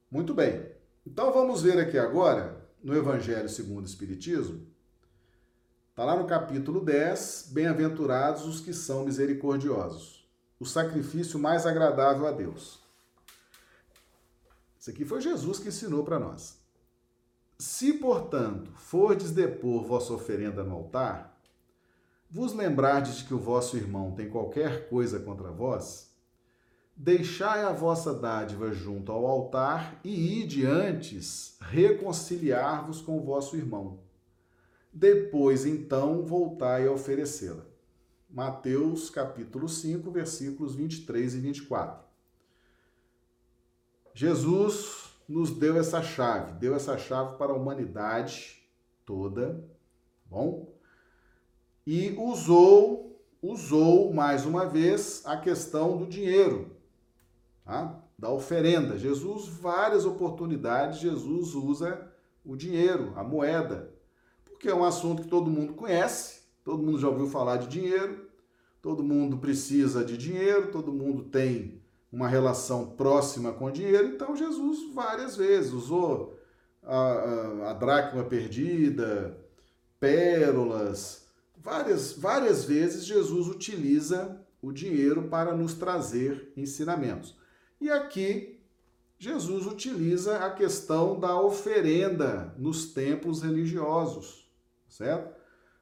Muito 0.09 0.33
bem. 0.33 0.65
Então 1.05 1.33
vamos 1.33 1.61
ver 1.61 1.77
aqui 1.79 1.97
agora 1.97 2.62
no 2.83 2.93
Evangelho 2.93 3.47
segundo 3.47 3.85
o 3.85 3.87
Espiritismo, 3.87 4.67
está 5.89 6.03
lá 6.03 6.17
no 6.17 6.27
capítulo 6.27 6.83
10, 6.83 7.51
Bem-aventurados 7.53 8.45
os 8.45 8.59
que 8.59 8.73
são 8.73 9.05
misericordiosos. 9.05 10.21
o 10.59 10.65
sacrifício 10.65 11.37
mais 11.37 11.65
agradável 11.65 12.25
a 12.25 12.31
Deus. 12.31 12.81
Isso 14.79 14.89
aqui 14.89 15.03
foi 15.03 15.19
Jesus 15.19 15.59
que 15.59 15.69
ensinou 15.69 16.03
para 16.03 16.19
nós. 16.19 16.57
Se, 17.57 17.93
portanto, 17.93 18.71
fordes 18.75 19.31
depor 19.31 19.83
vossa 19.83 20.13
oferenda 20.13 20.63
no 20.63 20.75
altar, 20.75 21.37
vos 22.29 22.53
lembrardes 22.53 23.17
de 23.17 23.25
que 23.25 23.33
o 23.33 23.39
vosso 23.39 23.75
irmão 23.75 24.13
tem 24.13 24.29
qualquer 24.29 24.89
coisa 24.89 25.19
contra 25.19 25.51
vós, 25.51 26.12
deixai 26.95 27.63
a 27.63 27.71
vossa 27.71 28.13
dádiva 28.13 28.71
junto 28.71 29.11
ao 29.11 29.25
altar 29.25 29.99
e 30.03 30.41
ide 30.41 30.65
antes 30.65 31.57
reconciliar-vos 31.59 33.01
com 33.01 33.17
o 33.17 33.23
vosso 33.23 33.55
irmão. 33.55 33.99
Depois, 34.91 35.65
então, 35.65 36.23
voltai 36.23 36.87
a 36.87 36.91
oferecê-la. 36.91 37.65
Mateus 38.29 39.09
capítulo 39.09 39.67
5, 39.67 40.09
versículos 40.11 40.75
23 40.75 41.35
e 41.35 41.39
24. 41.39 42.03
Jesus 44.13 45.13
nos 45.27 45.51
deu 45.51 45.77
essa 45.77 46.01
chave, 46.01 46.53
deu 46.53 46.75
essa 46.75 46.97
chave 46.97 47.37
para 47.37 47.51
a 47.51 47.55
humanidade 47.55 48.63
toda, 49.05 49.63
bom? 50.25 50.71
E 51.85 52.11
usou, 52.17 53.19
usou 53.41 54.13
mais 54.13 54.45
uma 54.45 54.65
vez 54.65 55.23
a 55.25 55.37
questão 55.37 55.97
do 55.97 56.05
dinheiro, 56.05 56.71
tá? 57.65 57.99
da 58.17 58.29
oferenda. 58.29 58.97
Jesus, 58.97 59.47
várias 59.47 60.05
oportunidades, 60.05 60.99
Jesus 60.99 61.53
usa 61.55 62.11
o 62.45 62.55
dinheiro, 62.55 63.13
a 63.15 63.23
moeda, 63.23 63.93
porque 64.45 64.69
é 64.69 64.75
um 64.75 64.83
assunto 64.83 65.23
que 65.23 65.27
todo 65.27 65.49
mundo 65.49 65.73
conhece, 65.73 66.43
Todo 66.63 66.81
mundo 66.81 66.97
já 66.97 67.09
ouviu 67.09 67.27
falar 67.27 67.57
de 67.57 67.67
dinheiro, 67.67 68.25
todo 68.81 69.03
mundo 69.03 69.37
precisa 69.37 70.03
de 70.03 70.17
dinheiro, 70.17 70.71
todo 70.71 70.93
mundo 70.93 71.23
tem 71.23 71.81
uma 72.11 72.27
relação 72.27 72.91
próxima 72.91 73.51
com 73.51 73.65
o 73.65 73.71
dinheiro. 73.71 74.07
Então, 74.07 74.35
Jesus 74.35 74.93
várias 74.93 75.35
vezes 75.35 75.73
usou 75.73 76.39
a, 76.81 76.95
a, 76.95 77.71
a 77.71 77.73
dracma 77.73 78.23
perdida, 78.23 79.37
pérolas, 79.99 81.27
várias, 81.57 82.13
várias 82.13 82.63
vezes 82.63 83.05
Jesus 83.05 83.47
utiliza 83.47 84.39
o 84.61 84.71
dinheiro 84.71 85.23
para 85.23 85.53
nos 85.53 85.73
trazer 85.73 86.53
ensinamentos. 86.55 87.35
E 87.83 87.91
aqui, 87.91 88.63
Jesus 89.19 89.65
utiliza 89.65 90.37
a 90.37 90.49
questão 90.51 91.19
da 91.19 91.37
oferenda 91.37 92.55
nos 92.57 92.93
templos 92.93 93.41
religiosos, 93.41 94.49
certo? 94.87 95.35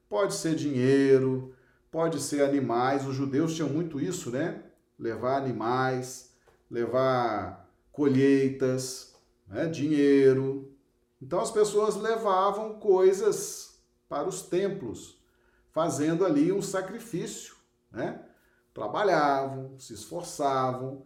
Pode 0.10 0.34
ser 0.34 0.56
dinheiro, 0.56 1.54
pode 1.92 2.20
ser 2.20 2.42
animais. 2.42 3.06
Os 3.06 3.14
judeus 3.14 3.54
tinham 3.54 3.70
muito 3.70 4.00
isso, 4.00 4.32
né? 4.32 4.64
Levar 4.98 5.38
animais, 5.38 6.36
levar 6.72 7.72
colheitas, 7.92 9.16
né? 9.48 9.68
dinheiro. 9.68 10.74
Então 11.22 11.40
as 11.40 11.52
pessoas 11.52 11.96
levavam 11.98 12.80
coisas 12.80 13.80
para 14.10 14.28
os 14.28 14.42
templos, 14.42 15.22
fazendo 15.70 16.26
ali 16.26 16.52
um 16.52 16.64
sacrifício, 16.64 17.56
né? 17.92 18.26
Trabalhavam, 18.74 19.78
se 19.78 19.94
esforçavam, 19.94 21.06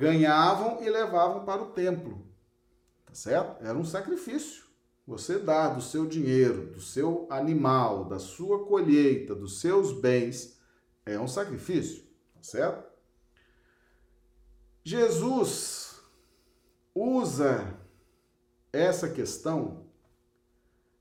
ganhavam 0.00 0.82
e 0.82 0.88
levavam 0.88 1.44
para 1.44 1.62
o 1.62 1.72
templo. 1.72 2.26
Tá 3.04 3.12
certo? 3.12 3.62
Era 3.62 3.76
um 3.76 3.84
sacrifício. 3.84 4.64
Você 5.06 5.38
dá 5.38 5.68
do 5.68 5.82
seu 5.82 6.06
dinheiro, 6.06 6.68
do 6.68 6.80
seu 6.80 7.26
animal, 7.28 8.06
da 8.06 8.18
sua 8.18 8.64
colheita, 8.64 9.34
dos 9.34 9.60
seus 9.60 9.92
bens, 9.92 10.58
é 11.04 11.18
um 11.18 11.28
sacrifício, 11.28 12.04
tá 12.34 12.42
certo? 12.42 12.88
Jesus 14.82 16.00
usa 16.94 17.76
essa 18.72 19.08
questão 19.08 19.86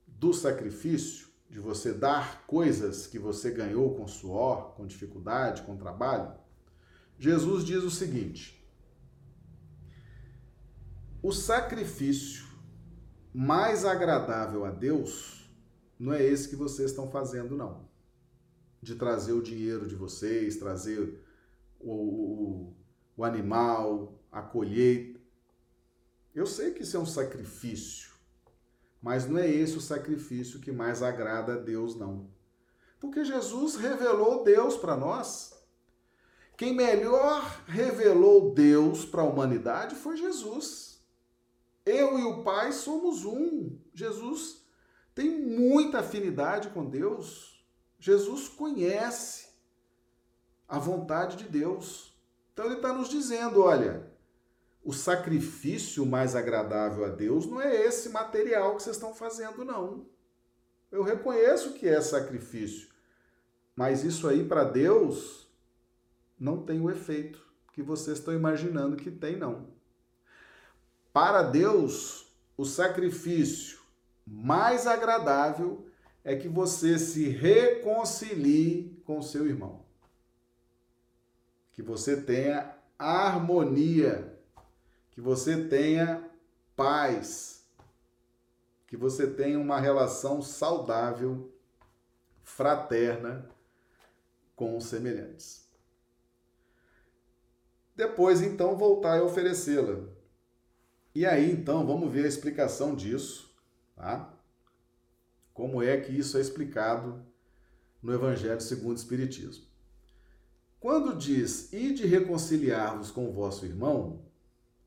do 0.07 0.33
sacrifício, 0.33 1.29
de 1.49 1.59
você 1.59 1.93
dar 1.93 2.45
coisas 2.45 3.07
que 3.07 3.19
você 3.19 3.51
ganhou 3.51 3.95
com 3.95 4.07
suor, 4.07 4.73
com 4.75 4.87
dificuldade, 4.87 5.61
com 5.61 5.77
trabalho. 5.77 6.33
Jesus 7.17 7.63
diz 7.63 7.83
o 7.83 7.91
seguinte: 7.91 8.58
o 11.21 11.31
sacrifício 11.31 12.47
mais 13.33 13.85
agradável 13.85 14.65
a 14.65 14.71
Deus 14.71 15.39
não 15.99 16.13
é 16.13 16.23
esse 16.23 16.47
que 16.47 16.55
vocês 16.55 16.91
estão 16.91 17.11
fazendo, 17.11 17.57
não. 17.57 17.89
De 18.81 18.95
trazer 18.95 19.33
o 19.33 19.43
dinheiro 19.43 19.85
de 19.85 19.95
vocês, 19.95 20.55
trazer 20.55 21.21
o, 21.77 21.91
o, 21.91 22.73
o 23.17 23.23
animal, 23.25 24.17
a 24.31 24.41
colheita. 24.41 25.19
Eu 26.33 26.45
sei 26.45 26.71
que 26.71 26.83
isso 26.83 26.95
é 26.95 26.99
um 26.99 27.05
sacrifício, 27.05 28.11
mas 29.01 29.27
não 29.27 29.37
é 29.37 29.49
esse 29.49 29.75
o 29.75 29.81
sacrifício 29.81 30.61
que 30.61 30.71
mais 30.71 31.03
agrada 31.03 31.55
a 31.55 31.57
Deus, 31.57 31.97
não. 31.97 32.29
Porque 32.97 33.25
Jesus 33.25 33.75
revelou 33.75 34.43
Deus 34.45 34.77
para 34.77 34.95
nós. 34.95 35.53
Quem 36.55 36.73
melhor 36.73 37.63
revelou 37.67 38.53
Deus 38.53 39.03
para 39.03 39.21
a 39.21 39.25
humanidade 39.25 39.95
foi 39.95 40.15
Jesus. 40.15 40.88
Eu 41.85 42.19
e 42.19 42.23
o 42.23 42.43
Pai 42.43 42.71
somos 42.71 43.25
um. 43.25 43.77
Jesus 43.93 44.65
tem 45.15 45.29
muita 45.29 45.99
afinidade 45.99 46.69
com 46.69 46.85
Deus. 46.85 47.65
Jesus 47.99 48.47
conhece 48.47 49.49
a 50.67 50.77
vontade 50.77 51.37
de 51.37 51.45
Deus. 51.45 52.17
Então 52.53 52.65
ele 52.65 52.75
está 52.75 52.93
nos 52.93 53.09
dizendo: 53.09 53.61
olha, 53.61 54.09
o 54.83 54.93
sacrifício 54.93 56.05
mais 56.05 56.35
agradável 56.35 57.05
a 57.05 57.09
Deus 57.09 57.45
não 57.45 57.59
é 57.59 57.85
esse 57.85 58.09
material 58.09 58.75
que 58.75 58.83
vocês 58.83 58.95
estão 58.95 59.13
fazendo, 59.13 59.65
não. 59.65 60.05
Eu 60.91 61.03
reconheço 61.03 61.73
que 61.73 61.87
é 61.87 62.01
sacrifício, 62.01 62.89
mas 63.75 64.03
isso 64.03 64.27
aí 64.27 64.43
para 64.43 64.63
Deus 64.63 65.49
não 66.39 66.63
tem 66.63 66.79
o 66.81 66.89
efeito 66.89 67.45
que 67.73 67.83
vocês 67.83 68.17
estão 68.17 68.33
imaginando 68.33 68.95
que 68.95 69.11
tem, 69.11 69.37
não. 69.37 69.68
Para 71.19 71.43
Deus, 71.43 72.31
o 72.55 72.63
sacrifício 72.63 73.81
mais 74.25 74.87
agradável 74.87 75.85
é 76.23 76.33
que 76.33 76.47
você 76.47 76.97
se 76.97 77.27
reconcilie 77.27 78.97
com 79.03 79.21
seu 79.21 79.45
irmão. 79.45 79.83
Que 81.73 81.83
você 81.83 82.21
tenha 82.21 82.73
harmonia, 82.97 84.33
que 85.11 85.19
você 85.19 85.65
tenha 85.65 86.25
paz, 86.73 87.67
que 88.87 88.95
você 88.95 89.27
tenha 89.27 89.59
uma 89.59 89.77
relação 89.77 90.41
saudável, 90.41 91.53
fraterna 92.43 93.45
com 94.55 94.77
os 94.77 94.85
semelhantes. 94.85 95.69
Depois, 97.93 98.41
então, 98.41 98.77
voltar 98.77 99.19
a 99.19 99.23
oferecê-la. 99.25 100.08
E 101.13 101.25
aí, 101.25 101.51
então, 101.51 101.85
vamos 101.85 102.11
ver 102.11 102.25
a 102.25 102.29
explicação 102.29 102.95
disso, 102.95 103.53
tá? 103.95 104.33
Como 105.53 105.81
é 105.81 105.99
que 105.99 106.11
isso 106.11 106.37
é 106.37 106.41
explicado 106.41 107.25
no 108.01 108.13
Evangelho 108.13 108.61
segundo 108.61 108.93
o 108.93 108.99
Espiritismo. 108.99 109.65
Quando 110.79 111.15
diz, 111.15 111.71
ide 111.73 112.07
reconciliar-vos 112.07 113.11
com 113.11 113.29
o 113.29 113.33
vosso 113.33 113.65
irmão, 113.65 114.21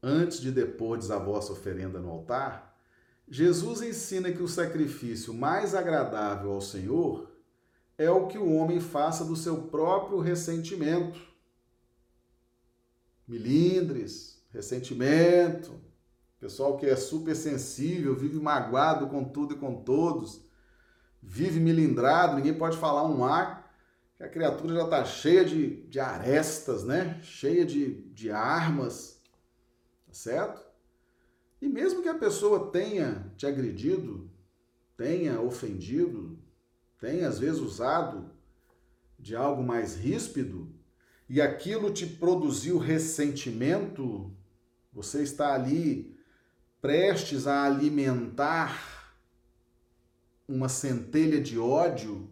antes 0.02 0.40
de 0.40 0.50
depordes 0.50 1.10
a 1.10 1.18
vossa 1.18 1.52
oferenda 1.52 2.00
no 2.00 2.10
altar, 2.10 2.72
Jesus 3.28 3.82
ensina 3.82 4.32
que 4.32 4.42
o 4.42 4.48
sacrifício 4.48 5.32
mais 5.32 5.74
agradável 5.74 6.52
ao 6.52 6.60
Senhor 6.60 7.30
é 7.98 8.10
o 8.10 8.26
que 8.26 8.38
o 8.38 8.52
homem 8.54 8.80
faça 8.80 9.24
do 9.24 9.36
seu 9.36 9.64
próprio 9.64 10.18
ressentimento. 10.18 11.20
Milindres, 13.28 14.42
ressentimento, 14.50 15.78
Pessoal 16.42 16.76
que 16.76 16.86
é 16.86 16.96
super 16.96 17.36
sensível, 17.36 18.16
vive 18.16 18.40
magoado 18.40 19.06
com 19.06 19.22
tudo 19.22 19.54
e 19.54 19.58
com 19.58 19.80
todos, 19.84 20.44
vive 21.22 21.60
milindrado, 21.60 22.34
ninguém 22.34 22.52
pode 22.52 22.76
falar 22.78 23.04
um 23.04 23.24
ar, 23.24 23.72
que 24.16 24.24
a 24.24 24.28
criatura 24.28 24.74
já 24.74 24.82
está 24.82 25.04
cheia 25.04 25.44
de, 25.44 25.84
de 25.84 26.00
arestas, 26.00 26.82
né? 26.82 27.20
Cheia 27.22 27.64
de, 27.64 28.02
de 28.10 28.32
armas, 28.32 29.22
tá 30.04 30.12
certo? 30.12 30.60
E 31.60 31.68
mesmo 31.68 32.02
que 32.02 32.08
a 32.08 32.18
pessoa 32.18 32.72
tenha 32.72 33.32
te 33.36 33.46
agredido, 33.46 34.28
tenha 34.96 35.40
ofendido, 35.40 36.36
tenha 36.98 37.28
às 37.28 37.38
vezes 37.38 37.60
usado 37.60 38.32
de 39.16 39.36
algo 39.36 39.62
mais 39.62 39.94
ríspido, 39.94 40.74
e 41.28 41.40
aquilo 41.40 41.92
te 41.92 42.04
produziu 42.04 42.78
ressentimento, 42.78 44.34
você 44.92 45.22
está 45.22 45.54
ali 45.54 46.11
prestes 46.82 47.46
a 47.46 47.62
alimentar 47.62 49.14
uma 50.48 50.68
centelha 50.68 51.40
de 51.40 51.56
ódio, 51.56 52.28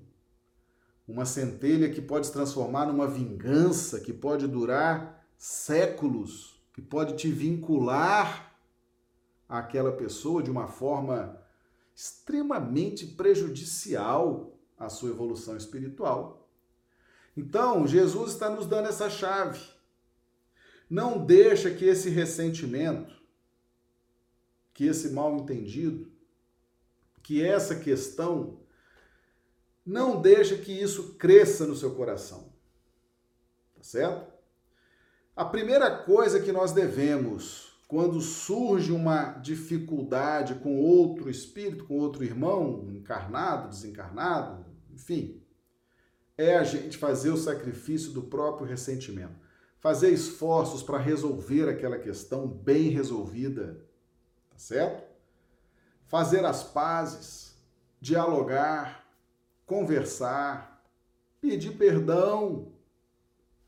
uma 1.06 1.24
centelha 1.24 1.88
que 1.88 2.02
pode 2.02 2.26
se 2.26 2.32
transformar 2.32 2.86
numa 2.86 3.06
vingança, 3.06 4.00
que 4.00 4.12
pode 4.12 4.48
durar 4.48 5.24
séculos, 5.38 6.60
que 6.74 6.82
pode 6.82 7.16
te 7.16 7.30
vincular 7.30 8.52
àquela 9.48 9.92
pessoa 9.92 10.42
de 10.42 10.50
uma 10.50 10.66
forma 10.66 11.40
extremamente 11.94 13.06
prejudicial 13.06 14.58
à 14.76 14.88
sua 14.88 15.10
evolução 15.10 15.56
espiritual. 15.56 16.48
Então, 17.36 17.86
Jesus 17.86 18.32
está 18.32 18.50
nos 18.50 18.66
dando 18.66 18.88
essa 18.88 19.08
chave. 19.08 19.60
Não 20.88 21.24
deixa 21.24 21.70
que 21.70 21.84
esse 21.84 22.10
ressentimento, 22.10 23.19
que 24.80 24.86
esse 24.86 25.10
mal 25.10 25.36
entendido, 25.36 26.10
que 27.22 27.44
essa 27.44 27.76
questão 27.76 28.60
não 29.84 30.22
deixa 30.22 30.56
que 30.56 30.72
isso 30.72 31.16
cresça 31.16 31.66
no 31.66 31.76
seu 31.76 31.94
coração. 31.94 32.50
Tá 33.76 33.82
certo? 33.82 34.32
A 35.36 35.44
primeira 35.44 35.94
coisa 35.94 36.40
que 36.40 36.50
nós 36.50 36.72
devemos, 36.72 37.78
quando 37.86 38.22
surge 38.22 38.90
uma 38.90 39.32
dificuldade 39.32 40.54
com 40.54 40.80
outro 40.80 41.28
espírito, 41.28 41.84
com 41.84 41.98
outro 41.98 42.24
irmão, 42.24 42.88
encarnado, 42.90 43.68
desencarnado, 43.68 44.64
enfim, 44.90 45.42
é 46.38 46.56
a 46.56 46.64
gente 46.64 46.96
fazer 46.96 47.28
o 47.28 47.36
sacrifício 47.36 48.12
do 48.12 48.22
próprio 48.22 48.66
ressentimento. 48.66 49.38
Fazer 49.78 50.10
esforços 50.10 50.82
para 50.82 50.96
resolver 50.96 51.68
aquela 51.68 51.98
questão 51.98 52.48
bem 52.48 52.88
resolvida, 52.88 53.89
certo? 54.60 55.08
Fazer 56.06 56.44
as 56.44 56.62
pazes, 56.62 57.54
dialogar, 58.00 59.06
conversar, 59.64 60.84
pedir 61.40 61.78
perdão, 61.78 62.72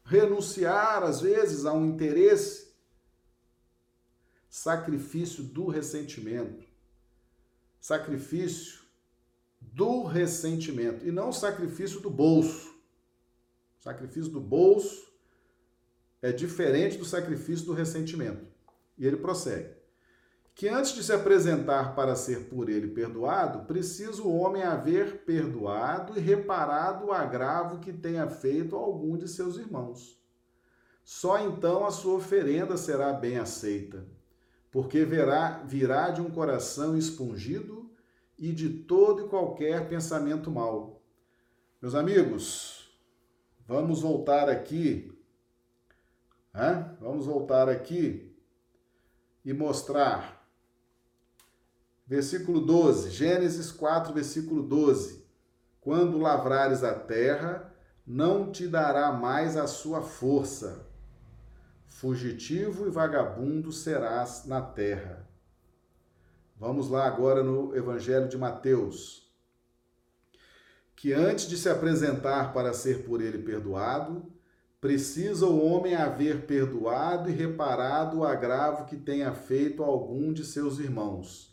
renunciar 0.05 1.03
às 1.03 1.20
vezes 1.20 1.64
a 1.64 1.72
um 1.72 1.86
interesse, 1.86 2.72
sacrifício 4.49 5.43
do 5.43 5.66
ressentimento, 5.68 6.66
sacrifício 7.80 8.82
do 9.61 10.03
ressentimento 10.05 11.07
e 11.07 11.11
não 11.11 11.32
sacrifício 11.32 12.01
do 12.01 12.11
bolso. 12.11 12.70
sacrifício 13.80 14.30
do 14.30 14.40
bolso 14.40 15.11
é 16.20 16.30
diferente 16.30 16.99
do 16.99 17.05
sacrifício 17.05 17.64
do 17.64 17.72
ressentimento. 17.72 18.47
E 18.99 19.07
ele 19.07 19.16
prossegue 19.16 19.82
que 20.55 20.68
antes 20.68 20.92
de 20.92 21.03
se 21.03 21.12
apresentar 21.12 21.94
para 21.94 22.14
ser 22.14 22.48
por 22.48 22.68
ele 22.68 22.88
perdoado, 22.88 23.64
precisa 23.66 24.22
o 24.22 24.36
homem 24.36 24.62
haver 24.62 25.24
perdoado 25.24 26.16
e 26.18 26.20
reparado 26.20 27.07
o 27.07 27.12
agravo 27.12 27.78
que 27.78 27.92
tenha 27.92 28.28
feito 28.28 28.76
a 28.76 28.78
algum 28.78 29.16
de 29.16 29.26
seus 29.28 29.57
irmãos. 29.57 30.20
Só 31.03 31.38
então 31.38 31.86
a 31.86 31.90
sua 31.90 32.14
oferenda 32.14 32.76
será 32.76 33.12
bem 33.12 33.38
aceita, 33.38 34.07
porque 34.70 35.05
verá, 35.05 35.62
virá 35.64 36.11
de 36.11 36.20
um 36.20 36.30
coração 36.30 36.96
expungido 36.96 37.90
e 38.38 38.53
de 38.53 38.68
todo 38.68 39.24
e 39.24 39.28
qualquer 39.28 39.88
pensamento 39.88 40.50
mau. 40.50 41.03
Meus 41.80 41.94
amigos, 41.94 42.94
vamos 43.66 44.03
voltar 44.03 44.48
aqui, 44.48 45.12
vamos 47.00 47.26
voltar 47.26 47.68
aqui 47.68 48.32
e 49.44 49.53
mostrar 49.53 50.41
Versículo 52.07 52.61
12, 52.61 53.11
Gênesis 53.11 53.70
4, 53.70 54.12
versículo 54.12 54.62
12. 54.62 55.24
Quando 55.80 56.18
lavrares 56.18 56.82
a 56.82 56.94
terra, 56.94 57.72
não 58.07 58.50
te 58.50 58.66
dará 58.66 59.12
mais 59.12 59.57
a 59.57 59.66
sua 59.66 60.03
força. 60.03 60.86
Fugitivo 61.86 62.86
e 62.86 62.90
vagabundo 62.90 63.70
serás 63.70 64.44
na 64.46 64.61
terra. 64.61 65.28
Vamos 66.57 66.88
lá 66.88 67.07
agora 67.07 67.42
no 67.42 67.74
Evangelho 67.76 68.28
de 68.28 68.36
Mateus. 68.36 69.32
Que 70.96 71.12
antes 71.12 71.48
de 71.48 71.57
se 71.57 71.68
apresentar 71.68 72.53
para 72.53 72.72
ser 72.72 73.05
por 73.05 73.20
ele 73.20 73.38
perdoado, 73.38 74.32
precisa 74.80 75.46
o 75.46 75.64
homem 75.64 75.94
haver 75.94 76.46
perdoado 76.46 77.30
e 77.30 77.32
reparado 77.32 78.18
o 78.18 78.24
agravo 78.24 78.86
que 78.86 78.96
tenha 78.96 79.32
feito 79.32 79.82
a 79.82 79.86
algum 79.86 80.32
de 80.32 80.44
seus 80.44 80.78
irmãos 80.78 81.51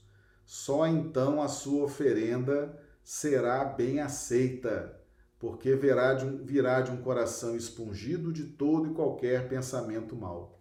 só 0.49 0.87
então 0.87 1.43
a 1.43 1.47
sua 1.47 1.83
oferenda 1.83 2.75
será 3.03 3.63
bem 3.63 3.99
aceita, 3.99 4.99
porque 5.37 5.75
virá 5.75 6.15
de 6.15 6.25
um, 6.25 6.43
virá 6.43 6.81
de 6.81 6.89
um 6.89 6.97
coração 7.03 7.55
expungido 7.55 8.33
de 8.33 8.45
todo 8.45 8.89
e 8.89 8.93
qualquer 8.95 9.47
pensamento 9.47 10.15
mau. 10.15 10.59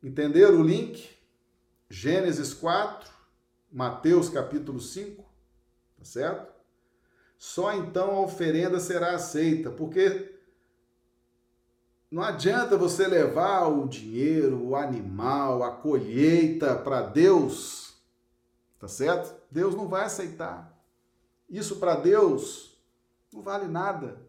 Entenderam 0.00 0.60
o 0.60 0.62
link? 0.62 1.18
Gênesis 1.90 2.54
4, 2.54 3.10
Mateus 3.72 4.28
capítulo 4.28 4.78
5, 4.78 5.20
tá 5.98 6.04
certo? 6.04 6.52
Só 7.36 7.74
então 7.74 8.12
a 8.12 8.20
oferenda 8.20 8.78
será 8.78 9.16
aceita, 9.16 9.68
porque 9.68 10.32
não 12.08 12.22
adianta 12.22 12.76
você 12.76 13.08
levar 13.08 13.66
o 13.66 13.88
dinheiro, 13.88 14.64
o 14.64 14.76
animal, 14.76 15.64
a 15.64 15.72
colheita 15.72 16.76
para 16.76 17.02
Deus 17.02 17.81
Tá 18.82 18.88
certo? 18.88 19.32
Deus 19.48 19.76
não 19.76 19.86
vai 19.86 20.06
aceitar. 20.06 20.76
Isso 21.48 21.76
para 21.76 21.94
Deus 21.94 22.76
não 23.32 23.40
vale 23.40 23.68
nada. 23.68 24.20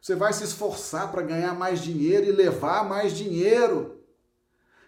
Você 0.00 0.14
vai 0.14 0.32
se 0.32 0.42
esforçar 0.42 1.12
para 1.12 1.20
ganhar 1.20 1.54
mais 1.54 1.82
dinheiro 1.82 2.24
e 2.24 2.32
levar 2.32 2.82
mais 2.82 3.12
dinheiro. 3.12 4.02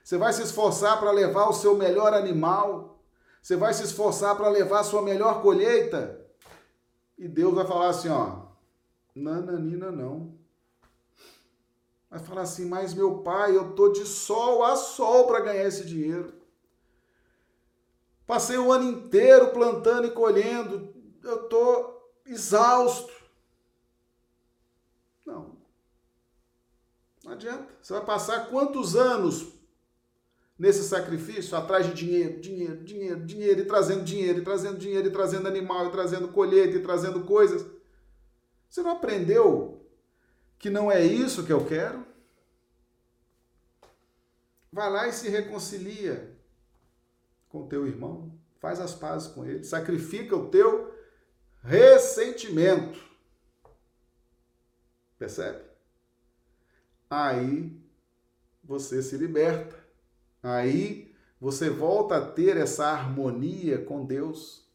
Você 0.03 0.17
vai 0.17 0.33
se 0.33 0.41
esforçar 0.41 0.99
para 0.99 1.11
levar 1.11 1.47
o 1.51 1.53
seu 1.53 1.77
melhor 1.77 2.15
animal. 2.15 3.03
Você 3.43 3.55
vai 3.55 3.75
se 3.75 3.83
esforçar 3.83 4.35
para 4.35 4.49
levar 4.49 4.81
a 4.81 4.85
sua 4.85 5.03
melhor 5.03 5.43
colheita. 5.43 6.19
E 7.19 7.29
Deus 7.29 7.53
vai 7.55 7.67
falar 7.67 7.91
assim, 7.91 8.09
ó, 8.09 8.47
nananina 9.15 9.93
não. 9.93 10.33
Vai 12.09 12.19
falar 12.19 12.43
assim, 12.43 12.65
mas 12.65 12.95
meu 12.95 13.19
pai, 13.19 13.55
eu 13.55 13.75
tô 13.75 13.91
de 13.91 14.07
sol 14.07 14.65
a 14.65 14.75
sol 14.75 15.27
para 15.27 15.41
ganhar 15.41 15.67
esse 15.67 15.85
dinheiro. 15.85 16.41
Passei 18.33 18.57
o 18.57 18.72
ano 18.72 18.89
inteiro 18.89 19.51
plantando 19.51 20.07
e 20.07 20.11
colhendo. 20.11 20.91
Eu 21.22 21.43
estou 21.43 22.11
exausto. 22.24 23.12
Não. 25.22 25.59
Não 27.22 27.33
adianta. 27.33 27.68
Você 27.83 27.93
vai 27.93 28.03
passar 28.03 28.49
quantos 28.49 28.97
anos 28.97 29.53
nesse 30.59 30.83
sacrifício 30.83 31.55
atrás 31.55 31.85
de 31.85 31.93
dinheiro, 31.93 32.41
dinheiro, 32.41 32.83
dinheiro, 32.83 33.26
dinheiro, 33.26 33.61
e 33.61 33.66
trazendo 33.66 34.03
dinheiro, 34.03 34.39
e 34.39 34.45
trazendo 34.45 34.78
dinheiro, 34.78 35.09
e 35.09 35.12
trazendo 35.12 35.47
animal, 35.47 35.89
e 35.89 35.93
trazendo 35.93 36.28
colheita, 36.28 36.78
e 36.78 36.83
trazendo 36.83 37.24
coisas. 37.24 37.66
Você 38.66 38.80
não 38.80 38.93
aprendeu 38.93 39.87
que 40.59 40.70
não 40.70 40.91
é 40.91 41.05
isso 41.05 41.45
que 41.45 41.53
eu 41.53 41.66
quero? 41.66 42.03
Vai 44.72 44.91
lá 44.91 45.07
e 45.07 45.12
se 45.12 45.28
reconcilia 45.28 46.35
com 47.53 47.68
teu 47.68 47.86
irmão, 47.86 48.32
faz 48.59 48.80
as 48.80 48.94
pazes 48.94 49.28
com 49.28 49.44
ele, 49.44 49.62
sacrifica 49.62 50.34
o 50.34 50.48
teu 50.48 50.90
ressentimento. 51.62 52.98
Percebe? 55.18 55.62
Aí 57.11 57.78
você 58.64 59.03
se 59.03 59.18
liberta. 59.18 59.76
Aí 60.42 61.14
você 61.38 61.68
volta 61.68 62.16
a 62.16 62.26
ter 62.26 62.57
essa 62.57 62.86
harmonia 62.86 63.84
com 63.84 64.07
Deus. 64.07 64.66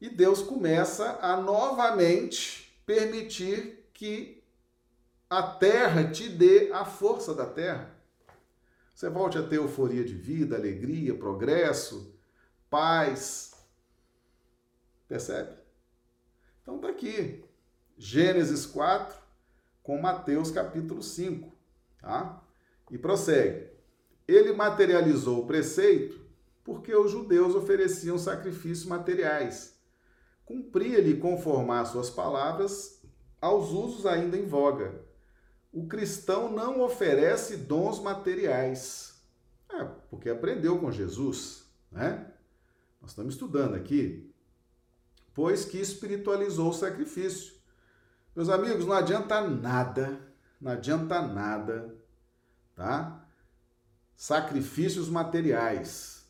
E 0.00 0.08
Deus 0.08 0.40
começa 0.40 1.18
a 1.20 1.36
novamente 1.36 2.80
permitir 2.86 3.90
que 3.92 4.42
a 5.28 5.42
terra 5.42 6.10
te 6.10 6.28
dê 6.28 6.70
a 6.72 6.84
força 6.84 7.34
da 7.34 7.46
terra. 7.46 7.99
Você 8.94 9.08
volte 9.08 9.38
a 9.38 9.42
ter 9.42 9.56
euforia 9.56 10.04
de 10.04 10.14
vida, 10.14 10.56
alegria, 10.56 11.14
progresso, 11.14 12.14
paz. 12.68 13.54
Percebe? 15.08 15.56
Então 16.62 16.78
tá 16.78 16.88
aqui. 16.88 17.44
Gênesis 17.96 18.66
4 18.66 19.18
com 19.82 20.00
Mateus 20.00 20.50
capítulo 20.50 21.02
5, 21.02 21.52
tá? 22.00 22.42
E 22.90 22.98
prossegue. 22.98 23.70
Ele 24.28 24.52
materializou 24.52 25.42
o 25.42 25.46
preceito 25.46 26.20
porque 26.62 26.94
os 26.94 27.10
judeus 27.10 27.54
ofereciam 27.54 28.18
sacrifícios 28.18 28.86
materiais. 28.86 29.78
Cumpria-lhe 30.44 31.16
conformar 31.16 31.84
suas 31.86 32.10
palavras 32.10 33.02
aos 33.40 33.70
usos 33.70 34.06
ainda 34.06 34.36
em 34.36 34.46
voga 34.46 35.09
o 35.72 35.86
cristão 35.86 36.50
não 36.50 36.80
oferece 36.80 37.56
dons 37.56 38.00
materiais. 38.00 39.22
É, 39.72 39.84
porque 40.10 40.28
aprendeu 40.28 40.78
com 40.80 40.90
Jesus, 40.90 41.64
né? 41.90 42.32
Nós 43.00 43.10
estamos 43.10 43.34
estudando 43.34 43.74
aqui. 43.74 44.32
Pois 45.32 45.64
que 45.64 45.78
espiritualizou 45.78 46.70
o 46.70 46.74
sacrifício. 46.74 47.54
Meus 48.34 48.48
amigos, 48.48 48.84
não 48.84 48.92
adianta 48.94 49.40
nada, 49.48 50.20
não 50.60 50.72
adianta 50.72 51.22
nada, 51.22 51.94
tá? 52.74 53.24
Sacrifícios 54.16 55.08
materiais. 55.08 56.28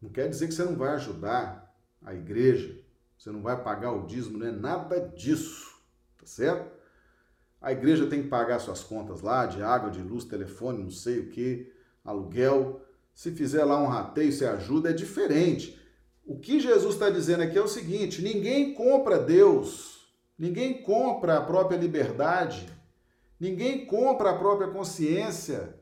Não 0.00 0.10
quer 0.10 0.28
dizer 0.28 0.48
que 0.48 0.54
você 0.54 0.64
não 0.64 0.76
vai 0.76 0.94
ajudar 0.94 1.74
a 2.02 2.14
igreja, 2.14 2.82
você 3.16 3.30
não 3.30 3.42
vai 3.42 3.62
pagar 3.62 3.92
o 3.92 4.06
dízimo, 4.06 4.38
não 4.38 4.46
é 4.46 4.52
nada 4.52 5.08
disso, 5.08 5.78
tá 6.18 6.26
certo? 6.26 6.73
A 7.64 7.72
igreja 7.72 8.06
tem 8.06 8.22
que 8.22 8.28
pagar 8.28 8.58
suas 8.58 8.84
contas 8.84 9.22
lá, 9.22 9.46
de 9.46 9.62
água, 9.62 9.90
de 9.90 10.02
luz, 10.02 10.26
telefone, 10.26 10.82
não 10.82 10.90
sei 10.90 11.20
o 11.20 11.30
que, 11.30 11.72
aluguel. 12.04 12.82
Se 13.14 13.30
fizer 13.30 13.64
lá 13.64 13.82
um 13.82 13.86
rateio, 13.86 14.30
você 14.30 14.44
ajuda, 14.44 14.90
é 14.90 14.92
diferente. 14.92 15.80
O 16.26 16.38
que 16.38 16.60
Jesus 16.60 16.92
está 16.92 17.08
dizendo 17.08 17.42
aqui 17.42 17.56
é 17.56 17.62
o 17.62 17.66
seguinte: 17.66 18.20
ninguém 18.20 18.74
compra 18.74 19.18
Deus, 19.18 20.14
ninguém 20.38 20.82
compra 20.82 21.38
a 21.38 21.40
própria 21.40 21.78
liberdade, 21.78 22.68
ninguém 23.40 23.86
compra 23.86 24.32
a 24.32 24.38
própria 24.38 24.68
consciência. 24.68 25.74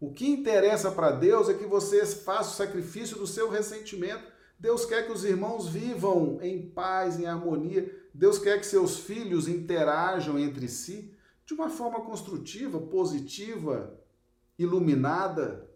O 0.00 0.14
que 0.14 0.26
interessa 0.26 0.90
para 0.90 1.10
Deus 1.10 1.46
é 1.50 1.52
que 1.52 1.66
você 1.66 2.06
faça 2.06 2.48
o 2.48 2.56
sacrifício 2.56 3.18
do 3.18 3.26
seu 3.26 3.50
ressentimento. 3.50 4.32
Deus 4.58 4.86
quer 4.86 5.04
que 5.04 5.12
os 5.12 5.26
irmãos 5.26 5.68
vivam 5.68 6.38
em 6.40 6.70
paz, 6.70 7.20
em 7.20 7.26
harmonia. 7.26 8.01
Deus 8.14 8.38
quer 8.38 8.58
que 8.58 8.66
seus 8.66 8.98
filhos 8.98 9.48
interajam 9.48 10.38
entre 10.38 10.68
si 10.68 11.14
de 11.46 11.54
uma 11.54 11.70
forma 11.70 12.00
construtiva, 12.00 12.80
positiva, 12.80 13.98
iluminada. 14.58 15.68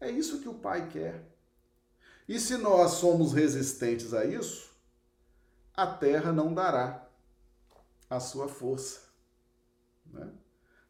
É 0.00 0.10
isso 0.10 0.40
que 0.40 0.48
o 0.48 0.54
Pai 0.54 0.88
quer. 0.88 1.26
E 2.28 2.38
se 2.38 2.56
nós 2.56 2.92
somos 2.92 3.32
resistentes 3.32 4.12
a 4.14 4.24
isso, 4.24 4.70
a 5.74 5.86
terra 5.86 6.32
não 6.32 6.52
dará 6.52 7.08
a 8.08 8.20
sua 8.20 8.48
força. 8.48 9.00
Está 10.06 10.24
né? 10.24 10.32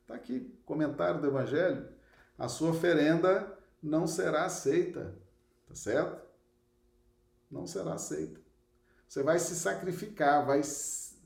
Tá 0.07 0.15
aqui, 0.15 0.59
comentário 0.65 1.21
do 1.21 1.27
Evangelho. 1.27 1.89
A 2.37 2.49
sua 2.49 2.71
oferenda 2.71 3.59
não 3.83 4.07
será 4.07 4.45
aceita. 4.45 5.15
Tá 5.67 5.75
certo? 5.75 6.27
Não 7.51 7.67
será 7.67 7.95
aceita. 7.95 8.41
Você 9.09 9.23
vai 9.23 9.39
se 9.39 9.55
sacrificar, 9.55 10.45
vai, 10.45 10.61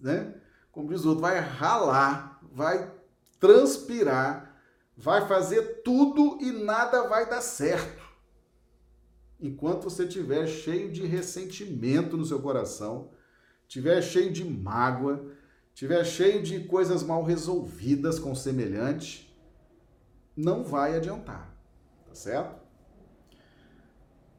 né? 0.00 0.34
Como 0.70 0.88
diz 0.88 1.04
o 1.04 1.08
outro, 1.08 1.22
vai 1.22 1.38
ralar, 1.40 2.38
vai 2.52 2.92
transpirar, 3.40 4.56
vai 4.96 5.26
fazer 5.26 5.82
tudo 5.82 6.38
e 6.40 6.52
nada 6.52 7.08
vai 7.08 7.28
dar 7.28 7.40
certo. 7.40 8.02
Enquanto 9.40 9.84
você 9.84 10.04
estiver 10.04 10.46
cheio 10.46 10.92
de 10.92 11.04
ressentimento 11.04 12.16
no 12.16 12.24
seu 12.24 12.40
coração, 12.40 13.10
estiver 13.66 14.00
cheio 14.00 14.32
de 14.32 14.44
mágoa, 14.44 15.26
estiver 15.74 16.04
cheio 16.04 16.40
de 16.40 16.60
coisas 16.60 17.02
mal 17.02 17.24
resolvidas 17.24 18.20
com 18.20 18.34
semelhante, 18.34 19.36
não 20.36 20.62
vai 20.62 20.96
adiantar, 20.96 21.52
tá 22.06 22.14
certo? 22.14 22.62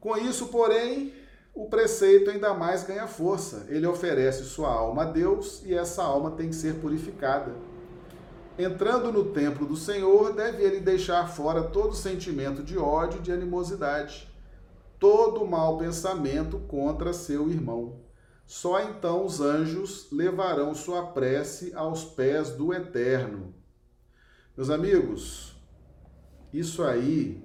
Com 0.00 0.16
isso, 0.16 0.48
porém, 0.48 1.12
o 1.54 1.68
preceito 1.68 2.30
ainda 2.30 2.52
mais 2.52 2.82
ganha 2.82 3.06
força. 3.06 3.66
Ele 3.68 3.86
oferece 3.86 4.44
sua 4.44 4.72
alma 4.72 5.02
a 5.02 5.06
Deus 5.06 5.62
e 5.64 5.72
essa 5.72 6.02
alma 6.02 6.32
tem 6.32 6.48
que 6.48 6.56
ser 6.56 6.80
purificada. 6.80 7.54
Entrando 8.58 9.12
no 9.12 9.32
templo 9.32 9.64
do 9.66 9.76
Senhor, 9.76 10.32
deve 10.32 10.62
ele 10.62 10.80
deixar 10.80 11.28
fora 11.28 11.62
todo 11.62 11.94
sentimento 11.94 12.62
de 12.62 12.76
ódio 12.76 13.18
e 13.18 13.22
de 13.22 13.32
animosidade, 13.32 14.28
todo 14.98 15.46
mau 15.46 15.78
pensamento 15.78 16.58
contra 16.58 17.12
seu 17.12 17.48
irmão. 17.48 18.00
Só 18.46 18.80
então 18.80 19.24
os 19.24 19.40
anjos 19.40 20.08
levarão 20.12 20.74
sua 20.74 21.06
prece 21.06 21.72
aos 21.74 22.04
pés 22.04 22.50
do 22.50 22.74
Eterno. 22.74 23.54
Meus 24.56 24.70
amigos, 24.70 25.56
isso 26.52 26.84
aí 26.84 27.42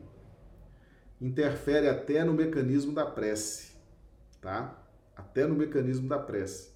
interfere 1.20 1.88
até 1.88 2.24
no 2.24 2.34
mecanismo 2.34 2.92
da 2.92 3.06
prece 3.06 3.69
tá? 4.42 4.84
Até 5.16 5.46
no 5.46 5.56
mecanismo 5.56 6.08
da 6.08 6.20
prece. 6.20 6.72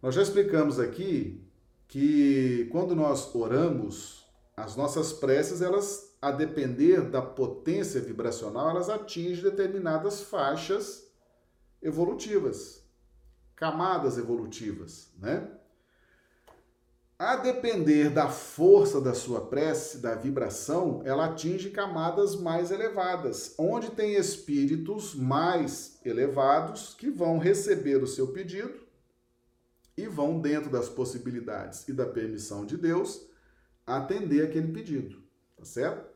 Nós 0.00 0.14
já 0.14 0.22
explicamos 0.22 0.78
aqui 0.78 1.44
que 1.86 2.68
quando 2.70 2.94
nós 2.94 3.34
oramos, 3.34 4.26
as 4.56 4.76
nossas 4.76 5.12
preces, 5.12 5.62
elas, 5.62 6.16
a 6.20 6.30
depender 6.30 7.02
da 7.02 7.22
potência 7.22 8.00
vibracional, 8.00 8.70
elas 8.70 8.88
atingem 8.88 9.42
determinadas 9.42 10.22
faixas 10.22 11.10
evolutivas, 11.80 12.84
camadas 13.54 14.18
evolutivas, 14.18 15.12
né? 15.18 15.57
A 17.18 17.34
depender 17.34 18.10
da 18.10 18.28
força 18.28 19.00
da 19.00 19.12
sua 19.12 19.48
prece, 19.48 19.98
da 19.98 20.14
vibração, 20.14 21.02
ela 21.04 21.24
atinge 21.24 21.70
camadas 21.70 22.36
mais 22.36 22.70
elevadas, 22.70 23.56
onde 23.58 23.90
tem 23.90 24.14
espíritos 24.14 25.16
mais 25.16 25.98
elevados 26.04 26.94
que 26.94 27.10
vão 27.10 27.38
receber 27.38 28.00
o 28.00 28.06
seu 28.06 28.28
pedido 28.28 28.86
e 29.96 30.06
vão, 30.06 30.40
dentro 30.40 30.70
das 30.70 30.88
possibilidades 30.88 31.88
e 31.88 31.92
da 31.92 32.06
permissão 32.06 32.64
de 32.64 32.76
Deus, 32.76 33.28
atender 33.84 34.46
aquele 34.46 34.72
pedido, 34.72 35.20
tá 35.56 35.64
certo? 35.64 36.08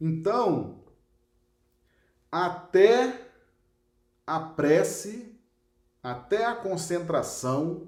Então, 0.00 0.82
até 2.32 3.30
a 4.26 4.40
prece, 4.40 5.38
até 6.02 6.46
a 6.46 6.56
concentração, 6.56 7.87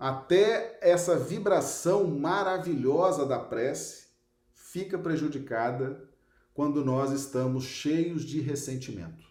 até 0.00 0.78
essa 0.80 1.18
vibração 1.18 2.06
maravilhosa 2.06 3.26
da 3.26 3.38
prece 3.38 4.06
fica 4.54 4.98
prejudicada 4.98 6.08
quando 6.54 6.82
nós 6.82 7.12
estamos 7.12 7.64
cheios 7.64 8.24
de 8.24 8.40
ressentimento. 8.40 9.22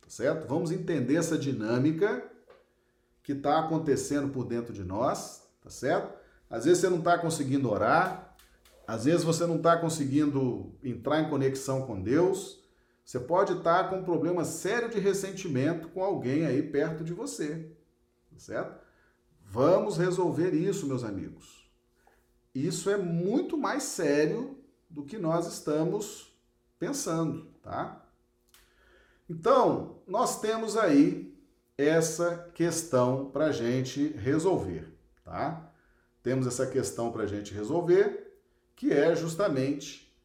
Tá 0.00 0.08
certo? 0.08 0.48
Vamos 0.48 0.72
entender 0.72 1.16
essa 1.16 1.36
dinâmica 1.36 2.26
que 3.22 3.32
está 3.32 3.58
acontecendo 3.58 4.30
por 4.30 4.46
dentro 4.46 4.72
de 4.72 4.82
nós, 4.82 5.46
tá 5.62 5.68
certo? 5.68 6.18
Às 6.48 6.64
vezes 6.64 6.80
você 6.80 6.88
não 6.88 7.00
está 7.00 7.18
conseguindo 7.18 7.70
orar, 7.70 8.34
às 8.86 9.04
vezes 9.04 9.24
você 9.24 9.44
não 9.46 9.56
está 9.56 9.76
conseguindo 9.76 10.74
entrar 10.82 11.20
em 11.20 11.28
conexão 11.28 11.86
com 11.86 12.00
Deus. 12.00 12.64
Você 13.04 13.20
pode 13.20 13.52
estar 13.58 13.84
tá 13.84 13.88
com 13.90 13.96
um 13.96 14.04
problema 14.04 14.42
sério 14.42 14.88
de 14.88 14.98
ressentimento 14.98 15.88
com 15.88 16.02
alguém 16.02 16.46
aí 16.46 16.62
perto 16.62 17.04
de 17.04 17.12
você, 17.12 17.70
tá 18.32 18.38
certo? 18.38 18.79
Vamos 19.52 19.96
resolver 19.96 20.54
isso, 20.54 20.86
meus 20.86 21.02
amigos. 21.02 21.68
Isso 22.54 22.88
é 22.88 22.96
muito 22.96 23.58
mais 23.58 23.82
sério 23.82 24.56
do 24.88 25.04
que 25.04 25.18
nós 25.18 25.48
estamos 25.48 26.32
pensando, 26.78 27.50
tá? 27.60 28.00
Então, 29.28 30.02
nós 30.06 30.40
temos 30.40 30.76
aí 30.76 31.36
essa 31.76 32.48
questão 32.54 33.28
para 33.32 33.50
gente 33.50 34.10
resolver, 34.10 34.96
tá? 35.24 35.68
Temos 36.22 36.46
essa 36.46 36.68
questão 36.68 37.10
para 37.10 37.26
gente 37.26 37.52
resolver, 37.52 38.40
que 38.76 38.92
é 38.92 39.16
justamente 39.16 40.16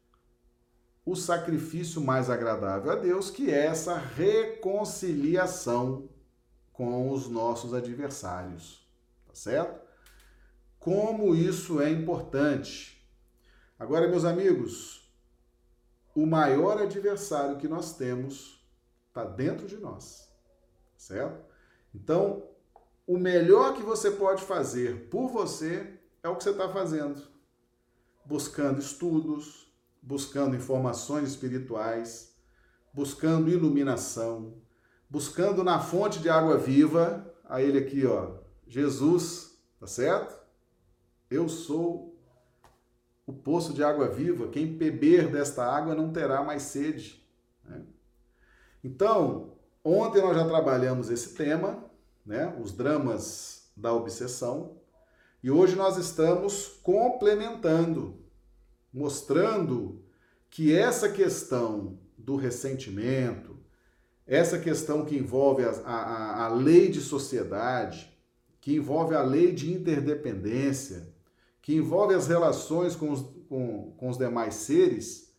o 1.04 1.16
sacrifício 1.16 2.00
mais 2.00 2.30
agradável 2.30 2.92
a 2.92 2.94
Deus, 2.94 3.28
que 3.28 3.50
é 3.50 3.66
essa 3.66 3.98
reconciliação 3.98 6.08
com 6.72 7.10
os 7.10 7.28
nossos 7.28 7.74
adversários 7.74 8.85
certo? 9.36 9.80
Como 10.78 11.34
isso 11.34 11.80
é 11.80 11.90
importante. 11.90 13.06
Agora, 13.78 14.08
meus 14.08 14.24
amigos, 14.24 15.12
o 16.14 16.26
maior 16.26 16.80
adversário 16.80 17.58
que 17.58 17.68
nós 17.68 17.94
temos 17.96 18.66
está 19.08 19.24
dentro 19.24 19.66
de 19.66 19.76
nós, 19.76 20.32
certo? 20.96 21.44
Então, 21.94 22.48
o 23.06 23.18
melhor 23.18 23.74
que 23.74 23.82
você 23.82 24.10
pode 24.10 24.42
fazer 24.42 25.08
por 25.10 25.28
você 25.28 25.98
é 26.22 26.28
o 26.28 26.36
que 26.36 26.42
você 26.42 26.50
está 26.50 26.68
fazendo. 26.70 27.22
Buscando 28.24 28.80
estudos, 28.80 29.70
buscando 30.02 30.56
informações 30.56 31.28
espirituais, 31.28 32.34
buscando 32.92 33.50
iluminação, 33.50 34.54
buscando 35.10 35.62
na 35.62 35.78
fonte 35.78 36.18
de 36.20 36.30
água 36.30 36.56
viva, 36.56 37.32
a 37.44 37.62
ele 37.62 37.78
aqui, 37.78 38.04
ó, 38.06 38.45
Jesus, 38.66 39.58
tá 39.78 39.86
certo? 39.86 40.36
Eu 41.30 41.48
sou 41.48 42.16
o 43.26 43.32
poço 43.32 43.72
de 43.72 43.82
água 43.82 44.08
viva, 44.08 44.48
quem 44.48 44.66
beber 44.66 45.30
desta 45.30 45.64
água 45.64 45.94
não 45.94 46.12
terá 46.12 46.42
mais 46.42 46.62
sede. 46.62 47.24
Né? 47.64 47.82
Então, 48.84 49.54
ontem 49.82 50.22
nós 50.22 50.36
já 50.36 50.46
trabalhamos 50.46 51.10
esse 51.10 51.34
tema, 51.34 51.84
né? 52.24 52.56
os 52.60 52.72
dramas 52.72 53.68
da 53.76 53.92
obsessão, 53.92 54.76
e 55.42 55.50
hoje 55.50 55.74
nós 55.74 55.96
estamos 55.96 56.66
complementando, 56.82 58.20
mostrando 58.92 60.04
que 60.48 60.74
essa 60.74 61.08
questão 61.08 61.98
do 62.16 62.36
ressentimento, 62.36 63.56
essa 64.26 64.58
questão 64.58 65.04
que 65.04 65.16
envolve 65.16 65.64
a, 65.64 65.70
a, 65.84 66.44
a 66.46 66.48
lei 66.48 66.88
de 66.88 67.00
sociedade, 67.00 68.15
que 68.66 68.74
envolve 68.74 69.14
a 69.14 69.22
lei 69.22 69.52
de 69.52 69.72
interdependência, 69.72 71.14
que 71.62 71.76
envolve 71.76 72.14
as 72.14 72.26
relações 72.26 72.96
com 72.96 73.12
os, 73.12 73.20
com, 73.48 73.92
com 73.92 74.08
os 74.08 74.18
demais 74.18 74.56
seres, 74.56 75.32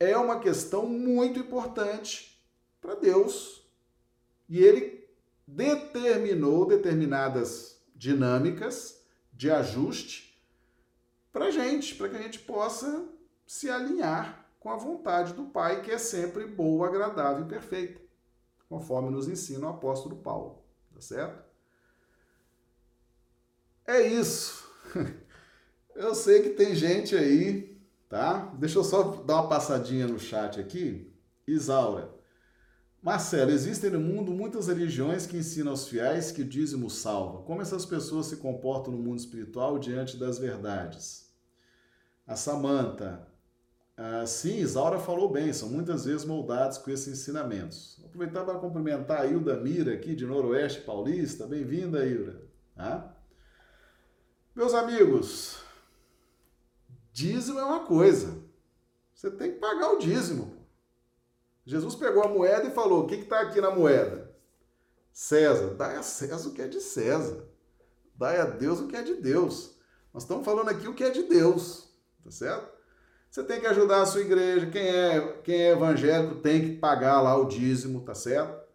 é 0.00 0.16
uma 0.16 0.40
questão 0.40 0.84
muito 0.84 1.38
importante 1.38 2.44
para 2.80 2.96
Deus. 2.96 3.64
E 4.48 4.58
ele 4.58 5.08
determinou 5.46 6.66
determinadas 6.66 7.80
dinâmicas 7.94 9.00
de 9.32 9.48
ajuste 9.48 10.44
para 11.32 11.52
gente, 11.52 11.94
para 11.94 12.08
que 12.08 12.16
a 12.16 12.22
gente 12.22 12.40
possa 12.40 13.08
se 13.46 13.70
alinhar 13.70 14.44
com 14.58 14.70
a 14.70 14.76
vontade 14.76 15.34
do 15.34 15.44
Pai, 15.44 15.82
que 15.82 15.92
é 15.92 15.98
sempre 15.98 16.44
boa, 16.48 16.88
agradável 16.88 17.44
e 17.44 17.48
perfeita, 17.48 18.00
conforme 18.68 19.10
nos 19.10 19.28
ensina 19.28 19.68
o 19.68 19.70
apóstolo 19.70 20.16
Paulo. 20.16 20.64
Tá 20.92 21.00
certo? 21.00 21.45
É 23.86 24.02
isso. 24.02 24.64
Eu 25.94 26.14
sei 26.14 26.42
que 26.42 26.50
tem 26.50 26.74
gente 26.74 27.16
aí, 27.16 27.80
tá? 28.08 28.52
Deixa 28.58 28.78
eu 28.78 28.84
só 28.84 29.02
dar 29.24 29.36
uma 29.36 29.48
passadinha 29.48 30.06
no 30.06 30.18
chat 30.18 30.60
aqui. 30.60 31.10
Isaura. 31.46 32.14
Marcelo, 33.00 33.50
existem 33.50 33.88
no 33.88 34.00
mundo 34.00 34.32
muitas 34.32 34.68
religiões 34.68 35.26
que 35.26 35.38
ensinam 35.38 35.70
aos 35.70 35.88
fiéis 35.88 36.30
que 36.30 36.42
o 36.42 36.44
dízimo 36.44 36.90
salva. 36.90 37.42
Como 37.44 37.62
essas 37.62 37.86
pessoas 37.86 38.26
se 38.26 38.36
comportam 38.36 38.92
no 38.92 38.98
mundo 38.98 39.18
espiritual 39.18 39.78
diante 39.78 40.18
das 40.18 40.38
verdades? 40.38 41.32
A 42.26 42.36
Samanta. 42.36 43.26
Ah, 43.96 44.26
sim, 44.26 44.58
Isaura 44.58 44.98
falou 44.98 45.32
bem, 45.32 45.50
são 45.54 45.70
muitas 45.70 46.04
vezes 46.04 46.26
moldados 46.26 46.76
com 46.76 46.90
esses 46.90 47.08
ensinamentos. 47.08 47.96
Vou 47.98 48.08
aproveitar 48.08 48.44
para 48.44 48.58
cumprimentar 48.58 49.22
a 49.22 49.26
Hilda 49.26 49.56
Mira, 49.56 49.94
aqui 49.94 50.14
de 50.14 50.26
Noroeste 50.26 50.82
Paulista. 50.82 51.46
Bem-vinda, 51.46 52.04
Hilda. 52.04 52.42
Tá? 52.74 53.15
Meus 54.56 54.72
amigos, 54.72 55.58
dízimo 57.12 57.58
é 57.58 57.62
uma 57.62 57.80
coisa. 57.80 58.42
Você 59.14 59.30
tem 59.30 59.52
que 59.52 59.58
pagar 59.58 59.92
o 59.92 59.98
dízimo. 59.98 60.56
Jesus 61.62 61.94
pegou 61.94 62.24
a 62.24 62.28
moeda 62.28 62.66
e 62.66 62.70
falou: 62.70 63.04
O 63.04 63.06
que 63.06 63.16
está 63.16 63.42
aqui 63.42 63.60
na 63.60 63.70
moeda? 63.70 64.34
César. 65.12 65.74
Dai 65.74 65.96
a 65.96 66.02
César 66.02 66.48
o 66.48 66.54
que 66.54 66.62
é 66.62 66.68
de 66.68 66.80
César. 66.80 67.44
Dai 68.14 68.40
a 68.40 68.46
Deus 68.46 68.80
o 68.80 68.86
que 68.86 68.96
é 68.96 69.02
de 69.02 69.16
Deus. 69.16 69.76
Nós 70.14 70.22
estamos 70.22 70.42
falando 70.42 70.70
aqui 70.70 70.88
o 70.88 70.94
que 70.94 71.04
é 71.04 71.10
de 71.10 71.24
Deus. 71.24 71.90
Tá 72.24 72.30
certo? 72.30 72.66
Você 73.30 73.44
tem 73.44 73.60
que 73.60 73.66
ajudar 73.66 74.00
a 74.00 74.06
sua 74.06 74.22
igreja. 74.22 74.70
Quem 74.70 74.88
é, 74.88 75.32
quem 75.44 75.64
é 75.64 75.72
evangélico 75.72 76.36
tem 76.36 76.62
que 76.62 76.78
pagar 76.78 77.20
lá 77.20 77.36
o 77.36 77.44
dízimo, 77.44 78.06
tá 78.06 78.14
certo? 78.14 78.65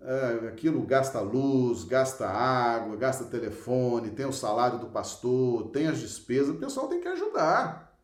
É, 0.00 0.48
aquilo 0.48 0.82
gasta 0.82 1.20
luz, 1.20 1.84
gasta 1.84 2.26
água, 2.26 2.96
gasta 2.96 3.24
telefone, 3.24 4.10
tem 4.10 4.26
o 4.26 4.32
salário 4.32 4.78
do 4.78 4.86
pastor, 4.86 5.70
tem 5.70 5.88
as 5.88 5.98
despesas, 5.98 6.54
o 6.54 6.58
pessoal 6.58 6.88
tem 6.88 7.00
que 7.00 7.08
ajudar. 7.08 7.98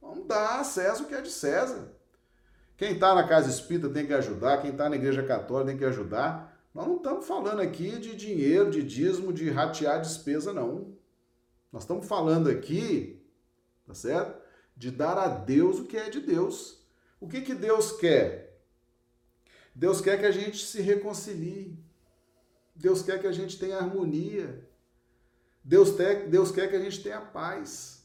Vamos 0.00 0.26
dar 0.26 0.60
acesso 0.60 1.06
que 1.06 1.14
é 1.14 1.20
de 1.20 1.30
César. 1.30 1.92
Quem 2.76 2.92
está 2.92 3.14
na 3.14 3.26
casa 3.26 3.50
espírita 3.50 3.88
tem 3.88 4.06
que 4.06 4.14
ajudar, 4.14 4.62
quem 4.62 4.70
está 4.70 4.88
na 4.88 4.96
igreja 4.96 5.22
católica 5.22 5.70
tem 5.70 5.78
que 5.78 5.84
ajudar. 5.84 6.56
Nós 6.74 6.86
não 6.86 6.96
estamos 6.96 7.26
falando 7.26 7.60
aqui 7.60 7.98
de 7.98 8.14
dinheiro, 8.14 8.70
de 8.70 8.82
dízimo, 8.82 9.32
de 9.32 9.50
ratear 9.50 10.00
despesa, 10.00 10.52
não. 10.52 10.96
Nós 11.72 11.82
estamos 11.82 12.06
falando 12.06 12.48
aqui, 12.48 13.20
tá 13.86 13.94
certo? 13.94 14.40
De 14.76 14.90
dar 14.90 15.18
a 15.18 15.26
Deus 15.26 15.80
o 15.80 15.84
que 15.86 15.96
é 15.96 16.08
de 16.08 16.20
Deus. 16.20 16.86
O 17.20 17.26
que, 17.26 17.40
que 17.40 17.54
Deus 17.54 17.92
quer? 17.92 18.47
Deus 19.78 20.00
quer 20.00 20.18
que 20.18 20.26
a 20.26 20.32
gente 20.32 20.66
se 20.66 20.80
reconcilie. 20.80 21.78
Deus 22.74 23.00
quer 23.00 23.20
que 23.20 23.28
a 23.28 23.32
gente 23.32 23.56
tenha 23.56 23.78
harmonia. 23.78 24.68
Deus, 25.62 25.92
te, 25.92 26.26
Deus 26.26 26.50
quer 26.50 26.68
que 26.68 26.74
a 26.74 26.80
gente 26.80 27.00
tenha 27.00 27.20
paz. 27.20 28.04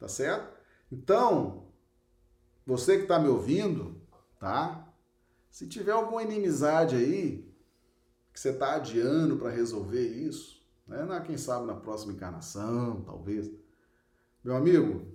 Tá 0.00 0.08
certo? 0.08 0.52
Então, 0.90 1.68
você 2.66 2.96
que 2.96 3.02
está 3.04 3.20
me 3.20 3.28
ouvindo, 3.28 4.02
tá? 4.40 4.92
Se 5.48 5.68
tiver 5.68 5.92
alguma 5.92 6.24
inimizade 6.24 6.96
aí, 6.96 7.48
que 8.32 8.40
você 8.40 8.50
está 8.50 8.74
adiando 8.74 9.36
para 9.36 9.48
resolver 9.48 10.08
isso, 10.08 10.60
né? 10.88 11.22
Quem 11.24 11.38
sabe 11.38 11.66
na 11.66 11.76
próxima 11.76 12.14
encarnação, 12.14 13.02
talvez. 13.02 13.48
Meu 14.42 14.56
amigo, 14.56 15.06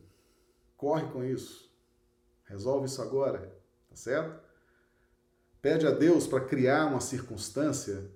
corre 0.78 1.12
com 1.12 1.22
isso. 1.22 1.70
Resolve 2.46 2.86
isso 2.86 3.02
agora, 3.02 3.54
tá 3.90 3.96
certo? 3.98 4.47
Pede 5.68 5.86
a 5.86 5.92
Deus 5.92 6.26
para 6.26 6.40
criar 6.40 6.86
uma 6.86 7.02
circunstância, 7.02 8.10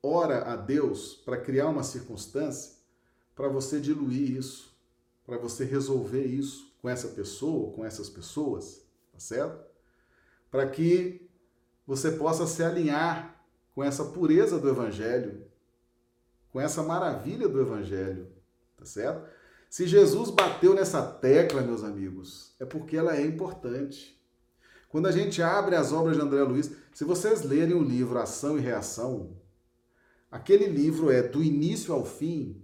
ora 0.00 0.44
a 0.44 0.54
Deus 0.54 1.14
para 1.24 1.36
criar 1.36 1.66
uma 1.66 1.82
circunstância 1.82 2.74
para 3.34 3.48
você 3.48 3.80
diluir 3.80 4.36
isso, 4.36 4.72
para 5.26 5.38
você 5.38 5.64
resolver 5.64 6.24
isso 6.24 6.72
com 6.80 6.88
essa 6.88 7.08
pessoa, 7.08 7.72
com 7.72 7.84
essas 7.84 8.08
pessoas, 8.08 8.86
tá 9.12 9.18
certo? 9.18 9.58
Para 10.52 10.68
que 10.68 11.28
você 11.84 12.12
possa 12.12 12.46
se 12.46 12.62
alinhar 12.62 13.44
com 13.74 13.82
essa 13.82 14.04
pureza 14.04 14.56
do 14.56 14.68
evangelho, 14.68 15.48
com 16.52 16.60
essa 16.60 16.80
maravilha 16.80 17.48
do 17.48 17.60
evangelho, 17.60 18.28
tá 18.76 18.84
certo? 18.84 19.28
Se 19.68 19.84
Jesus 19.84 20.30
bateu 20.30 20.74
nessa 20.74 21.02
tecla, 21.02 21.60
meus 21.60 21.82
amigos, 21.82 22.54
é 22.60 22.64
porque 22.64 22.96
ela 22.96 23.16
é 23.16 23.26
importante. 23.26 24.16
Quando 24.88 25.06
a 25.06 25.12
gente 25.12 25.42
abre 25.42 25.76
as 25.76 25.92
obras 25.92 26.16
de 26.16 26.22
André 26.22 26.42
Luiz, 26.42 26.70
se 26.92 27.04
vocês 27.04 27.42
lerem 27.42 27.74
o 27.74 27.82
livro 27.82 28.18
Ação 28.18 28.58
e 28.58 28.60
Reação, 28.60 29.36
aquele 30.30 30.66
livro 30.66 31.10
é 31.10 31.22
do 31.22 31.42
início 31.42 31.92
ao 31.92 32.04
fim, 32.04 32.62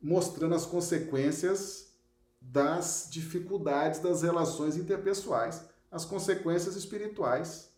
mostrando 0.00 0.54
as 0.54 0.66
consequências 0.66 1.94
das 2.40 3.08
dificuldades 3.10 4.00
das 4.00 4.22
relações 4.22 4.76
interpessoais, 4.76 5.64
as 5.90 6.04
consequências 6.04 6.74
espirituais. 6.74 7.70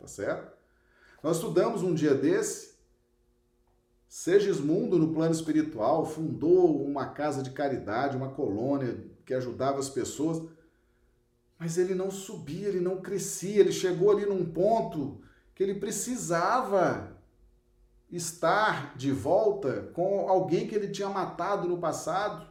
Tá 0.00 0.06
certo? 0.06 0.56
Nós 1.22 1.36
estudamos 1.36 1.82
um 1.82 1.92
dia 1.92 2.14
desse, 2.14 2.76
Segismundo, 4.08 4.98
no 4.98 5.12
plano 5.12 5.34
espiritual, 5.34 6.06
fundou 6.06 6.82
uma 6.82 7.06
casa 7.06 7.42
de 7.42 7.50
caridade, 7.50 8.16
uma 8.16 8.30
colônia 8.30 9.04
que 9.24 9.34
ajudava 9.34 9.78
as 9.78 9.90
pessoas. 9.90 10.42
Mas 11.58 11.78
ele 11.78 11.94
não 11.94 12.10
subia, 12.10 12.68
ele 12.68 12.80
não 12.80 13.00
crescia, 13.00 13.60
ele 13.60 13.72
chegou 13.72 14.10
ali 14.10 14.26
num 14.26 14.44
ponto 14.44 15.20
que 15.54 15.62
ele 15.62 15.74
precisava 15.74 17.16
estar 18.10 18.96
de 18.96 19.10
volta 19.10 19.90
com 19.94 20.28
alguém 20.28 20.68
que 20.68 20.74
ele 20.74 20.88
tinha 20.88 21.08
matado 21.08 21.66
no 21.66 21.78
passado 21.78 22.46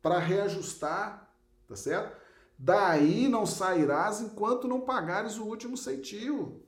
para 0.00 0.18
reajustar, 0.18 1.28
tá 1.66 1.76
certo? 1.76 2.16
Daí 2.58 3.28
não 3.28 3.44
sairás 3.44 4.20
enquanto 4.20 4.66
não 4.66 4.80
pagares 4.80 5.36
o 5.38 5.44
último 5.44 5.76
centio. 5.76 6.62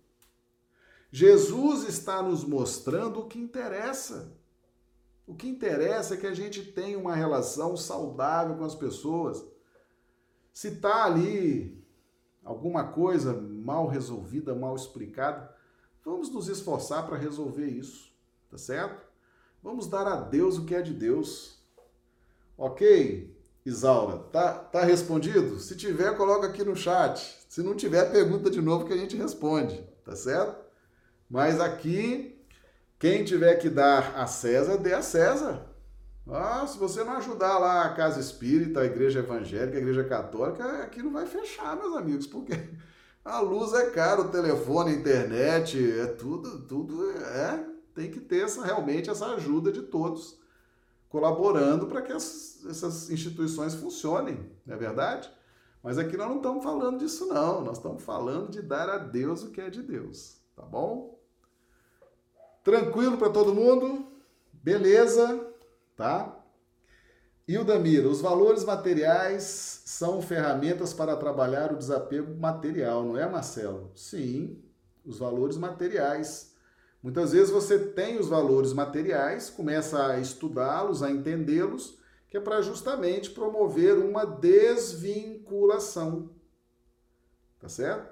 Jesus 1.10 1.88
está 1.88 2.22
nos 2.22 2.44
mostrando 2.44 3.20
o 3.20 3.26
que 3.26 3.38
interessa. 3.38 4.32
O 5.26 5.34
que 5.34 5.48
interessa 5.48 6.14
é 6.14 6.16
que 6.16 6.26
a 6.26 6.34
gente 6.34 6.62
tenha 6.62 6.98
uma 6.98 7.14
relação 7.14 7.76
saudável 7.76 8.56
com 8.56 8.64
as 8.64 8.74
pessoas. 8.74 9.44
Se 10.52 10.68
está 10.68 11.04
ali 11.04 11.82
alguma 12.44 12.84
coisa 12.84 13.32
mal 13.32 13.86
resolvida, 13.86 14.54
mal 14.54 14.74
explicada, 14.74 15.54
vamos 16.04 16.30
nos 16.30 16.48
esforçar 16.48 17.06
para 17.06 17.16
resolver 17.16 17.66
isso, 17.66 18.12
tá 18.50 18.58
certo? 18.58 19.04
Vamos 19.62 19.86
dar 19.86 20.06
a 20.06 20.16
Deus 20.16 20.58
o 20.58 20.64
que 20.64 20.74
é 20.74 20.82
de 20.82 20.92
Deus. 20.92 21.58
Ok, 22.56 23.36
Isaura, 23.64 24.18
tá, 24.32 24.54
tá 24.54 24.84
respondido? 24.84 25.58
Se 25.58 25.76
tiver, 25.76 26.16
coloca 26.16 26.46
aqui 26.46 26.64
no 26.64 26.74
chat. 26.74 27.38
Se 27.48 27.62
não 27.62 27.74
tiver, 27.74 28.10
pergunta 28.10 28.50
de 28.50 28.60
novo 28.60 28.86
que 28.86 28.92
a 28.92 28.96
gente 28.96 29.16
responde, 29.16 29.82
tá 30.04 30.16
certo? 30.16 30.64
Mas 31.28 31.60
aqui, 31.60 32.42
quem 32.98 33.24
tiver 33.24 33.54
que 33.56 33.68
dar 33.68 34.16
a 34.16 34.26
César, 34.26 34.76
dê 34.76 34.94
a 34.94 35.02
César. 35.02 35.69
Ah, 36.28 36.66
se 36.66 36.78
você 36.78 37.02
não 37.02 37.14
ajudar 37.14 37.58
lá 37.58 37.84
a 37.84 37.94
casa 37.94 38.20
espírita, 38.20 38.80
a 38.80 38.84
igreja 38.84 39.20
evangélica, 39.20 39.76
a 39.76 39.80
igreja 39.80 40.04
católica, 40.04 40.82
aqui 40.82 41.02
não 41.02 41.12
vai 41.12 41.26
fechar, 41.26 41.76
meus 41.76 41.96
amigos, 41.96 42.26
porque 42.26 42.52
a 43.24 43.40
luz 43.40 43.72
é 43.72 43.90
cara, 43.90 44.20
o 44.20 44.30
telefone, 44.30 44.92
a 44.92 44.94
internet, 44.94 46.00
é 46.00 46.06
tudo, 46.06 46.62
tudo 46.66 47.10
é, 47.12 47.66
tem 47.94 48.10
que 48.10 48.20
ter 48.20 48.44
essa, 48.44 48.64
realmente 48.64 49.10
essa 49.10 49.26
ajuda 49.34 49.72
de 49.72 49.82
todos 49.82 50.38
colaborando 51.08 51.86
para 51.86 52.00
que 52.00 52.12
as, 52.12 52.64
essas 52.66 53.10
instituições 53.10 53.74
funcionem, 53.74 54.48
não 54.64 54.76
é 54.76 54.78
verdade? 54.78 55.30
Mas 55.82 55.98
aqui 55.98 56.16
nós 56.16 56.28
não 56.28 56.36
estamos 56.36 56.62
falando 56.62 56.98
disso 56.98 57.26
não, 57.26 57.62
nós 57.62 57.78
estamos 57.78 58.02
falando 58.02 58.50
de 58.50 58.62
dar 58.62 58.88
a 58.88 58.98
Deus 58.98 59.42
o 59.42 59.50
que 59.50 59.60
é 59.60 59.68
de 59.68 59.82
Deus, 59.82 60.40
tá 60.54 60.62
bom? 60.62 61.18
Tranquilo 62.62 63.16
para 63.16 63.30
todo 63.30 63.54
mundo? 63.54 64.06
Beleza? 64.52 65.49
Tá? 66.00 66.42
Ildamira, 67.46 68.08
os 68.08 68.22
valores 68.22 68.64
materiais 68.64 69.82
são 69.84 70.22
ferramentas 70.22 70.94
para 70.94 71.14
trabalhar 71.14 71.72
o 71.72 71.76
desapego 71.76 72.34
material, 72.40 73.04
não 73.04 73.18
é, 73.18 73.28
Marcelo? 73.28 73.92
Sim, 73.94 74.64
os 75.04 75.18
valores 75.18 75.58
materiais. 75.58 76.54
Muitas 77.02 77.32
vezes 77.32 77.50
você 77.50 77.78
tem 77.78 78.18
os 78.18 78.28
valores 78.28 78.72
materiais, 78.72 79.50
começa 79.50 80.06
a 80.06 80.18
estudá-los, 80.18 81.02
a 81.02 81.10
entendê-los, 81.10 81.98
que 82.30 82.38
é 82.38 82.40
para 82.40 82.62
justamente 82.62 83.28
promover 83.28 83.98
uma 83.98 84.24
desvinculação. 84.24 86.30
Tá 87.58 87.68
certo? 87.68 88.10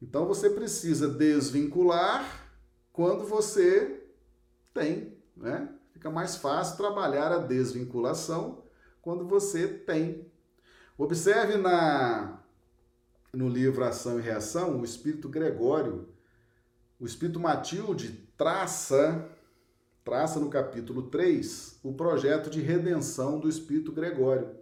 Então 0.00 0.24
você 0.24 0.50
precisa 0.50 1.08
desvincular 1.08 2.48
quando 2.92 3.24
você 3.24 4.04
tem, 4.72 5.18
né? 5.36 5.73
Fica 6.04 6.12
mais 6.12 6.36
fácil 6.36 6.76
trabalhar 6.76 7.32
a 7.32 7.38
desvinculação 7.38 8.62
quando 9.00 9.26
você 9.26 9.66
tem. 9.66 10.30
Observe 10.98 11.56
na 11.56 12.42
no 13.32 13.48
livro 13.48 13.82
Ação 13.82 14.18
e 14.18 14.22
Reação, 14.22 14.78
o 14.78 14.84
espírito 14.84 15.30
Gregório, 15.30 16.10
o 17.00 17.06
espírito 17.06 17.40
Matilde 17.40 18.28
traça 18.36 19.30
traça 20.04 20.38
no 20.38 20.50
capítulo 20.50 21.04
3 21.04 21.80
o 21.82 21.94
projeto 21.94 22.50
de 22.50 22.60
redenção 22.60 23.40
do 23.40 23.48
espírito 23.48 23.90
Gregório. 23.90 24.54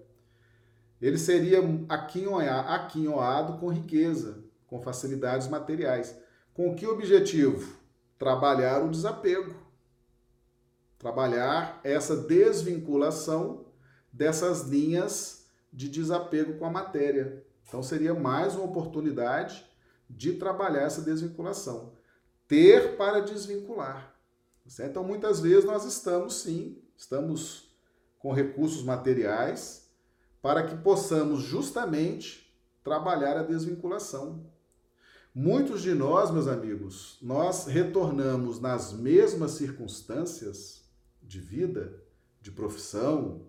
Ele 1.00 1.18
seria 1.18 1.58
aquinhoado 1.88 3.58
com 3.58 3.66
riqueza, 3.66 4.44
com 4.68 4.80
facilidades 4.80 5.48
materiais. 5.48 6.16
Com 6.54 6.72
que 6.76 6.86
objetivo? 6.86 7.78
Trabalhar 8.16 8.84
o 8.84 8.88
desapego. 8.88 9.61
Trabalhar 11.02 11.80
essa 11.82 12.16
desvinculação 12.16 13.64
dessas 14.12 14.62
linhas 14.68 15.46
de 15.72 15.88
desapego 15.88 16.56
com 16.58 16.64
a 16.64 16.70
matéria. 16.70 17.44
Então 17.66 17.82
seria 17.82 18.14
mais 18.14 18.54
uma 18.54 18.66
oportunidade 18.66 19.66
de 20.08 20.34
trabalhar 20.34 20.82
essa 20.82 21.02
desvinculação. 21.02 21.94
Ter 22.46 22.96
para 22.96 23.18
desvincular. 23.18 24.14
Certo? 24.64 24.90
Então 24.90 25.02
muitas 25.02 25.40
vezes 25.40 25.64
nós 25.64 25.84
estamos 25.84 26.34
sim, 26.34 26.80
estamos 26.96 27.74
com 28.20 28.32
recursos 28.32 28.84
materiais 28.84 29.90
para 30.40 30.62
que 30.62 30.76
possamos 30.76 31.42
justamente 31.42 32.54
trabalhar 32.84 33.36
a 33.36 33.42
desvinculação. 33.42 34.46
Muitos 35.34 35.82
de 35.82 35.94
nós, 35.94 36.30
meus 36.30 36.46
amigos, 36.46 37.18
nós 37.20 37.66
retornamos 37.66 38.60
nas 38.60 38.92
mesmas 38.92 39.52
circunstâncias 39.52 40.81
de 41.22 41.40
vida, 41.40 42.02
de 42.40 42.50
profissão, 42.50 43.42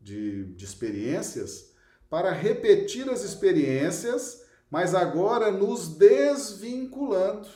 de, 0.00 0.44
de 0.54 0.64
experiências, 0.64 1.72
para 2.08 2.30
repetir 2.30 3.08
as 3.10 3.24
experiências, 3.24 4.44
mas 4.70 4.94
agora 4.94 5.50
nos 5.50 5.88
desvinculando, 5.88 7.48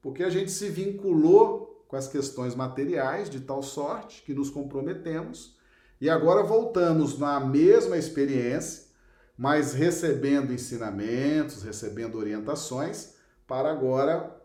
porque 0.00 0.22
a 0.22 0.30
gente 0.30 0.50
se 0.50 0.68
vinculou 0.68 1.84
com 1.88 1.96
as 1.96 2.06
questões 2.06 2.54
materiais 2.54 3.28
de 3.28 3.40
tal 3.40 3.62
sorte 3.62 4.22
que 4.22 4.32
nos 4.32 4.48
comprometemos 4.48 5.56
e 6.00 6.08
agora 6.08 6.42
voltamos 6.42 7.18
na 7.18 7.40
mesma 7.40 7.98
experiência 7.98 8.90
mas 9.40 9.72
recebendo 9.72 10.52
ensinamentos, 10.52 11.62
recebendo 11.62 12.18
orientações, 12.18 13.14
para 13.46 13.70
agora 13.70 14.38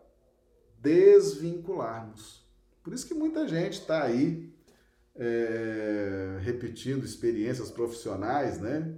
desvincularmos. 0.78 2.42
Por 2.82 2.94
isso 2.94 3.06
que 3.06 3.12
muita 3.12 3.46
gente 3.46 3.74
está 3.74 4.04
aí 4.04 4.50
é, 5.18 6.38
repetindo 6.40 7.04
experiências 7.04 7.70
profissionais, 7.70 8.60
né? 8.60 8.94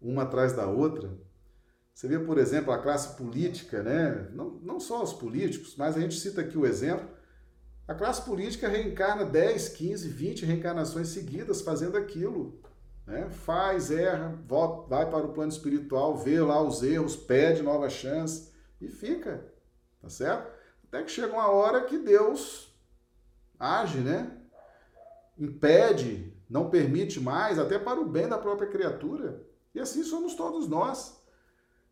Uma 0.00 0.22
atrás 0.22 0.52
da 0.52 0.66
outra. 0.66 1.18
Você 1.92 2.06
vê, 2.08 2.18
por 2.18 2.38
exemplo, 2.38 2.72
a 2.72 2.78
classe 2.78 3.16
política, 3.16 3.82
né? 3.82 4.28
Não, 4.32 4.50
não 4.62 4.78
só 4.78 5.02
os 5.02 5.12
políticos, 5.12 5.74
mas 5.76 5.96
a 5.96 6.00
gente 6.00 6.18
cita 6.18 6.42
aqui 6.42 6.58
o 6.58 6.66
exemplo. 6.66 7.08
A 7.88 7.94
classe 7.94 8.22
política 8.22 8.68
reencarna 8.68 9.24
10, 9.24 9.70
15, 9.70 10.08
20 10.08 10.44
reencarnações 10.44 11.08
seguidas 11.08 11.62
fazendo 11.62 11.96
aquilo 11.96 12.60
né? 13.06 13.30
Faz, 13.30 13.90
erra, 13.90 14.36
volta, 14.46 14.88
vai 14.88 15.08
para 15.08 15.24
o 15.24 15.32
plano 15.32 15.52
espiritual, 15.52 16.16
vê 16.16 16.40
lá 16.40 16.60
os 16.60 16.82
erros, 16.82 17.14
pede 17.14 17.62
nova 17.62 17.88
chance 17.88 18.52
e 18.80 18.88
fica, 18.88 19.46
tá 20.02 20.08
certo? 20.08 20.52
Até 20.88 21.02
que 21.04 21.10
chega 21.10 21.32
uma 21.32 21.48
hora 21.48 21.84
que 21.84 21.98
Deus 21.98 22.74
age, 23.58 23.98
né? 23.98 24.35
Impede, 25.38 26.32
não 26.48 26.70
permite 26.70 27.20
mais, 27.20 27.58
até 27.58 27.78
para 27.78 28.00
o 28.00 28.08
bem 28.08 28.28
da 28.28 28.38
própria 28.38 28.68
criatura. 28.68 29.42
E 29.74 29.80
assim 29.80 30.02
somos 30.02 30.34
todos 30.34 30.68
nós. 30.68 31.20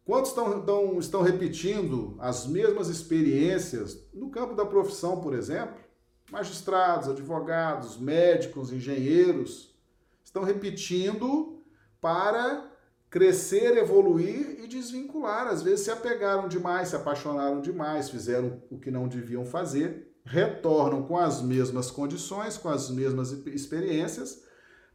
Quantos 0.05 0.31
estão, 0.31 0.61
estão, 0.61 0.99
estão 0.99 1.23
repetindo 1.23 2.17
as 2.19 2.47
mesmas 2.47 2.89
experiências 2.89 4.07
no 4.13 4.31
campo 4.31 4.55
da 4.55 4.67
profissão, 4.67 5.21
por 5.21 5.35
exemplo? 5.35 5.83
Magistrados, 6.31 7.09
advogados, 7.09 7.99
médicos, 7.99 8.73
engenheiros, 8.73 9.75
estão 10.23 10.43
repetindo 10.43 11.63
para 12.01 12.71
crescer, 13.09 13.77
evoluir 13.77 14.59
e 14.63 14.67
desvincular. 14.67 15.47
Às 15.47 15.63
vezes 15.63 15.85
se 15.85 15.91
apegaram 15.91 16.49
demais, 16.49 16.89
se 16.89 16.97
apaixonaram 16.97 17.61
demais, 17.61 18.11
fizeram 18.11 18.63
o 18.71 18.79
que 18.79 18.91
não 18.91 19.09
deviam 19.09 19.45
fazer, 19.45 20.14
retornam 20.25 21.03
com 21.03 21.17
as 21.19 21.43
mesmas 21.43 21.91
condições, 21.91 22.57
com 22.57 22.69
as 22.69 22.91
mesmas 22.91 23.33
experiências, 23.33 24.43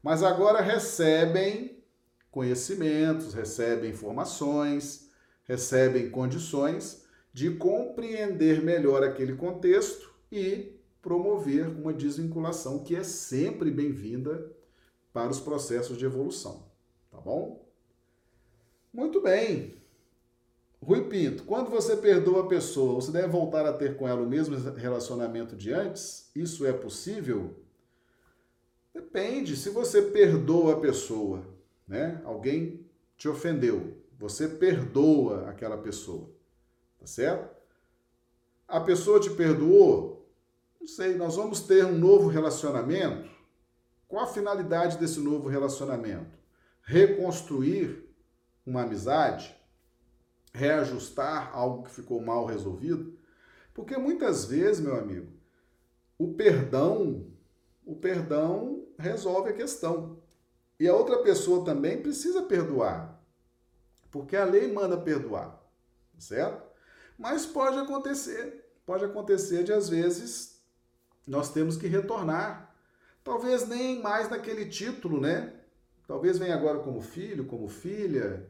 mas 0.01 0.23
agora 0.23 0.61
recebem 0.61 1.83
conhecimentos, 2.31 3.33
recebem 3.33 3.91
informações, 3.91 5.09
recebem 5.43 6.09
condições 6.09 7.05
de 7.33 7.51
compreender 7.51 8.61
melhor 8.63 9.03
aquele 9.03 9.35
contexto 9.35 10.13
e 10.31 10.79
promover 11.01 11.67
uma 11.67 11.93
desvinculação 11.93 12.83
que 12.83 12.95
é 12.95 13.03
sempre 13.03 13.71
bem-vinda 13.71 14.51
para 15.13 15.29
os 15.29 15.39
processos 15.39 15.97
de 15.97 16.05
evolução. 16.05 16.67
Tá 17.11 17.19
bom? 17.19 17.65
Muito 18.93 19.21
bem. 19.21 19.78
Rui 20.81 21.03
Pinto, 21.09 21.43
quando 21.43 21.69
você 21.69 21.97
perdoa 21.97 22.43
a 22.43 22.47
pessoa, 22.47 22.95
você 22.95 23.11
deve 23.11 23.27
voltar 23.27 23.65
a 23.65 23.73
ter 23.73 23.97
com 23.97 24.07
ela 24.07 24.21
o 24.21 24.29
mesmo 24.29 24.55
relacionamento 24.75 25.55
de 25.55 25.73
antes? 25.73 26.31
Isso 26.33 26.65
é 26.65 26.71
possível? 26.71 27.55
Depende. 28.93 29.57
Se 29.57 29.69
você 29.69 30.01
perdoa 30.01 30.73
a 30.73 30.79
pessoa, 30.79 31.45
né? 31.87 32.21
Alguém 32.23 32.85
te 33.17 33.27
ofendeu, 33.27 33.97
você 34.17 34.47
perdoa 34.47 35.49
aquela 35.49 35.77
pessoa, 35.77 36.29
tá 36.97 37.05
certo? 37.05 37.53
A 38.67 38.79
pessoa 38.79 39.19
te 39.19 39.29
perdoou? 39.29 40.29
Não 40.79 40.87
sei, 40.87 41.15
nós 41.15 41.35
vamos 41.35 41.61
ter 41.61 41.83
um 41.85 41.97
novo 41.97 42.29
relacionamento? 42.29 43.29
Qual 44.07 44.23
a 44.23 44.27
finalidade 44.27 44.97
desse 44.97 45.19
novo 45.19 45.49
relacionamento? 45.49 46.37
Reconstruir 46.81 48.09
uma 48.65 48.83
amizade? 48.83 49.58
Reajustar 50.53 51.51
algo 51.55 51.83
que 51.83 51.91
ficou 51.91 52.21
mal 52.21 52.45
resolvido? 52.45 53.17
Porque 53.73 53.97
muitas 53.97 54.45
vezes, 54.45 54.79
meu 54.79 54.95
amigo, 54.95 55.31
o 56.17 56.33
perdão, 56.33 57.27
o 57.85 57.95
perdão 57.95 58.87
resolve 58.97 59.51
a 59.51 59.53
questão. 59.53 60.21
E 60.79 60.87
a 60.87 60.95
outra 60.95 61.19
pessoa 61.19 61.63
também 61.63 62.01
precisa 62.01 62.43
perdoar. 62.43 63.21
Porque 64.11 64.35
a 64.35 64.43
lei 64.43 64.71
manda 64.71 64.97
perdoar, 64.97 65.61
certo? 66.17 66.67
Mas 67.17 67.45
pode 67.45 67.77
acontecer, 67.77 68.73
pode 68.85 69.05
acontecer 69.05 69.63
de 69.63 69.71
às 69.71 69.87
vezes 69.87 70.63
nós 71.27 71.51
temos 71.51 71.77
que 71.77 71.87
retornar 71.87 72.69
Talvez 73.29 73.67
nem 73.67 74.01
mais 74.01 74.27
naquele 74.29 74.65
título, 74.65 75.21
né? 75.21 75.53
Talvez 76.07 76.39
venha 76.39 76.55
agora 76.55 76.79
como 76.79 76.99
filho, 76.99 77.45
como 77.45 77.67
filha, 77.67 78.49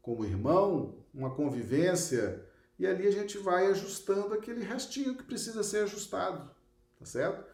como 0.00 0.24
irmão, 0.24 0.99
uma 1.12 1.30
convivência, 1.34 2.44
e 2.78 2.86
ali 2.86 3.06
a 3.06 3.10
gente 3.10 3.38
vai 3.38 3.66
ajustando 3.66 4.34
aquele 4.34 4.62
restinho 4.62 5.16
que 5.16 5.22
precisa 5.22 5.62
ser 5.62 5.84
ajustado, 5.84 6.50
tá 6.98 7.04
certo? 7.04 7.44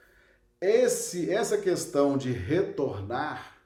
Esse, 0.61 1.31
essa 1.31 1.59
questão 1.59 2.17
de 2.17 2.31
retornar, 2.31 3.59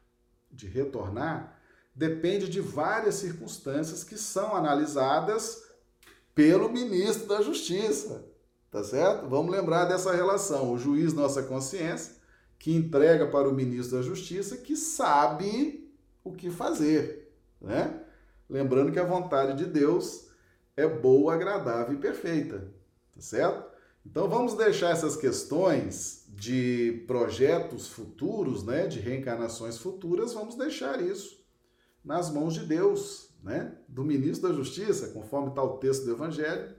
de 0.50 0.66
retornar, 0.66 1.60
depende 1.94 2.48
de 2.48 2.60
várias 2.60 3.16
circunstâncias 3.16 4.02
que 4.02 4.16
são 4.16 4.56
analisadas 4.56 5.62
pelo 6.34 6.70
ministro 6.70 7.26
da 7.26 7.42
Justiça, 7.42 8.24
tá 8.70 8.82
certo? 8.82 9.28
Vamos 9.28 9.52
lembrar 9.52 9.84
dessa 9.84 10.12
relação, 10.12 10.72
o 10.72 10.78
juiz 10.78 11.12
nossa 11.12 11.42
consciência 11.42 12.14
que 12.58 12.74
entrega 12.74 13.26
para 13.26 13.48
o 13.48 13.54
ministro 13.54 13.96
da 13.98 14.02
Justiça 14.02 14.56
que 14.56 14.76
sabe 14.76 15.92
o 16.22 16.32
que 16.32 16.50
fazer, 16.50 17.34
né? 17.60 17.99
Lembrando 18.50 18.90
que 18.90 18.98
a 18.98 19.04
vontade 19.04 19.56
de 19.56 19.70
Deus 19.70 20.28
é 20.76 20.86
boa, 20.86 21.34
agradável 21.34 21.94
e 21.94 21.98
perfeita, 21.98 22.68
tá 23.14 23.20
certo? 23.20 23.70
Então 24.04 24.28
vamos 24.28 24.54
deixar 24.54 24.90
essas 24.90 25.16
questões 25.16 26.24
de 26.28 27.04
projetos 27.06 27.88
futuros, 27.88 28.64
né, 28.64 28.86
de 28.88 28.98
reencarnações 28.98 29.78
futuras, 29.78 30.32
vamos 30.32 30.56
deixar 30.56 31.00
isso 31.00 31.38
nas 32.04 32.30
mãos 32.30 32.54
de 32.54 32.66
Deus, 32.66 33.30
né, 33.42 33.76
do 33.86 34.02
ministro 34.02 34.48
da 34.48 34.54
Justiça, 34.54 35.08
conforme 35.08 35.50
está 35.50 35.62
o 35.62 35.78
texto 35.78 36.04
do 36.04 36.12
Evangelho. 36.12 36.74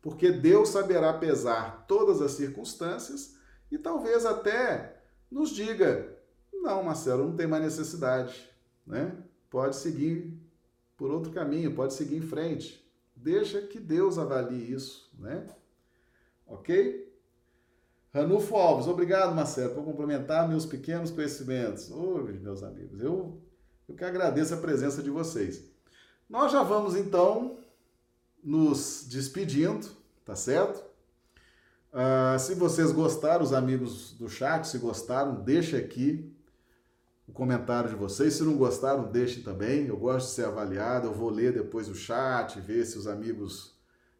porque 0.00 0.32
Deus 0.32 0.70
saberá 0.70 1.12
pesar 1.12 1.86
todas 1.86 2.20
as 2.20 2.32
circunstâncias 2.32 3.36
e 3.70 3.78
talvez 3.78 4.26
até 4.26 5.00
nos 5.30 5.50
diga: 5.50 6.18
não, 6.52 6.82
Marcelo, 6.82 7.24
não 7.28 7.36
tem 7.36 7.46
mais 7.46 7.62
necessidade, 7.62 8.50
né? 8.86 9.16
Pode 9.48 9.76
seguir 9.76 10.41
por 10.96 11.10
outro 11.10 11.32
caminho, 11.32 11.74
pode 11.74 11.94
seguir 11.94 12.16
em 12.16 12.22
frente. 12.22 12.82
Deixa 13.14 13.60
que 13.62 13.78
Deus 13.78 14.18
avalie 14.18 14.72
isso, 14.72 15.10
né? 15.18 15.46
Ok? 16.46 17.12
Ranulfo 18.12 18.56
Alves, 18.56 18.86
obrigado, 18.86 19.34
Marcelo, 19.34 19.74
por 19.74 19.84
complementar 19.84 20.48
meus 20.48 20.66
pequenos 20.66 21.10
conhecimentos. 21.10 21.90
Oi, 21.90 22.38
meus 22.38 22.62
amigos, 22.62 23.00
eu, 23.00 23.40
eu 23.88 23.94
que 23.94 24.04
agradeço 24.04 24.52
a 24.52 24.58
presença 24.58 25.02
de 25.02 25.08
vocês. 25.08 25.64
Nós 26.28 26.52
já 26.52 26.62
vamos, 26.62 26.94
então, 26.94 27.58
nos 28.42 29.06
despedindo, 29.08 29.86
tá 30.24 30.34
certo? 30.34 30.84
Uh, 31.92 32.38
se 32.38 32.54
vocês 32.54 32.90
gostaram, 32.90 33.44
os 33.44 33.52
amigos 33.52 34.12
do 34.12 34.28
chat, 34.28 34.66
se 34.66 34.78
gostaram, 34.78 35.42
deixa 35.42 35.76
aqui 35.76 36.31
o 37.32 37.34
comentário 37.34 37.88
de 37.88 37.96
vocês. 37.96 38.34
Se 38.34 38.42
não 38.42 38.56
gostaram, 38.56 39.10
deixem 39.10 39.42
também. 39.42 39.86
Eu 39.86 39.96
gosto 39.96 40.28
de 40.28 40.34
ser 40.34 40.44
avaliado, 40.44 41.08
eu 41.08 41.14
vou 41.14 41.30
ler 41.30 41.52
depois 41.52 41.88
o 41.88 41.94
chat, 41.94 42.60
ver 42.60 42.84
se 42.84 42.98
os 42.98 43.06
amigos, 43.06 43.74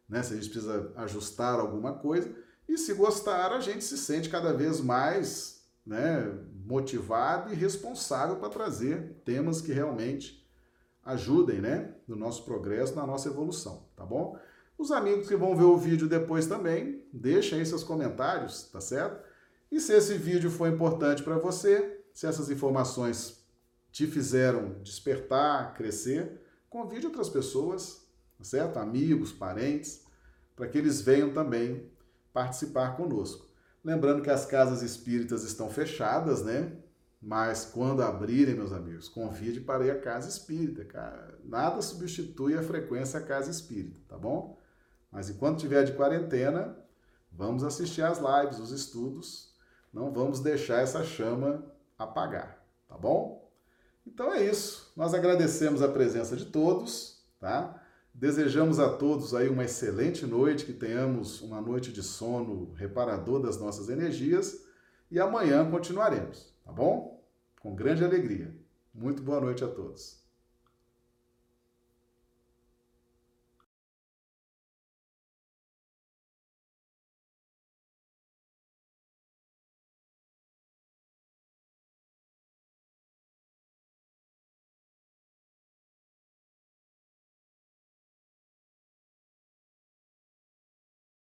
né, 0.09 0.23
se 0.23 0.33
a 0.33 0.35
gente 0.35 0.49
precisa 0.49 0.91
ajustar 0.95 1.59
alguma 1.59 1.93
coisa. 1.93 2.29
E 2.67 2.75
se 2.75 2.95
gostar, 2.95 3.51
a 3.51 3.59
gente 3.59 3.83
se 3.83 3.97
sente 3.99 4.29
cada 4.29 4.51
vez 4.51 4.81
mais 4.81 5.63
né, 5.85 6.33
motivado 6.65 7.53
e 7.53 7.55
responsável 7.55 8.37
para 8.37 8.49
trazer 8.49 9.21
temas 9.23 9.61
que 9.61 9.71
realmente 9.71 10.43
ajudem 11.05 11.61
né, 11.61 11.93
no 12.07 12.15
nosso 12.15 12.43
progresso, 12.43 12.95
na 12.95 13.05
nossa 13.05 13.29
evolução, 13.29 13.85
tá 13.95 14.05
bom? 14.05 14.39
Os 14.75 14.91
amigos 14.91 15.27
que 15.27 15.35
vão 15.35 15.55
ver 15.55 15.65
o 15.65 15.77
vídeo 15.77 16.07
depois 16.07 16.47
também, 16.47 17.05
deixem 17.13 17.59
aí 17.59 17.65
seus 17.65 17.83
comentários, 17.83 18.63
tá 18.71 18.81
certo? 18.81 19.23
E 19.69 19.79
se 19.79 19.93
esse 19.93 20.17
vídeo 20.17 20.49
foi 20.49 20.69
importante 20.69 21.21
para 21.21 21.37
você, 21.37 21.92
se 22.13 22.27
essas 22.27 22.49
informações 22.49 23.43
te 23.91 24.07
fizeram 24.07 24.81
despertar, 24.81 25.73
crescer, 25.73 26.41
convide 26.69 27.07
outras 27.07 27.29
pessoas, 27.29 28.07
tá 28.37 28.43
certo? 28.43 28.77
Amigos, 28.77 29.31
parentes, 29.31 30.05
para 30.55 30.67
que 30.67 30.77
eles 30.77 31.01
venham 31.01 31.33
também 31.33 31.91
participar 32.31 32.95
conosco. 32.95 33.47
Lembrando 33.83 34.21
que 34.21 34.29
as 34.29 34.45
casas 34.45 34.81
espíritas 34.81 35.43
estão 35.43 35.69
fechadas, 35.69 36.43
né? 36.43 36.77
Mas 37.21 37.65
quando 37.65 38.01
abrirem, 38.01 38.55
meus 38.55 38.73
amigos, 38.73 39.07
convide 39.07 39.61
para 39.61 39.85
ir 39.85 39.91
à 39.91 39.99
casa 39.99 40.29
espírita. 40.29 40.85
Nada 41.43 41.81
substitui 41.81 42.57
a 42.57 42.61
frequência 42.61 43.19
à 43.19 43.23
casa 43.23 43.49
espírita, 43.49 43.99
tá 44.07 44.17
bom? 44.17 44.59
Mas 45.11 45.29
enquanto 45.29 45.59
tiver 45.59 45.83
de 45.83 45.93
quarentena, 45.93 46.77
vamos 47.31 47.63
assistir 47.63 48.01
às 48.01 48.19
lives, 48.19 48.59
os 48.59 48.71
estudos. 48.71 49.53
Não 49.93 50.11
vamos 50.11 50.39
deixar 50.39 50.81
essa 50.81 51.03
chama 51.03 51.63
apagar, 52.03 52.63
tá 52.87 52.97
bom? 52.97 53.51
Então 54.05 54.33
é 54.33 54.43
isso. 54.43 54.91
Nós 54.95 55.13
agradecemos 55.13 55.81
a 55.81 55.87
presença 55.87 56.35
de 56.35 56.45
todos, 56.45 57.23
tá? 57.39 57.81
Desejamos 58.13 58.79
a 58.79 58.89
todos 58.89 59.33
aí 59.33 59.49
uma 59.49 59.63
excelente 59.63 60.25
noite, 60.25 60.65
que 60.65 60.73
tenhamos 60.73 61.41
uma 61.41 61.59
noite 61.59 61.91
de 61.91 62.03
sono 62.03 62.71
reparador 62.73 63.41
das 63.41 63.59
nossas 63.59 63.89
energias 63.89 64.63
e 65.09 65.19
amanhã 65.19 65.69
continuaremos, 65.69 66.53
tá 66.63 66.71
bom? 66.71 67.23
Com 67.59 67.73
grande 67.73 68.03
alegria. 68.03 68.55
Muito 68.93 69.23
boa 69.23 69.41
noite 69.41 69.63
a 69.63 69.67
todos. 69.67 70.22